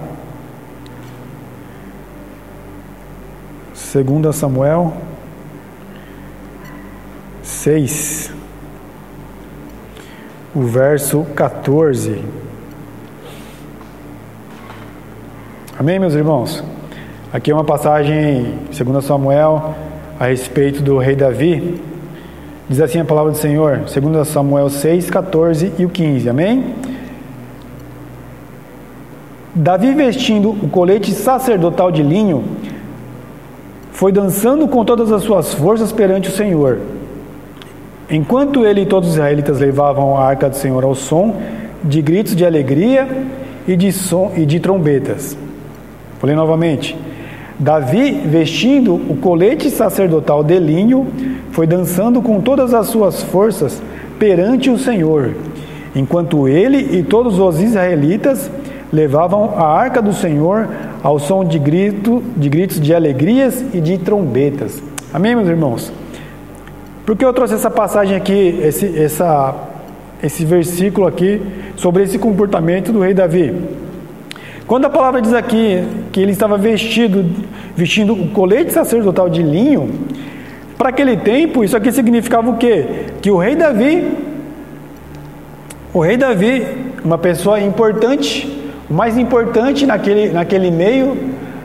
2 3.92 4.36
Samuel 4.36 4.92
6, 7.42 8.30
o 10.54 10.62
verso 10.62 11.24
14. 11.34 12.22
Amém, 15.78 15.98
meus 15.98 16.14
irmãos? 16.14 16.62
Aqui 17.30 17.50
é 17.50 17.54
uma 17.54 17.62
passagem, 17.64 18.54
2 18.74 19.04
Samuel, 19.04 19.74
a 20.18 20.28
respeito 20.28 20.80
do 20.80 20.96
rei 20.96 21.14
Davi. 21.14 21.78
Diz 22.66 22.80
assim 22.80 23.00
a 23.00 23.04
palavra 23.04 23.32
do 23.32 23.36
Senhor, 23.36 23.80
2 23.80 24.26
Samuel 24.26 24.70
6, 24.70 25.10
14 25.10 25.74
e 25.78 25.84
o 25.84 25.90
15, 25.90 26.26
amém? 26.26 26.74
Davi, 29.54 29.92
vestindo 29.92 30.52
o 30.52 30.70
colete 30.70 31.12
sacerdotal 31.12 31.92
de 31.92 32.02
linho, 32.02 32.44
foi 33.92 34.10
dançando 34.10 34.66
com 34.66 34.82
todas 34.82 35.12
as 35.12 35.22
suas 35.22 35.52
forças 35.52 35.92
perante 35.92 36.30
o 36.30 36.32
Senhor. 36.32 36.78
Enquanto 38.08 38.64
ele 38.64 38.82
e 38.82 38.86
todos 38.86 39.10
os 39.10 39.16
israelitas 39.16 39.60
levavam 39.60 40.16
a 40.16 40.24
arca 40.24 40.48
do 40.48 40.56
Senhor 40.56 40.82
ao 40.82 40.94
som 40.94 41.36
de 41.84 42.00
gritos 42.00 42.34
de 42.34 42.46
alegria 42.46 43.06
e 43.66 43.76
de, 43.76 43.92
som, 43.92 44.32
e 44.34 44.46
de 44.46 44.58
trombetas. 44.60 45.36
Falei 46.20 46.34
novamente. 46.34 46.96
Davi, 47.58 48.12
vestindo 48.12 48.94
o 48.94 49.16
colete 49.16 49.68
sacerdotal 49.68 50.44
de 50.44 50.58
linho, 50.60 51.06
foi 51.50 51.66
dançando 51.66 52.22
com 52.22 52.40
todas 52.40 52.72
as 52.72 52.86
suas 52.86 53.22
forças 53.22 53.82
perante 54.16 54.70
o 54.70 54.78
Senhor, 54.78 55.34
enquanto 55.94 56.46
ele 56.46 56.98
e 56.98 57.02
todos 57.02 57.38
os 57.38 57.60
israelitas 57.60 58.48
levavam 58.92 59.54
a 59.56 59.66
arca 59.66 60.00
do 60.00 60.12
Senhor 60.12 60.68
ao 61.02 61.18
som 61.18 61.44
de, 61.44 61.58
grito, 61.58 62.22
de 62.36 62.48
gritos 62.48 62.80
de 62.80 62.94
alegrias 62.94 63.64
e 63.74 63.80
de 63.80 63.98
trombetas. 63.98 64.80
Amém, 65.12 65.34
meus 65.34 65.48
irmãos? 65.48 65.92
Por 67.04 67.16
que 67.16 67.24
eu 67.24 67.32
trouxe 67.32 67.54
essa 67.54 67.70
passagem 67.70 68.16
aqui, 68.16 68.60
esse, 68.62 68.96
essa, 68.98 69.54
esse 70.22 70.44
versículo 70.44 71.06
aqui, 71.08 71.42
sobre 71.74 72.04
esse 72.04 72.18
comportamento 72.18 72.92
do 72.92 73.00
rei 73.00 73.14
Davi? 73.14 73.52
Quando 74.68 74.84
a 74.84 74.90
palavra 74.90 75.22
diz 75.22 75.32
aqui 75.32 75.82
que 76.12 76.20
ele 76.20 76.30
estava 76.30 76.58
vestido, 76.58 77.24
vestindo 77.74 78.12
o 78.12 78.28
colete 78.28 78.70
sacerdotal 78.70 79.30
de 79.30 79.42
linho, 79.42 79.88
para 80.76 80.90
aquele 80.90 81.16
tempo, 81.16 81.64
isso 81.64 81.74
aqui 81.74 81.90
significava 81.90 82.50
o 82.50 82.58
quê? 82.58 83.06
Que 83.22 83.30
o 83.30 83.38
rei 83.38 83.56
Davi, 83.56 84.12
o 85.94 86.00
rei 86.00 86.18
Davi, 86.18 86.66
uma 87.02 87.16
pessoa 87.16 87.58
importante, 87.58 88.46
o 88.90 88.92
mais 88.92 89.16
importante 89.16 89.86
naquele, 89.86 90.28
naquele 90.28 90.70
meio, 90.70 91.16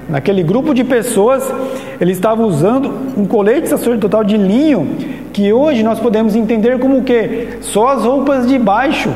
naquele 0.08 0.42
grupo 0.42 0.74
de 0.74 0.86
pessoas, 0.86 1.54
ele 2.00 2.14
estava 2.14 2.42
usando 2.42 2.90
um 3.18 3.26
colete 3.26 3.68
sacerdotal 3.68 4.24
de 4.24 4.38
linho, 4.38 4.96
que 5.34 5.52
hoje 5.52 5.84
nós 5.84 6.00
podemos 6.00 6.38
entender 6.38 6.80
como 6.80 7.00
o 7.00 7.04
quê? 7.04 7.58
Só 7.60 7.90
as 7.90 8.06
roupas 8.06 8.48
de 8.48 8.58
baixo. 8.58 9.12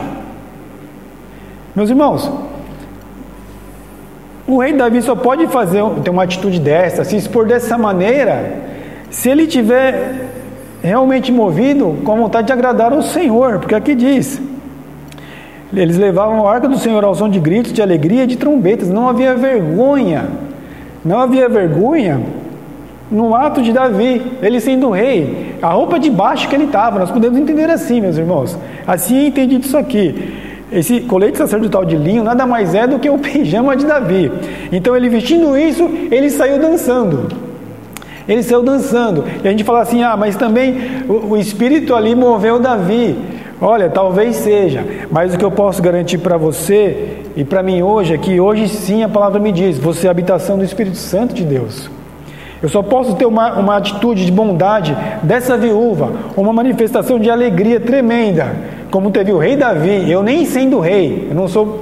Meus 1.74 1.90
irmãos, 1.90 2.30
o 4.48 4.60
rei 4.60 4.74
Davi 4.74 5.02
só 5.02 5.16
pode 5.16 5.46
fazer 5.48 5.84
ter 6.04 6.10
uma 6.10 6.24
atitude 6.24 6.60
dessa, 6.60 7.04
se 7.04 7.18
expor 7.18 7.46
dessa 7.46 7.78
maneira, 7.78 8.54
se 9.10 9.30
ele 9.30 9.46
tiver 9.46 10.30
realmente 10.82 11.32
movido 11.32 11.98
com 12.06 12.14
a 12.14 12.16
vontade 12.16 12.48
de 12.48 12.54
agradar 12.54 12.94
ao 12.94 13.02
Senhor, 13.02 13.60
porque 13.60 13.76
aqui 13.76 13.94
diz: 13.94 14.42
eles 15.76 15.98
levavam 15.98 16.48
a 16.48 16.54
arca 16.54 16.68
do 16.68 16.78
Senhor 16.78 17.04
ao 17.04 17.14
som 17.14 17.28
de 17.28 17.40
gritos, 17.40 17.74
de 17.74 17.82
alegria 17.82 18.26
de 18.26 18.38
trombetas, 18.38 18.90
não 18.90 19.10
havia 19.10 19.36
vergonha, 19.36 20.26
não 21.04 21.20
havia 21.20 21.50
vergonha 21.50 22.22
no 23.12 23.36
ato 23.36 23.62
de 23.62 23.74
Davi, 23.74 24.22
ele 24.42 24.60
sendo 24.62 24.92
rei, 24.92 25.56
a 25.62 25.70
roupa 25.70 26.00
de 26.00 26.10
baixo 26.10 26.48
que 26.48 26.56
ele 26.56 26.66
estava, 26.66 27.00
nós 27.00 27.12
podemos 27.12 27.38
entender 27.38 27.70
assim, 27.70 28.00
meus 28.00 28.18
irmãos, 28.18 28.58
assim 28.86 29.26
é 29.26 29.28
entendido 29.28 29.66
isso 29.66 29.78
aqui. 29.78 30.47
Esse 30.72 31.02
colete 31.02 31.38
sacerdotal 31.38 31.86
de 31.86 31.96
linho 31.96 32.24
nada 32.24 32.46
mais 32.46 32.76
é 32.76 32.86
do 32.86 33.00
que 33.00 33.10
o 33.10 33.18
pijama 33.20 33.76
de 33.76 33.86
Davi. 33.86 34.32
Então 34.72 34.96
ele 34.96 35.10
vestindo 35.10 35.58
isso, 35.58 35.90
ele 36.12 36.30
saiu 36.30 36.60
dançando. 36.60 37.28
Ele 38.28 38.44
saiu 38.44 38.62
dançando. 38.62 39.24
E 39.44 39.48
a 39.48 39.52
gente 39.52 39.64
fala 39.64 39.82
assim: 39.82 40.04
ah, 40.04 40.18
mas 40.18 40.36
também 40.36 40.76
o, 41.08 41.34
o 41.34 41.38
espírito 41.38 41.96
ali 41.96 42.14
moveu 42.14 42.60
Davi. 42.60 43.16
Olha, 43.60 43.90
talvez 43.90 44.36
seja, 44.36 44.86
mas 45.10 45.34
o 45.34 45.38
que 45.38 45.44
eu 45.44 45.50
posso 45.50 45.82
garantir 45.82 46.20
para 46.20 46.38
você 46.38 47.24
e 47.36 47.44
para 47.44 47.64
mim 47.64 47.82
hoje 47.82 48.14
é 48.14 48.18
que 48.18 48.40
hoje 48.40 48.68
sim 48.68 49.04
a 49.04 49.10
palavra 49.10 49.40
me 49.40 49.52
diz: 49.52 49.78
você 49.78 50.08
é 50.08 50.10
a 50.10 50.12
habitação 50.12 50.58
do 50.58 50.64
Espírito 50.64 50.98
Santo 50.98 51.34
de 51.34 51.44
Deus. 51.44 51.90
Eu 52.62 52.70
só 52.70 52.82
posso 52.82 53.16
ter 53.16 53.26
uma, 53.26 53.54
uma 53.54 53.78
atitude 53.78 54.26
de 54.26 54.32
bondade 54.32 54.96
dessa 55.22 55.56
viúva, 55.56 56.12
uma 56.36 56.52
manifestação 56.52 57.20
de 57.20 57.30
alegria 57.30 57.80
tremenda, 57.80 58.56
como 58.92 59.12
teve 59.12 59.32
o 59.32 59.38
rei 59.38 59.56
Davi. 59.56 60.10
Eu 60.10 60.24
nem 60.24 60.46
sendo 60.46 60.80
rei, 60.80 61.28
eu 61.30 61.36
não 61.36 61.48
sou 61.48 61.80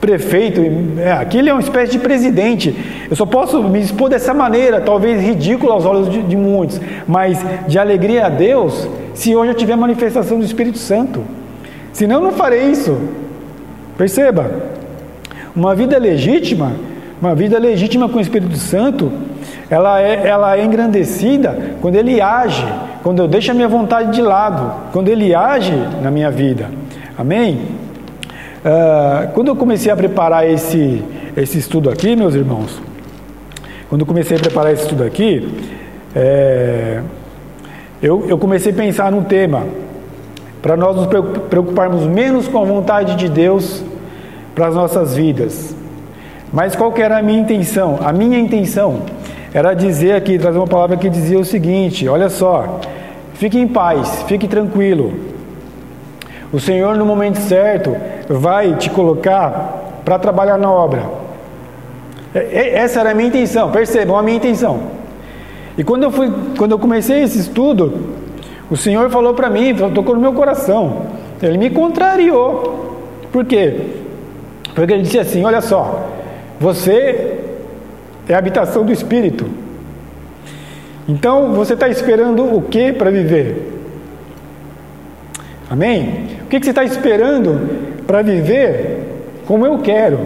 prefeito, 0.00 0.60
é, 0.60 1.48
é 1.48 1.52
uma 1.52 1.62
espécie 1.62 1.92
de 1.92 1.98
presidente. 1.98 2.76
Eu 3.08 3.16
só 3.16 3.24
posso 3.24 3.62
me 3.62 3.80
expor 3.80 4.10
dessa 4.10 4.34
maneira, 4.34 4.80
talvez 4.80 5.22
ridícula 5.22 5.72
aos 5.72 5.86
olhos 5.86 6.10
de, 6.10 6.22
de 6.22 6.36
muitos, 6.36 6.78
mas 7.08 7.42
de 7.66 7.78
alegria 7.78 8.26
a 8.26 8.28
Deus, 8.28 8.86
se 9.14 9.34
hoje 9.34 9.52
eu 9.52 9.54
tiver 9.54 9.76
manifestação 9.76 10.38
do 10.38 10.44
Espírito 10.44 10.76
Santo. 10.76 11.22
Senão 11.92 12.16
eu 12.16 12.22
não 12.22 12.32
farei 12.32 12.64
isso. 12.70 12.98
Perceba, 13.96 14.50
uma 15.56 15.74
vida 15.74 15.96
legítima, 15.96 16.72
uma 17.20 17.34
vida 17.34 17.58
legítima 17.58 18.08
com 18.08 18.18
o 18.18 18.20
Espírito 18.20 18.56
Santo, 18.56 19.10
ela 19.70 20.02
é, 20.02 20.26
ela 20.26 20.58
é 20.58 20.64
engrandecida 20.64 21.76
quando 21.80 21.94
ele 21.94 22.20
age, 22.20 22.66
quando 23.04 23.18
eu 23.18 23.28
deixo 23.28 23.50
a 23.50 23.54
minha 23.54 23.68
vontade 23.68 24.12
de 24.12 24.22
lado, 24.22 24.90
quando 24.90 25.08
ele 25.08 25.34
age 25.34 25.74
na 26.02 26.10
minha 26.10 26.30
vida. 26.30 26.70
Amém? 27.18 27.60
Uh, 28.64 29.30
quando 29.34 29.48
eu 29.48 29.56
comecei 29.56 29.92
a 29.92 29.96
preparar 29.96 30.48
esse, 30.48 31.04
esse 31.36 31.58
estudo 31.58 31.90
aqui, 31.90 32.16
meus 32.16 32.34
irmãos, 32.34 32.80
quando 33.90 34.00
eu 34.00 34.06
comecei 34.06 34.38
a 34.38 34.40
preparar 34.40 34.72
esse 34.72 34.84
estudo 34.84 35.04
aqui, 35.04 35.46
é, 36.16 37.02
eu, 38.02 38.24
eu 38.26 38.38
comecei 38.38 38.72
a 38.72 38.74
pensar 38.74 39.12
num 39.12 39.22
tema 39.22 39.66
para 40.62 40.74
nós 40.74 40.96
nos 40.96 41.06
preocuparmos 41.06 42.04
menos 42.04 42.48
com 42.48 42.58
a 42.58 42.64
vontade 42.64 43.16
de 43.16 43.28
Deus 43.28 43.84
para 44.54 44.68
as 44.68 44.74
nossas 44.74 45.14
vidas. 45.14 45.76
Mas 46.50 46.74
qual 46.74 46.90
que 46.90 47.02
era 47.02 47.18
a 47.18 47.22
minha 47.22 47.38
intenção? 47.38 47.98
A 48.02 48.14
minha 48.14 48.38
intenção 48.38 49.02
era 49.54 49.72
dizer 49.72 50.16
aqui, 50.16 50.36
trazer 50.36 50.58
uma 50.58 50.66
palavra 50.66 50.96
que 50.96 51.08
dizia 51.08 51.38
o 51.38 51.44
seguinte: 51.44 52.08
olha 52.08 52.28
só, 52.28 52.80
fique 53.34 53.56
em 53.56 53.68
paz, 53.68 54.24
fique 54.26 54.48
tranquilo. 54.48 55.14
O 56.52 56.58
Senhor, 56.58 56.96
no 56.96 57.06
momento 57.06 57.38
certo, 57.38 57.96
vai 58.28 58.74
te 58.74 58.90
colocar 58.90 60.00
para 60.04 60.18
trabalhar 60.18 60.58
na 60.58 60.70
obra. 60.70 61.04
Essa 62.34 63.00
era 63.00 63.12
a 63.12 63.14
minha 63.14 63.28
intenção, 63.28 63.70
percebam 63.70 64.18
a 64.18 64.22
minha 64.22 64.36
intenção. 64.36 64.80
E 65.78 65.84
quando 65.84 66.02
eu, 66.02 66.10
fui, 66.10 66.32
quando 66.58 66.72
eu 66.72 66.78
comecei 66.78 67.22
esse 67.22 67.38
estudo, 67.38 68.14
o 68.68 68.76
Senhor 68.76 69.08
falou 69.08 69.34
para 69.34 69.48
mim, 69.48 69.74
tocou 69.94 70.16
no 70.16 70.20
meu 70.20 70.32
coração. 70.32 71.02
Ele 71.40 71.58
me 71.58 71.70
contrariou. 71.70 72.98
Por 73.30 73.44
quê? 73.44 73.80
Porque 74.74 74.92
ele 74.92 75.02
disse 75.02 75.18
assim: 75.18 75.44
Olha 75.44 75.60
só, 75.60 76.08
você 76.58 77.33
é 78.28 78.34
a 78.34 78.38
habitação 78.38 78.84
do 78.84 78.92
Espírito. 78.92 79.46
Então 81.08 81.52
você 81.52 81.74
está 81.74 81.88
esperando 81.88 82.56
o 82.56 82.62
que 82.62 82.92
para 82.92 83.10
viver? 83.10 83.72
Amém? 85.70 86.28
O 86.42 86.46
que, 86.46 86.58
que 86.58 86.64
você 86.64 86.70
está 86.70 86.84
esperando 86.84 88.02
para 88.06 88.22
viver 88.22 89.02
como 89.46 89.66
eu 89.66 89.78
quero? 89.78 90.18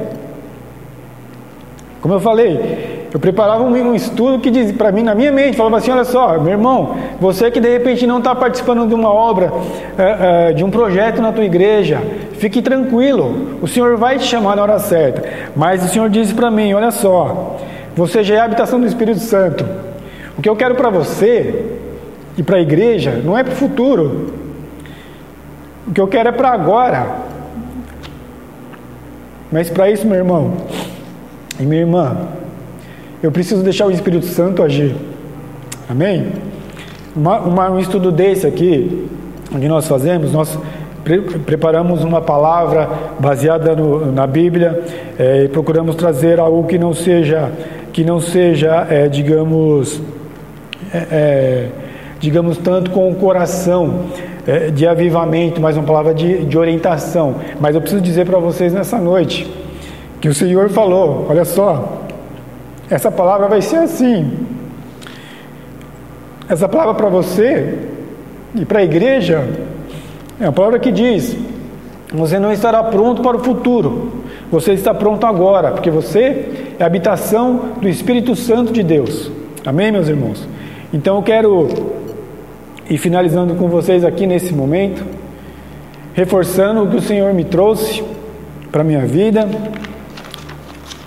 Como 2.01 2.15
eu 2.15 2.21
falei, 2.21 3.09
eu 3.13 3.19
preparava 3.19 3.65
um, 3.65 3.95
estudo 3.95 4.39
que 4.39 4.51
dizia 4.51 4.75
para 4.75 4.93
mim, 4.93 5.03
na 5.03 5.15
minha 5.15 5.33
mente, 5.33 5.57
falava 5.57 5.79
assim: 5.79 5.91
olha 5.91 6.05
só, 6.05 6.39
meu 6.39 6.53
irmão, 6.53 6.97
você 7.19 7.51
que 7.51 7.61
de 7.61 7.69
repente 7.69 8.07
não 8.07 8.19
está 8.19 8.35
participando 8.35 8.87
de 8.87 8.95
uma 8.95 9.13
obra, 9.13 9.53
é, 9.97 10.51
é, 10.51 10.53
de 10.53 10.63
um 10.63 10.71
projeto 10.71 11.21
na 11.23 11.33
tua 11.33 11.45
igreja, 11.45 12.01
fique 12.35 12.61
tranquilo, 12.61 13.59
o 13.63 13.67
Senhor 13.67 13.97
vai 13.97 14.19
te 14.19 14.25
chamar 14.25 14.57
na 14.57 14.63
hora 14.63 14.79
certa. 14.79 15.25
Mas 15.57 15.85
o 15.85 15.89
Senhor 15.89 16.09
disse 16.11 16.35
para 16.35 16.51
mim: 16.51 16.73
olha 16.75 16.91
só, 16.91 17.57
você 17.99 18.23
já 18.23 18.37
é 18.37 18.39
a 18.39 18.45
habitação 18.45 18.79
do 18.79 18.87
Espírito 18.87 19.19
Santo. 19.19 19.67
O 20.39 20.41
que 20.41 20.49
eu 20.49 20.55
quero 20.55 20.77
para 20.77 20.89
você 20.89 21.67
e 22.37 22.45
para 22.45 22.59
a 22.59 22.61
igreja 22.61 23.21
não 23.25 23.37
é 23.37 23.43
para 23.43 23.53
o 23.53 23.57
futuro. 23.57 24.35
O 25.85 25.91
que 25.91 26.01
eu 26.01 26.07
quero 26.07 26.29
é 26.29 26.33
para 26.33 26.51
agora. 26.51 27.17
Mas 29.51 29.69
para 29.69 29.91
isso, 29.91 30.07
meu 30.07 30.17
irmão 30.17 30.59
e 31.59 31.65
minha 31.65 31.81
irmã, 31.81 32.19
eu 33.21 33.33
preciso 33.33 33.65
deixar 33.65 33.87
o 33.87 33.91
Espírito 33.91 34.27
Santo 34.27 34.63
agir. 34.63 34.95
Amém? 35.91 36.29
Uma, 37.17 37.41
uma, 37.41 37.71
um 37.73 37.81
estudo 37.81 38.13
desse 38.13 38.47
aqui, 38.47 39.09
onde 39.53 39.67
nós 39.67 39.89
fazemos, 39.89 40.33
nós 40.33 40.57
pre 41.03 41.21
preparamos 41.21 42.05
uma 42.05 42.21
palavra 42.21 42.89
baseada 43.19 43.75
no, 43.75 44.13
na 44.13 44.25
Bíblia 44.25 44.85
é, 45.19 45.45
e 45.47 45.49
procuramos 45.49 45.97
trazer 45.97 46.39
algo 46.39 46.69
que 46.69 46.79
não 46.79 46.95
seja, 46.95 47.51
que 47.99 48.05
não 48.05 48.21
seja, 48.21 48.87
é, 48.89 49.09
digamos, 49.09 50.01
é, 50.95 51.67
digamos 52.21 52.57
tanto 52.57 52.93
com 52.93 53.11
o 53.11 53.17
coração 53.17 54.05
de 54.73 54.87
avivamento, 54.87 55.61
mas 55.61 55.77
uma 55.77 55.85
palavra 55.85 56.15
de, 56.15 56.45
de 56.45 56.57
orientação. 56.57 57.35
Mas 57.61 57.75
eu 57.75 57.81
preciso 57.81 58.01
dizer 58.01 58.25
para 58.25 58.39
vocês 58.39 58.73
nessa 58.73 58.99
noite 58.99 59.53
que 60.21 60.29
o 60.29 60.33
Senhor 60.33 60.69
falou, 60.69 61.27
olha 61.29 61.45
só, 61.45 62.05
essa 62.89 63.11
palavra 63.11 63.49
vai 63.49 63.61
ser 63.61 63.79
assim. 63.79 64.47
Essa 66.49 66.69
palavra 66.69 66.95
para 66.95 67.09
você 67.09 67.81
e 68.55 68.65
para 68.65 68.79
a 68.79 68.85
igreja 68.85 69.45
é 70.39 70.45
uma 70.45 70.53
palavra 70.53 70.79
que 70.79 70.93
diz: 70.93 71.37
você 72.15 72.39
não 72.39 72.53
estará 72.53 72.81
pronto 72.85 73.23
para 73.23 73.37
o 73.37 73.43
futuro, 73.43 74.23
você 74.53 74.73
está 74.73 74.95
pronto 74.95 75.27
agora, 75.27 75.73
porque 75.73 75.91
você 75.91 76.68
é 76.79 76.85
a 76.85 76.87
habitação 76.87 77.72
do 77.81 77.89
Espírito 77.89 78.37
Santo 78.37 78.72
de 78.72 78.85
Deus. 78.85 79.31
Amém, 79.66 79.91
meus 79.91 80.09
irmãos? 80.09 80.47
Então 80.93 81.16
eu 81.16 81.22
quero 81.22 81.68
ir 82.89 82.99
finalizando 82.99 83.57
com 83.57 83.68
vocês 83.68 84.05
aqui 84.05 84.26
nesse 84.26 84.55
momento, 84.55 85.05
reforçando 86.14 86.85
o 86.85 86.89
que 86.89 86.97
o 86.97 87.03
Senhor 87.03 87.35
me 87.35 87.45
trouxe 87.45 88.05
para 88.70 88.83
a 88.83 88.85
minha 88.85 89.05
vida 89.05 89.49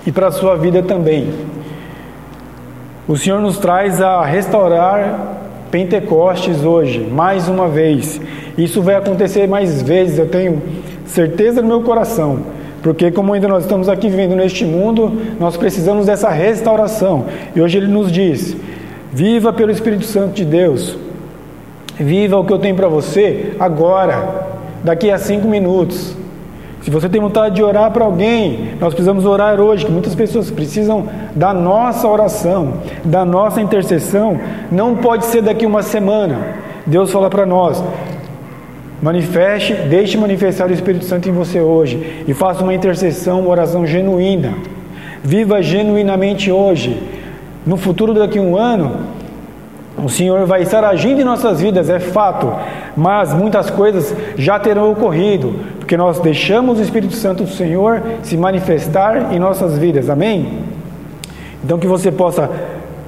e 0.06 0.12
para 0.12 0.28
a 0.28 0.32
sua 0.32 0.58
vida 0.58 0.84
também. 0.84 1.30
O 3.08 3.16
Senhor 3.16 3.40
nos 3.40 3.58
traz 3.58 4.02
a 4.02 4.26
restaurar 4.26 5.38
Pentecostes 5.72 6.66
hoje, 6.66 7.00
mais 7.00 7.48
uma 7.48 7.70
vez. 7.70 8.20
Isso 8.58 8.82
vai 8.82 8.96
acontecer 8.96 9.48
mais 9.48 9.82
vezes, 9.82 10.20
eu 10.20 10.28
tenho 10.28 10.62
certeza 11.06 11.62
no 11.62 11.68
meu 11.70 11.82
coração. 11.82 12.61
Porque, 12.82 13.12
como 13.12 13.34
ainda 13.34 13.48
nós 13.48 13.64
estamos 13.64 13.88
aqui 13.88 14.10
vivendo 14.10 14.36
neste 14.36 14.66
mundo, 14.66 15.12
nós 15.40 15.56
precisamos 15.56 16.08
dessa 16.08 16.30
restauração. 16.30 17.26
E 17.56 17.62
hoje 17.62 17.78
Ele 17.78 17.88
nos 17.88 18.12
diz: 18.12 18.56
viva 19.12 19.54
pelo 19.54 19.72
Espírito 19.72 20.06
Santo 20.06 20.34
de 20.34 20.46
Deus, 20.46 20.98
viva 22.00 22.38
o 22.38 22.46
que 22.46 22.52
eu 22.52 22.60
tenho 22.60 22.76
para 22.76 22.88
você 22.88 23.54
agora, 23.60 24.48
daqui 24.84 25.12
a 25.12 25.18
cinco 25.18 25.48
minutos. 25.48 26.16
Se 26.82 26.90
você 26.90 27.08
tem 27.08 27.22
vontade 27.22 27.54
de 27.54 27.62
orar 27.62 27.92
para 27.92 28.04
alguém, 28.04 28.72
nós 28.80 28.94
precisamos 28.94 29.24
orar 29.24 29.62
hoje, 29.62 29.86
que 29.86 29.92
muitas 29.92 30.16
pessoas 30.16 30.50
precisam 30.50 31.08
da 31.36 31.54
nossa 31.54 32.08
oração, 32.08 32.74
da 33.06 33.24
nossa 33.24 33.62
intercessão. 33.62 34.40
Não 34.72 34.96
pode 34.96 35.26
ser 35.26 35.44
daqui 35.44 35.64
uma 35.64 35.84
semana. 35.84 36.40
Deus 36.88 37.12
fala 37.12 37.30
para 37.30 37.46
nós: 37.46 37.84
manifeste, 39.02 39.74
deixe 39.74 40.18
manifestar 40.18 40.70
o 40.70 40.74
Espírito 40.74 41.06
Santo 41.06 41.28
em 41.28 41.32
você 41.32 41.60
hoje 41.60 42.24
e 42.28 42.34
faça 42.34 42.64
uma 42.64 42.74
intercessão, 42.74 43.40
uma 43.40 43.50
oração 43.50 43.86
genuína. 43.86 44.54
Viva 45.24 45.62
genuinamente 45.62 46.52
hoje. 46.52 47.02
No 47.66 47.78
futuro, 47.78 48.14
daqui 48.14 48.40
a 48.40 48.42
um 48.42 48.56
ano, 48.56 48.98
o 49.98 50.10
Senhor 50.10 50.46
vai 50.46 50.64
estar 50.64 50.84
agindo 50.84 51.22
em 51.22 51.24
nossas 51.24 51.62
vidas, 51.62 51.90
é 51.90 52.00
fato, 52.00 52.52
mas 52.96 53.34
muitas 53.34 53.70
coisas 53.70 54.16
já 54.36 54.58
terão 54.58 54.92
ocorrido, 54.92 55.56
porque 55.78 55.96
nós 55.96 56.20
deixamos 56.20 56.80
o 56.80 56.82
Espírito 56.82 57.14
Santo 57.14 57.44
do 57.44 57.50
Senhor 57.50 58.02
se 58.24 58.36
manifestar 58.38 59.34
em 59.34 59.40
nossas 59.40 59.78
vidas, 59.78 60.10
amém? 60.10 60.60
Então, 61.64 61.78
que 61.78 61.86
você 61.86 62.12
possa 62.12 62.50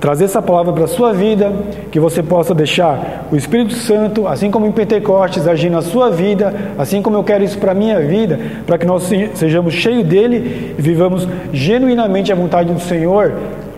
trazer 0.03 0.25
essa 0.25 0.41
palavra 0.41 0.73
para 0.73 0.83
a 0.83 0.87
sua 0.87 1.13
vida, 1.13 1.49
que 1.89 1.97
você 1.97 2.21
possa 2.21 2.53
deixar 2.53 3.25
o 3.31 3.37
Espírito 3.37 3.73
Santo, 3.73 4.27
assim 4.27 4.51
como 4.51 4.65
em 4.65 4.71
Pentecostes, 4.73 5.47
agir 5.47 5.69
na 5.69 5.81
sua 5.81 6.09
vida, 6.09 6.53
assim 6.77 7.01
como 7.01 7.15
eu 7.15 7.23
quero 7.23 7.41
isso 7.41 7.57
para 7.57 7.71
a 7.71 7.73
minha 7.73 8.01
vida, 8.01 8.37
para 8.67 8.77
que 8.77 8.85
nós 8.85 9.09
sejamos 9.35 9.73
cheios 9.73 10.05
dele 10.05 10.75
e 10.77 10.81
vivamos 10.81 11.25
genuinamente 11.53 12.33
a 12.33 12.35
vontade 12.35 12.73
do 12.73 12.81
Senhor 12.81 13.31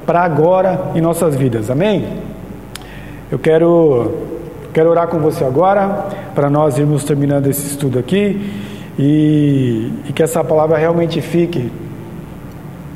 para 0.03 0.21
agora 0.21 0.93
em 0.95 0.99
nossas 0.99 1.35
vidas, 1.35 1.69
amém? 1.69 2.07
Eu 3.31 3.37
quero, 3.37 4.13
quero 4.73 4.89
orar 4.89 5.07
com 5.09 5.19
você 5.19 5.43
agora, 5.43 6.07
para 6.33 6.49
nós 6.49 6.79
irmos 6.79 7.03
terminando 7.03 7.45
esse 7.45 7.67
estudo 7.67 7.99
aqui 7.99 8.51
e, 8.97 9.91
e 10.09 10.11
que 10.11 10.23
essa 10.23 10.43
palavra 10.43 10.75
realmente 10.75 11.21
fique 11.21 11.71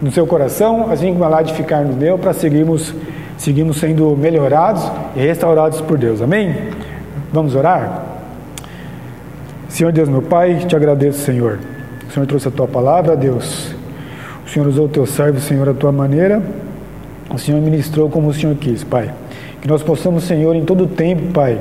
no 0.01 0.11
seu 0.11 0.25
coração, 0.25 0.89
assim 0.91 1.11
como 1.11 1.25
ela 1.25 1.41
de 1.41 1.53
ficar 1.53 1.83
no 1.83 1.93
meu, 1.93 2.17
para 2.17 2.33
seguirmos, 2.33 2.93
seguirmos 3.39 3.77
sendo 3.77 4.15
melhorados 4.17 4.83
e 5.15 5.19
restaurados 5.21 5.79
por 5.81 5.97
Deus. 5.97 6.21
Amém? 6.21 6.55
Vamos 7.31 7.55
orar? 7.55 8.05
Senhor 9.69 9.93
Deus, 9.93 10.09
meu 10.09 10.21
Pai, 10.21 10.57
te 10.67 10.75
agradeço, 10.75 11.19
Senhor. 11.19 11.57
O 12.07 12.11
Senhor 12.11 12.25
trouxe 12.27 12.49
a 12.49 12.51
tua 12.51 12.67
palavra, 12.67 13.15
Deus. 13.15 13.73
O 14.45 14.49
Senhor 14.49 14.67
usou 14.67 14.85
o 14.85 14.89
teu 14.89 15.05
servo, 15.05 15.39
Senhor, 15.39 15.69
a 15.69 15.73
tua 15.73 15.91
maneira. 15.91 16.41
O 17.33 17.37
Senhor 17.37 17.61
ministrou 17.61 18.09
como 18.09 18.27
o 18.27 18.33
Senhor 18.33 18.55
quis, 18.55 18.83
Pai. 18.83 19.13
Que 19.61 19.69
nós 19.69 19.81
possamos, 19.81 20.25
Senhor, 20.25 20.53
em 20.55 20.65
todo 20.65 20.85
tempo, 20.85 21.31
Pai, 21.31 21.59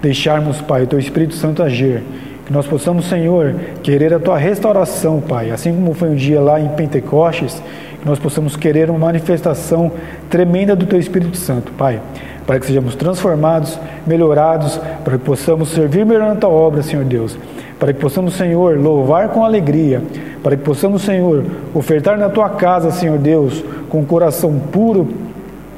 deixarmos, 0.00 0.60
Pai, 0.62 0.84
o 0.84 0.86
Teu 0.86 0.98
Espírito 0.98 1.34
Santo 1.34 1.62
agir. 1.62 2.02
Que 2.46 2.52
nós 2.52 2.66
possamos, 2.66 3.04
Senhor, 3.04 3.54
querer 3.82 4.14
a 4.14 4.18
Tua 4.18 4.38
restauração, 4.38 5.20
Pai. 5.20 5.50
Assim 5.50 5.74
como 5.74 5.92
foi 5.92 6.08
um 6.08 6.14
dia 6.14 6.40
lá 6.40 6.58
em 6.58 6.68
Pentecostes, 6.68 7.62
nós 8.04 8.18
possamos 8.18 8.56
querer 8.56 8.90
uma 8.90 8.98
manifestação 8.98 9.92
tremenda 10.28 10.74
do 10.74 10.86
Teu 10.86 10.98
Espírito 10.98 11.36
Santo, 11.36 11.72
Pai. 11.72 12.00
Para 12.46 12.58
que 12.58 12.66
sejamos 12.66 12.94
transformados, 12.94 13.78
melhorados, 14.06 14.80
para 15.04 15.18
que 15.18 15.24
possamos 15.24 15.68
servir 15.70 16.04
melhor 16.04 16.28
na 16.28 16.36
Tua 16.36 16.50
obra, 16.50 16.82
Senhor 16.82 17.04
Deus. 17.04 17.38
Para 17.78 17.92
que 17.92 18.00
possamos, 18.00 18.34
Senhor, 18.34 18.78
louvar 18.78 19.28
com 19.28 19.44
alegria. 19.44 20.02
Para 20.42 20.56
que 20.56 20.62
possamos, 20.62 21.02
Senhor, 21.02 21.44
ofertar 21.74 22.18
na 22.18 22.28
Tua 22.28 22.48
casa, 22.50 22.90
Senhor 22.90 23.18
Deus, 23.18 23.64
com 23.88 24.00
um 24.00 24.04
coração 24.04 24.58
puro 24.72 25.08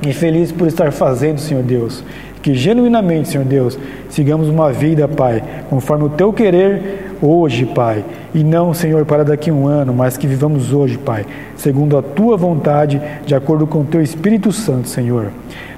e 0.06 0.12
feliz 0.12 0.50
por 0.50 0.66
estar 0.66 0.90
fazendo, 0.92 1.38
Senhor 1.38 1.62
Deus. 1.62 2.02
Que 2.42 2.54
genuinamente, 2.54 3.28
Senhor 3.28 3.44
Deus, 3.44 3.78
sigamos 4.08 4.48
uma 4.48 4.72
vida, 4.72 5.06
Pai, 5.06 5.42
conforme 5.70 6.04
o 6.04 6.08
teu 6.08 6.32
querer 6.32 7.16
hoje, 7.22 7.64
Pai. 7.64 8.04
E 8.34 8.42
não, 8.42 8.74
Senhor, 8.74 9.06
para 9.06 9.24
daqui 9.24 9.48
a 9.48 9.54
um 9.54 9.68
ano, 9.68 9.94
mas 9.94 10.16
que 10.16 10.26
vivamos 10.26 10.72
hoje, 10.72 10.98
Pai, 10.98 11.24
segundo 11.56 11.96
a 11.96 12.02
tua 12.02 12.36
vontade, 12.36 13.00
de 13.24 13.34
acordo 13.34 13.66
com 13.66 13.82
o 13.82 13.84
teu 13.84 14.02
Espírito 14.02 14.50
Santo, 14.50 14.88
Senhor. 14.88 15.30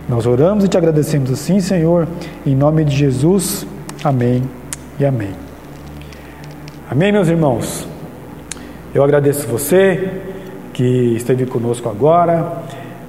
Nós 0.09 0.27
oramos 0.27 0.65
e 0.65 0.69
te 0.69 0.77
agradecemos 0.77 1.31
assim, 1.31 1.61
Senhor, 1.61 2.09
em 2.47 2.57
nome 2.57 2.85
de 2.85 2.97
Jesus. 2.97 3.67
Amém 4.03 4.43
e 4.99 5.05
amém. 5.05 5.31
Amém, 6.91 7.13
meus 7.13 7.29
irmãos. 7.29 7.87
Eu 8.95 9.03
agradeço 9.03 9.47
você 9.47 10.23
que 10.73 11.15
esteve 11.17 11.45
conosco 11.45 11.89
agora. 11.89 12.63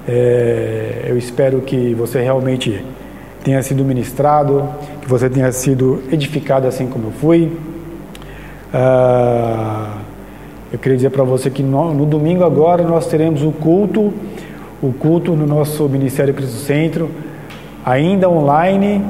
É, 0.08 1.06
eu 1.08 1.18
espero 1.18 1.62
que 1.62 1.93
você 1.93 2.22
realmente 2.22 2.84
tenha 3.46 3.62
sido 3.62 3.86
ministrado, 3.86 4.68
que 5.00 5.08
você 5.08 5.30
tenha 5.30 5.52
sido 5.52 6.02
edificado 6.12 6.68
assim 6.68 6.88
como 6.88 7.10
eu 7.10 7.12
fui. 7.12 7.56
Ah, 8.74 10.00
eu 10.74 10.80
queria 10.80 10.96
dizer 10.96 11.12
para 11.12 11.24
você 11.24 11.52
que 11.52 11.62
no, 11.62 11.93
no, 11.93 12.08
domingo 12.08 12.43
agora 12.43 12.82
nós 12.82 13.06
teremos 13.06 13.43
o 13.43 13.52
culto, 13.52 14.12
o 14.82 14.91
culto 14.91 15.34
no 15.34 15.46
nosso 15.46 15.88
Ministério 15.88 16.34
Cristo 16.34 16.56
Centro, 16.56 17.12
ainda 17.86 18.28
online, 18.28 19.06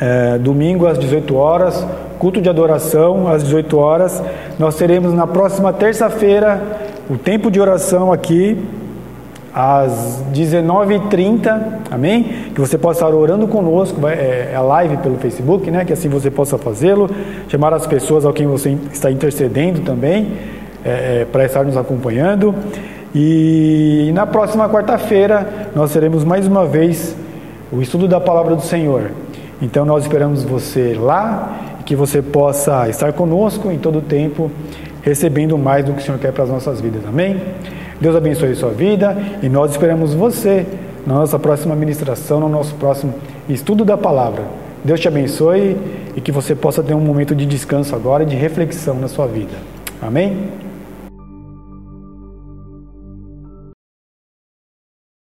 é, 0.00 0.38
domingo 0.38 0.86
às 0.86 0.98
18 0.98 1.36
horas, 1.36 1.86
culto 2.18 2.40
de 2.40 2.48
adoração 2.48 3.28
às 3.28 3.44
18 3.44 3.76
horas. 3.76 4.22
Nós 4.58 4.74
teremos 4.76 5.12
na 5.12 5.26
próxima 5.26 5.70
terça-feira 5.70 6.62
o 7.10 7.18
tempo 7.18 7.50
de 7.50 7.60
oração 7.60 8.10
aqui 8.10 8.56
às 9.54 10.20
19h30, 10.32 11.62
amém? 11.88 12.24
Que 12.52 12.60
você 12.60 12.76
possa 12.76 13.04
estar 13.04 13.16
orando 13.16 13.46
conosco, 13.46 14.04
é, 14.08 14.50
é 14.52 14.58
live 14.58 14.96
pelo 14.96 15.16
Facebook, 15.16 15.70
né? 15.70 15.84
Que 15.84 15.92
assim 15.92 16.08
você 16.08 16.28
possa 16.28 16.58
fazê-lo, 16.58 17.08
chamar 17.48 17.72
as 17.72 17.86
pessoas 17.86 18.26
a 18.26 18.32
quem 18.32 18.48
você 18.48 18.76
está 18.92 19.12
intercedendo 19.12 19.82
também, 19.82 20.32
é, 20.84 21.20
é, 21.20 21.26
para 21.30 21.44
estar 21.44 21.64
nos 21.64 21.76
acompanhando. 21.76 22.52
E 23.14 24.10
na 24.12 24.26
próxima 24.26 24.68
quarta-feira 24.68 25.70
nós 25.72 25.92
teremos 25.92 26.24
mais 26.24 26.48
uma 26.48 26.66
vez 26.66 27.14
o 27.70 27.80
estudo 27.80 28.08
da 28.08 28.20
palavra 28.20 28.56
do 28.56 28.62
Senhor. 28.62 29.12
Então 29.62 29.84
nós 29.84 30.02
esperamos 30.02 30.42
você 30.42 30.96
lá 30.98 31.60
que 31.86 31.94
você 31.94 32.20
possa 32.20 32.88
estar 32.88 33.12
conosco 33.12 33.70
em 33.70 33.78
todo 33.78 33.98
o 33.98 34.02
tempo, 34.02 34.50
recebendo 35.02 35.56
mais 35.56 35.84
do 35.84 35.92
que 35.92 36.00
o 36.00 36.04
Senhor 36.04 36.18
quer 36.18 36.32
para 36.32 36.42
as 36.42 36.50
nossas 36.50 36.80
vidas, 36.80 37.02
amém? 37.06 37.40
Deus 38.00 38.16
abençoe 38.16 38.54
sua 38.54 38.70
vida 38.70 39.16
e 39.42 39.48
nós 39.48 39.72
esperamos 39.72 40.14
você 40.14 40.66
na 41.06 41.14
nossa 41.14 41.38
próxima 41.38 41.74
ministração, 41.76 42.40
no 42.40 42.48
nosso 42.48 42.74
próximo 42.74 43.14
estudo 43.48 43.84
da 43.84 43.96
palavra. 43.96 44.42
Deus 44.84 45.00
te 45.00 45.08
abençoe 45.08 45.76
e 46.16 46.20
que 46.20 46.32
você 46.32 46.54
possa 46.54 46.82
ter 46.82 46.94
um 46.94 47.00
momento 47.00 47.34
de 47.34 47.46
descanso 47.46 47.94
agora 47.94 48.22
e 48.22 48.26
de 48.26 48.36
reflexão 48.36 48.94
na 48.98 49.08
sua 49.08 49.26
vida. 49.26 49.56
Amém? 50.02 50.63